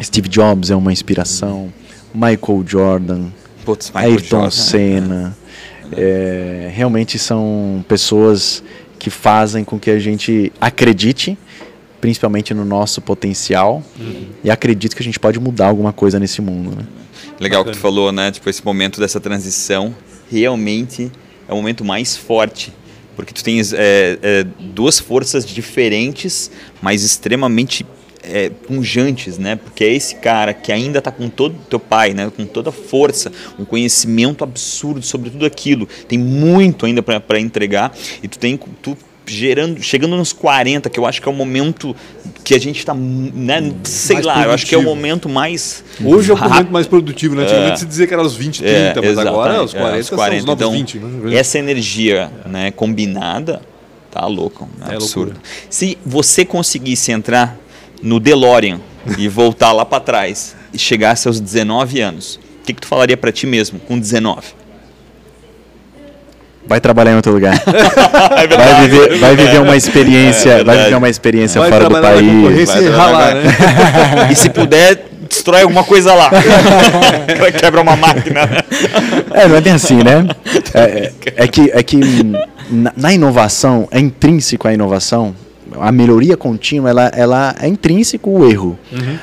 Steve 0.00 0.28
Jobs 0.28 0.70
é 0.70 0.76
uma 0.76 0.92
inspiração, 0.92 1.72
Michael 2.14 2.64
Jordan, 2.66 3.26
Putz, 3.64 3.90
Michael 3.90 4.12
Ayrton 4.12 4.28
Jordan. 4.28 4.50
Senna. 4.50 5.36
É, 5.92 6.70
realmente 6.72 7.18
são 7.18 7.84
pessoas 7.88 8.62
que 8.98 9.10
fazem 9.10 9.64
com 9.64 9.78
que 9.78 9.90
a 9.90 9.98
gente 9.98 10.52
acredite, 10.60 11.36
principalmente 12.00 12.54
no 12.54 12.64
nosso 12.64 13.00
potencial, 13.00 13.82
e 14.44 14.50
acredite 14.50 14.94
que 14.94 15.02
a 15.02 15.04
gente 15.04 15.18
pode 15.18 15.40
mudar 15.40 15.68
alguma 15.68 15.92
coisa 15.92 16.20
nesse 16.20 16.40
mundo. 16.40 16.76
Né? 16.76 16.84
Legal 17.40 17.64
que 17.64 17.72
tu 17.72 17.78
falou, 17.78 18.12
né? 18.12 18.30
Tipo, 18.30 18.50
esse 18.50 18.64
momento 18.64 19.00
dessa 19.00 19.18
transição 19.18 19.94
realmente 20.30 21.10
é 21.48 21.52
o 21.52 21.56
momento 21.56 21.84
mais 21.84 22.16
forte. 22.16 22.72
Porque 23.16 23.34
tu 23.34 23.42
tens 23.42 23.72
é, 23.72 24.18
é, 24.22 24.46
duas 24.58 24.98
forças 24.98 25.44
diferentes, 25.44 26.50
mas 26.80 27.02
extremamente 27.02 27.84
é, 28.22 28.50
punjantes, 28.50 29.38
né? 29.38 29.56
Porque 29.56 29.84
é 29.84 29.92
esse 29.92 30.16
cara 30.16 30.52
que 30.54 30.70
ainda 30.72 31.00
tá 31.00 31.10
com 31.10 31.28
todo 31.28 31.54
teu 31.68 31.80
pai, 31.80 32.12
né? 32.12 32.30
Com 32.36 32.44
toda 32.44 32.70
a 32.70 32.72
força, 32.72 33.32
um 33.58 33.64
conhecimento 33.64 34.44
absurdo 34.44 35.02
sobre 35.02 35.30
tudo 35.30 35.46
aquilo. 35.46 35.88
Tem 36.06 36.18
muito 36.18 36.86
ainda 36.86 37.02
para 37.02 37.40
entregar. 37.40 37.92
E 38.22 38.28
tu 38.28 38.38
tem 38.38 38.58
tu 38.82 38.96
gerando, 39.26 39.80
chegando 39.80 40.16
nos 40.16 40.32
40, 40.32 40.90
que 40.90 40.98
eu 40.98 41.06
acho 41.06 41.22
que 41.22 41.28
é 41.28 41.30
o 41.30 41.34
momento 41.34 41.94
que 42.42 42.52
a 42.52 42.58
gente 42.58 42.84
tá, 42.84 42.92
né? 42.94 43.72
Sei 43.84 44.14
Mais 44.14 44.26
lá, 44.26 44.42
eu 44.44 44.50
acho 44.50 44.66
que 44.66 44.74
é 44.74 44.78
o 44.78 44.80
produtivo. 44.80 44.96
momento 45.02 45.28
mais 45.28 45.84
Hoje 46.04 46.30
é 46.30 46.34
o 46.34 46.36
rápido. 46.36 46.54
momento 46.54 46.72
mais 46.72 46.86
produtivo, 46.88 47.36
né? 47.36 47.44
Antigamente 47.44 47.72
É. 47.74 47.76
se 47.76 47.86
dizia 47.86 48.06
que 48.08 48.12
era 48.12 48.22
os 48.22 48.34
20, 48.34 48.58
30, 48.58 48.70
É, 48.76 48.94
mas 48.96 49.18
agora 49.18 49.62
os 49.62 49.70
exatamente, 49.72 49.76
40, 49.76 49.96
é, 49.96 50.00
os 50.00 50.44
são 50.44 50.54
os 50.54 50.60
então, 50.60 50.72
20. 50.72 50.98
Né? 50.98 51.34
Essa 51.36 51.58
energia 51.60 52.30
né, 52.46 52.70
combinada 52.72 53.62
tá 54.10 54.26
louco, 54.26 54.68
é 54.84 54.92
É 54.92 54.94
absurdo. 54.96 55.32
loucura. 55.32 55.50
Se 55.68 55.96
você 56.04 56.44
conseguisse 56.44 57.12
entrar 57.12 57.56
no 58.02 58.18
DeLorean 58.20 58.80
e 59.18 59.28
voltar 59.28 59.72
lá 59.72 59.84
para 59.84 60.00
trás 60.00 60.54
e 60.72 60.78
chegasse 60.78 61.26
aos 61.28 61.40
19 61.40 62.00
anos, 62.00 62.36
o 62.36 62.66
que, 62.66 62.72
que 62.74 62.80
tu 62.80 62.86
falaria 62.86 63.16
para 63.16 63.32
ti 63.32 63.46
mesmo 63.46 63.78
com 63.80 63.98
19? 63.98 64.42
Vai 66.66 66.80
trabalhar 66.80 67.12
em 67.12 67.16
outro 67.16 67.32
lugar. 67.32 67.54
É 68.36 68.46
Vai 68.46 68.88
viver, 68.88 69.18
vai 69.18 69.36
viver 69.36 69.60
uma 69.60 69.76
experiência, 69.76 70.50
É 70.50 70.52
vai 70.52 70.64
verdade. 70.64 70.84
viver 70.84 70.96
uma 70.96 71.08
experiência 71.08 71.60
Vai 71.60 71.70
fora 71.70 71.88
do 71.88 72.00
país. 72.00 72.68
vai 72.70 72.84
e 72.84 72.88
ralar, 72.88 73.34
né? 73.34 73.42
E 74.30 74.34
se 74.36 74.48
puder, 74.50 75.06
destrói 75.28 75.62
alguma 75.62 75.82
coisa 75.84 76.14
lá. 76.14 76.30
Quebra 77.58 77.80
uma 77.80 77.96
máquina. 77.96 78.48
É, 79.32 79.48
não 79.48 79.56
é 79.56 79.60
bem 79.60 79.72
assim, 79.72 79.96
né? 79.96 80.26
É, 80.74 80.80
é- 80.80 81.12
é 81.44 81.48
que, 81.48 81.70
é 81.72 81.82
que 81.82 81.96
na, 82.70 82.92
na 82.96 83.12
inovação, 83.12 83.88
é 83.90 83.98
intrínseco 83.98 84.68
a 84.68 84.72
inovação, 84.72 85.34
a 85.78 85.92
melhoria 85.92 86.36
contínua, 86.36 86.90
ela, 86.90 87.06
ela 87.14 87.54
é 87.60 87.66
intrínseco 87.68 88.30
o 88.30 88.50
erro. 88.50 88.78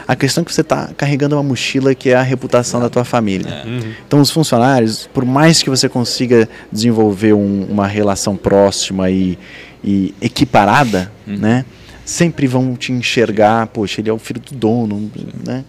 A 0.08 0.16
questão 0.16 0.42
é 0.42 0.46
que 0.46 0.54
você 0.54 0.62
está 0.62 0.90
carregando 0.96 1.36
uma 1.36 1.44
mochila 1.44 1.94
que 1.96 2.10
é 2.10 2.16
a 2.16 2.22
reputação 2.22 2.80
da 2.80 2.90
tua 2.90 3.04
família. 3.04 3.64
Então, 4.08 4.20
os 4.22 4.30
funcionários, 4.32 5.10
por 5.14 5.26
mais 5.26 5.62
que 5.62 5.70
você 5.70 5.90
consiga 5.90 6.48
desenvolver 6.72 7.34
um- 7.34 7.66
uma 7.70 7.88
relação 7.88 8.36
próxima 8.38 9.10
e, 9.10 9.38
e 9.84 10.14
equiparada, 10.22 11.12
né? 11.26 11.66
Sempre 12.06 12.48
vão 12.48 12.76
te 12.76 12.92
enxergar, 12.94 13.68
poxa, 13.68 14.00
ele 14.00 14.10
é 14.10 14.14
o 14.14 14.18
filho 14.18 14.40
do 14.40 14.56
dono, 14.56 15.12
né? 15.46 15.66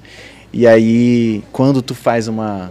E 0.53 0.67
aí, 0.67 1.43
quando 1.53 1.83
tu 1.83 1.95
faz 1.95 2.29
uma 2.29 2.71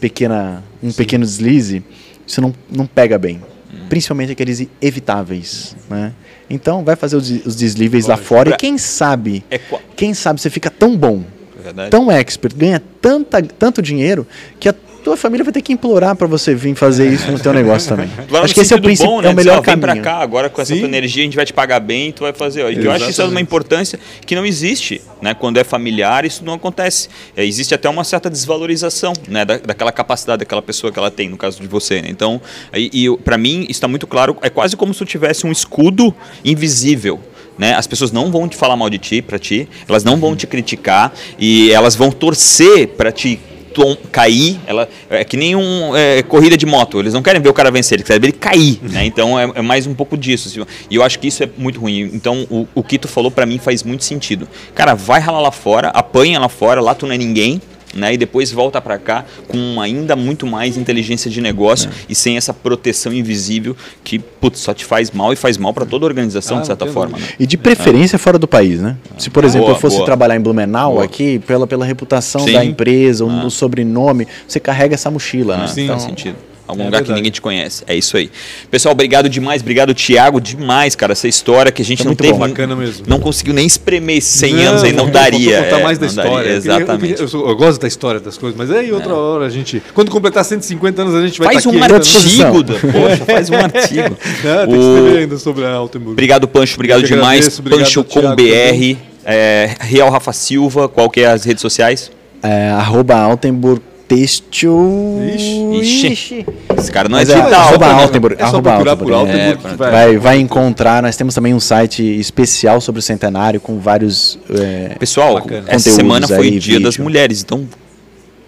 pequena, 0.00 0.62
um 0.82 0.90
pequeno 0.90 1.24
deslize, 1.24 1.84
isso 2.26 2.40
não, 2.40 2.54
não 2.70 2.86
pega 2.86 3.18
bem. 3.18 3.40
Principalmente 3.88 4.32
aqueles 4.32 4.66
evitáveis, 4.80 5.76
né? 5.90 6.12
Então, 6.54 6.84
vai 6.84 6.94
fazer 6.96 7.16
os, 7.16 7.26
des- 7.26 7.46
os 7.46 7.56
deslíveis 7.56 8.06
lá 8.06 8.16
fora 8.16 8.50
Pra- 8.50 8.54
e 8.54 8.58
quem 8.58 8.76
sabe, 8.76 9.42
É 9.50 9.58
quem 9.96 10.12
sabe 10.12 10.40
você 10.40 10.50
fica 10.50 10.70
tão 10.70 10.96
bom, 10.96 11.22
é 11.58 11.62
verdade. 11.62 11.90
tão 11.90 12.10
expert, 12.10 12.54
ganha 12.54 12.82
tanta, 13.00 13.40
tanto 13.42 13.80
dinheiro 13.80 14.26
que 14.60 14.68
a 14.68 14.74
tua 15.02 15.16
família 15.16 15.44
vai 15.44 15.52
ter 15.52 15.60
que 15.60 15.72
implorar 15.72 16.16
para 16.16 16.26
você 16.26 16.54
vir 16.54 16.74
fazer 16.74 17.12
isso 17.12 17.30
no 17.30 17.38
teu 17.38 17.52
negócio 17.52 17.88
também. 17.88 18.08
Agora, 18.28 18.44
Acho 18.44 18.54
que 18.54 18.60
esse 18.60 18.72
é 18.72 18.76
o 18.76 18.80
princípio, 18.80 19.10
bom, 19.10 19.20
é 19.20 19.24
né? 19.24 19.30
o 19.30 19.34
melhor 19.34 19.60
Dizer, 19.60 19.70
ó, 19.70 19.74
vem 19.74 19.80
caminho. 19.80 20.02
pra 20.02 20.12
cá, 20.12 20.22
agora 20.22 20.48
com 20.48 20.62
essa 20.62 20.72
Sim. 20.72 20.80
tua 20.80 20.88
energia 20.88 21.22
a 21.22 21.24
gente 21.24 21.36
vai 21.36 21.44
te 21.44 21.52
pagar 21.52 21.80
bem 21.80 22.08
e 22.08 22.12
tu 22.12 22.22
vai 22.22 22.32
fazer. 22.32 22.64
ó. 22.64 22.70
Que 22.70 22.86
eu 22.86 22.92
acho 22.92 23.10
isso 23.10 23.20
é 23.20 23.24
uma 23.24 23.40
importância 23.40 23.98
que 24.24 24.34
não 24.34 24.46
existe, 24.46 25.02
né? 25.20 25.34
Quando 25.34 25.58
é 25.58 25.64
familiar, 25.64 26.24
isso 26.24 26.44
não 26.44 26.54
acontece. 26.54 27.08
É, 27.36 27.44
existe 27.44 27.74
até 27.74 27.88
uma 27.88 28.04
certa 28.04 28.30
desvalorização, 28.30 29.12
né? 29.28 29.44
Da, 29.44 29.58
daquela 29.58 29.92
capacidade 29.92 30.40
daquela 30.40 30.62
pessoa 30.62 30.92
que 30.92 30.98
ela 30.98 31.10
tem, 31.10 31.28
no 31.28 31.36
caso 31.36 31.60
de 31.60 31.66
você, 31.66 32.00
né? 32.00 32.08
Então, 32.08 32.40
e, 32.72 33.06
e 33.06 33.18
para 33.18 33.36
mim, 33.36 33.66
está 33.68 33.88
muito 33.88 34.06
claro, 34.06 34.36
é 34.42 34.48
quase 34.48 34.76
como 34.76 34.92
se 34.94 34.98
tu 34.98 35.04
tivesse 35.04 35.46
um 35.46 35.52
escudo 35.52 36.14
invisível. 36.44 37.20
Né? 37.58 37.74
As 37.74 37.86
pessoas 37.86 38.10
não 38.10 38.30
vão 38.30 38.48
te 38.48 38.56
falar 38.56 38.76
mal 38.76 38.88
de 38.88 38.98
ti, 38.98 39.20
para 39.20 39.38
ti, 39.38 39.68
elas 39.86 40.02
não 40.02 40.16
vão 40.16 40.34
te 40.34 40.46
criticar 40.46 41.12
e 41.38 41.70
elas 41.70 41.94
vão 41.94 42.10
torcer 42.10 42.88
para 42.88 43.12
ti 43.12 43.38
tom- 43.72 43.96
cair, 44.10 44.58
ela 44.66 44.88
é 45.10 45.24
que 45.24 45.36
nem 45.36 45.56
um 45.56 45.96
é, 45.96 46.22
corrida 46.22 46.56
de 46.56 46.66
moto. 46.66 46.98
Eles 47.00 47.12
não 47.14 47.22
querem 47.22 47.40
ver 47.40 47.48
o 47.48 47.54
cara 47.54 47.70
vencer, 47.70 47.96
eles 47.96 48.06
querem 48.06 48.20
ver 48.20 48.26
ele 48.28 48.36
cair, 48.36 48.78
né? 48.82 49.04
Então 49.04 49.38
é, 49.38 49.50
é 49.56 49.62
mais 49.62 49.86
um 49.86 49.94
pouco 49.94 50.16
disso. 50.16 50.48
assim. 50.48 50.66
E 50.90 50.94
eu 50.96 51.02
acho 51.02 51.18
que 51.18 51.26
isso 51.28 51.42
é 51.42 51.48
muito 51.56 51.80
ruim. 51.80 52.10
Então 52.12 52.46
o, 52.50 52.66
o 52.74 52.82
que 52.82 52.98
tu 52.98 53.08
falou 53.08 53.30
pra 53.30 53.46
mim 53.46 53.58
faz 53.58 53.82
muito 53.82 54.04
sentido. 54.04 54.48
Cara, 54.74 54.94
vai 54.94 55.20
ralar 55.20 55.40
lá 55.40 55.50
fora, 55.50 55.88
apanha 55.88 56.38
lá 56.38 56.48
fora, 56.48 56.80
lá 56.80 56.94
tu 56.94 57.06
não 57.06 57.14
é 57.14 57.18
ninguém. 57.18 57.60
Né, 57.94 58.14
e 58.14 58.16
depois 58.16 58.50
volta 58.50 58.80
pra 58.80 58.98
cá 58.98 59.22
com 59.48 59.78
ainda 59.78 60.16
muito 60.16 60.46
mais 60.46 60.78
inteligência 60.78 61.30
de 61.30 61.42
negócio 61.42 61.90
É. 61.90 61.92
e 62.08 62.14
sem 62.14 62.38
essa 62.38 62.54
proteção 62.54 63.12
invisível 63.12 63.76
que 64.02 64.18
putz, 64.18 64.60
só 64.60 64.72
te 64.72 64.82
faz 64.82 65.10
mal 65.10 65.30
e 65.30 65.36
faz 65.36 65.58
mal 65.58 65.74
pra 65.74 65.84
toda 65.84 66.06
a 66.06 66.08
organização 66.08 66.56
Ah, 66.56 66.60
de 66.62 66.68
certa 66.68 66.86
forma. 66.86 67.18
né? 67.18 67.24
E 67.38 67.46
de 67.46 67.58
preferência 67.58 68.18
fora 68.18 68.38
do 68.38 68.48
país, 68.48 68.80
né? 68.80 68.96
Se, 69.18 69.28
por 69.28 69.44
exemplo, 69.44 69.66
Boa, 69.66 69.76
eu 69.76 69.80
fosse 69.80 69.96
boa. 69.96 70.06
trabalhar 70.06 70.36
em 70.36 70.40
Blumenau 70.40 70.92
Boa. 70.94 71.04
aqui, 71.04 71.38
pela, 71.40 71.66
pela 71.66 71.84
reputação 71.84 72.40
Sim. 72.46 72.52
da 72.54 72.64
empresa, 72.64 73.26
o 73.26 73.30
Ah. 73.30 73.44
o 73.44 73.50
sobrenome, 73.50 74.26
você 74.48 74.58
carrega 74.58 74.94
essa 74.94 75.10
mochila, 75.10 75.58
né? 75.58 75.66
Sim. 75.66 75.86
Faz 75.86 76.02
sentido. 76.02 76.36
Algum 76.66 76.82
É 76.82 76.84
lugar 76.86 76.98
que 76.98 77.08
verdade. 77.08 77.20
ninguém 77.20 77.32
te 77.32 77.40
conhece. 77.40 77.82
É 77.86 77.94
isso 77.94 78.16
aí. 78.16 78.30
Pessoal, 78.70 78.92
obrigado 78.92 79.28
demais. 79.28 79.60
Obrigado, 79.60 79.92
Thiago, 79.94 80.40
demais, 80.40 80.94
cara. 80.94 81.12
Essa 81.12 81.26
história 81.28 81.72
que 81.72 81.82
a 81.82 81.84
gente 81.84 81.98
Tá 81.98 82.04
não 82.04 82.10
muito 82.10 82.20
teve. 82.20 82.32
bom. 82.32 82.38
Bacana 82.38 82.76
mesmo. 82.76 83.04
Não 83.06 83.18
conseguiu 83.18 83.52
nem 83.52 83.66
espremer 83.66 84.18
esses 84.18 84.30
100 84.38 84.64
anos 84.64 84.84
aí, 84.84 84.92
não, 84.92 85.10
daria. 85.10 85.64
contar 85.64 85.80
é, 85.80 85.82
mais 85.82 85.98
da 85.98 86.06
não 86.06 86.14
daria, 86.14 86.30
história. 86.30 86.48
Eu 86.50 86.56
Exatamente. 86.56 87.20
Eu, 87.20 87.28
eu- 87.40 87.48
eu 87.48 87.56
gosto 87.56 87.80
da 87.80 87.88
história 87.88 88.20
das 88.20 88.38
coisas, 88.38 88.56
mas 88.56 88.70
aí 88.70 88.92
outra 88.92 89.14
hora 89.14 89.46
a 89.46 89.50
gente. 89.50 89.82
Quando 89.92 90.10
completar 90.10 90.44
150 90.44 91.02
anos, 91.02 91.14
a 91.14 91.26
gente 91.26 91.38
vai 91.38 91.48
Faz 91.54 91.58
estar 91.66 91.70
um 91.76 91.82
aqui 91.82 91.92
artigo, 91.94 92.62
da- 92.62 92.74
poxa, 92.74 93.24
faz 93.26 93.50
um 93.50 93.54
artigo. 93.58 94.16
É, 94.44 94.66
tem 94.66 94.68
que 94.68 94.74
O- 94.80 94.96
escrever 94.96 95.18
ainda 95.18 95.38
sobre 95.38 95.64
a 95.64 95.72
Altenburg. 95.72 96.12
Obrigado, 96.12 96.46
Pancho. 96.48 96.74
Obrigado 96.76 97.00
Eu 97.00 97.08
que 97.08 97.14
demais. 97.14 97.40
agradeço, 97.40 97.60
obrigado, 97.60 97.80
Pancho 97.84 98.04
com 98.04 98.20
Thiago, 98.20 98.36
BR. 98.36 98.96
É, 99.24 99.70
Real 99.80 100.10
Rafa 100.10 100.32
Silva, 100.32 100.88
qual 100.88 101.10
que 101.10 101.20
é 101.20 101.26
as 101.26 101.44
redes 101.44 101.60
sociais? 101.60 102.10
É, 102.42 102.70
arroba 102.70 103.14
Altenburg 103.16 103.80
Têxtil. 104.16 105.20
Ixi. 105.34 106.06
Ixi. 106.12 106.46
Esse 106.76 106.92
cara 106.92 107.08
não 107.08 107.16
Mas 107.18 107.28
é 107.28 107.32
é, 107.32 107.36
digital. 107.36 107.60
arroba. 107.60 107.86
Altenburg. 107.86 108.34
É 108.36 108.38
só 108.40 108.44
arroba 108.46 108.70
procurar 108.72 108.96
por 108.96 109.12
Altenburg, 109.12 109.40
é. 109.40 109.46
Altenburg. 109.50 109.70
que 109.72 109.90
Vai, 109.90 110.18
vai 110.18 110.38
encontrar. 110.38 111.02
Nós 111.02 111.16
temos 111.16 111.34
também 111.34 111.54
um 111.54 111.60
site 111.60 112.02
especial 112.20 112.80
sobre 112.80 112.98
o 112.98 113.02
centenário 113.02 113.60
com 113.60 113.78
vários. 113.78 114.38
é, 114.50 114.94
Pessoal, 114.98 115.42
essa 115.66 115.90
semana 115.90 116.26
foi 116.28 116.48
aí, 116.48 116.58
dia 116.58 116.78
das 116.80 116.94
vídeo. 116.94 117.04
mulheres, 117.04 117.42
então 117.42 117.66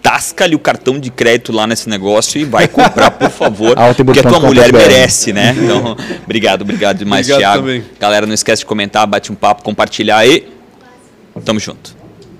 tasca-lhe 0.01 0.53
o 0.55 0.59
cartão 0.59 0.99
de 0.99 1.09
crédito 1.09 1.51
lá 1.51 1.65
nesse 1.65 1.89
negócio 1.89 2.39
e 2.39 2.43
vai 2.43 2.67
comprar, 2.67 3.09
por 3.09 3.31
favor, 3.31 3.75
porque 4.05 4.19
a 4.19 4.23
tua 4.23 4.39
mulher 4.39 4.71
merece, 4.71 5.33
né? 5.33 5.55
Então, 5.57 5.97
obrigado, 6.23 6.61
obrigado 6.61 6.97
demais, 6.99 7.25
Obrigado 7.27 7.39
Thiago. 7.39 7.63
também. 7.67 7.83
Galera, 7.99 8.27
não 8.27 8.33
esquece 8.35 8.59
de 8.59 8.65
comentar, 8.67 9.07
bate 9.07 9.31
um 9.31 9.35
papo, 9.35 9.63
compartilhar 9.63 10.23
e 10.27 10.47
tamo 11.43 11.59
junto. 11.59 11.95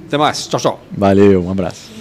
Até 0.07 0.15
mais. 0.15 0.45
Tchau, 0.47 0.59
tchau. 0.59 0.79
Valeu, 0.95 1.43
um 1.43 1.49
abraço. 1.49 1.94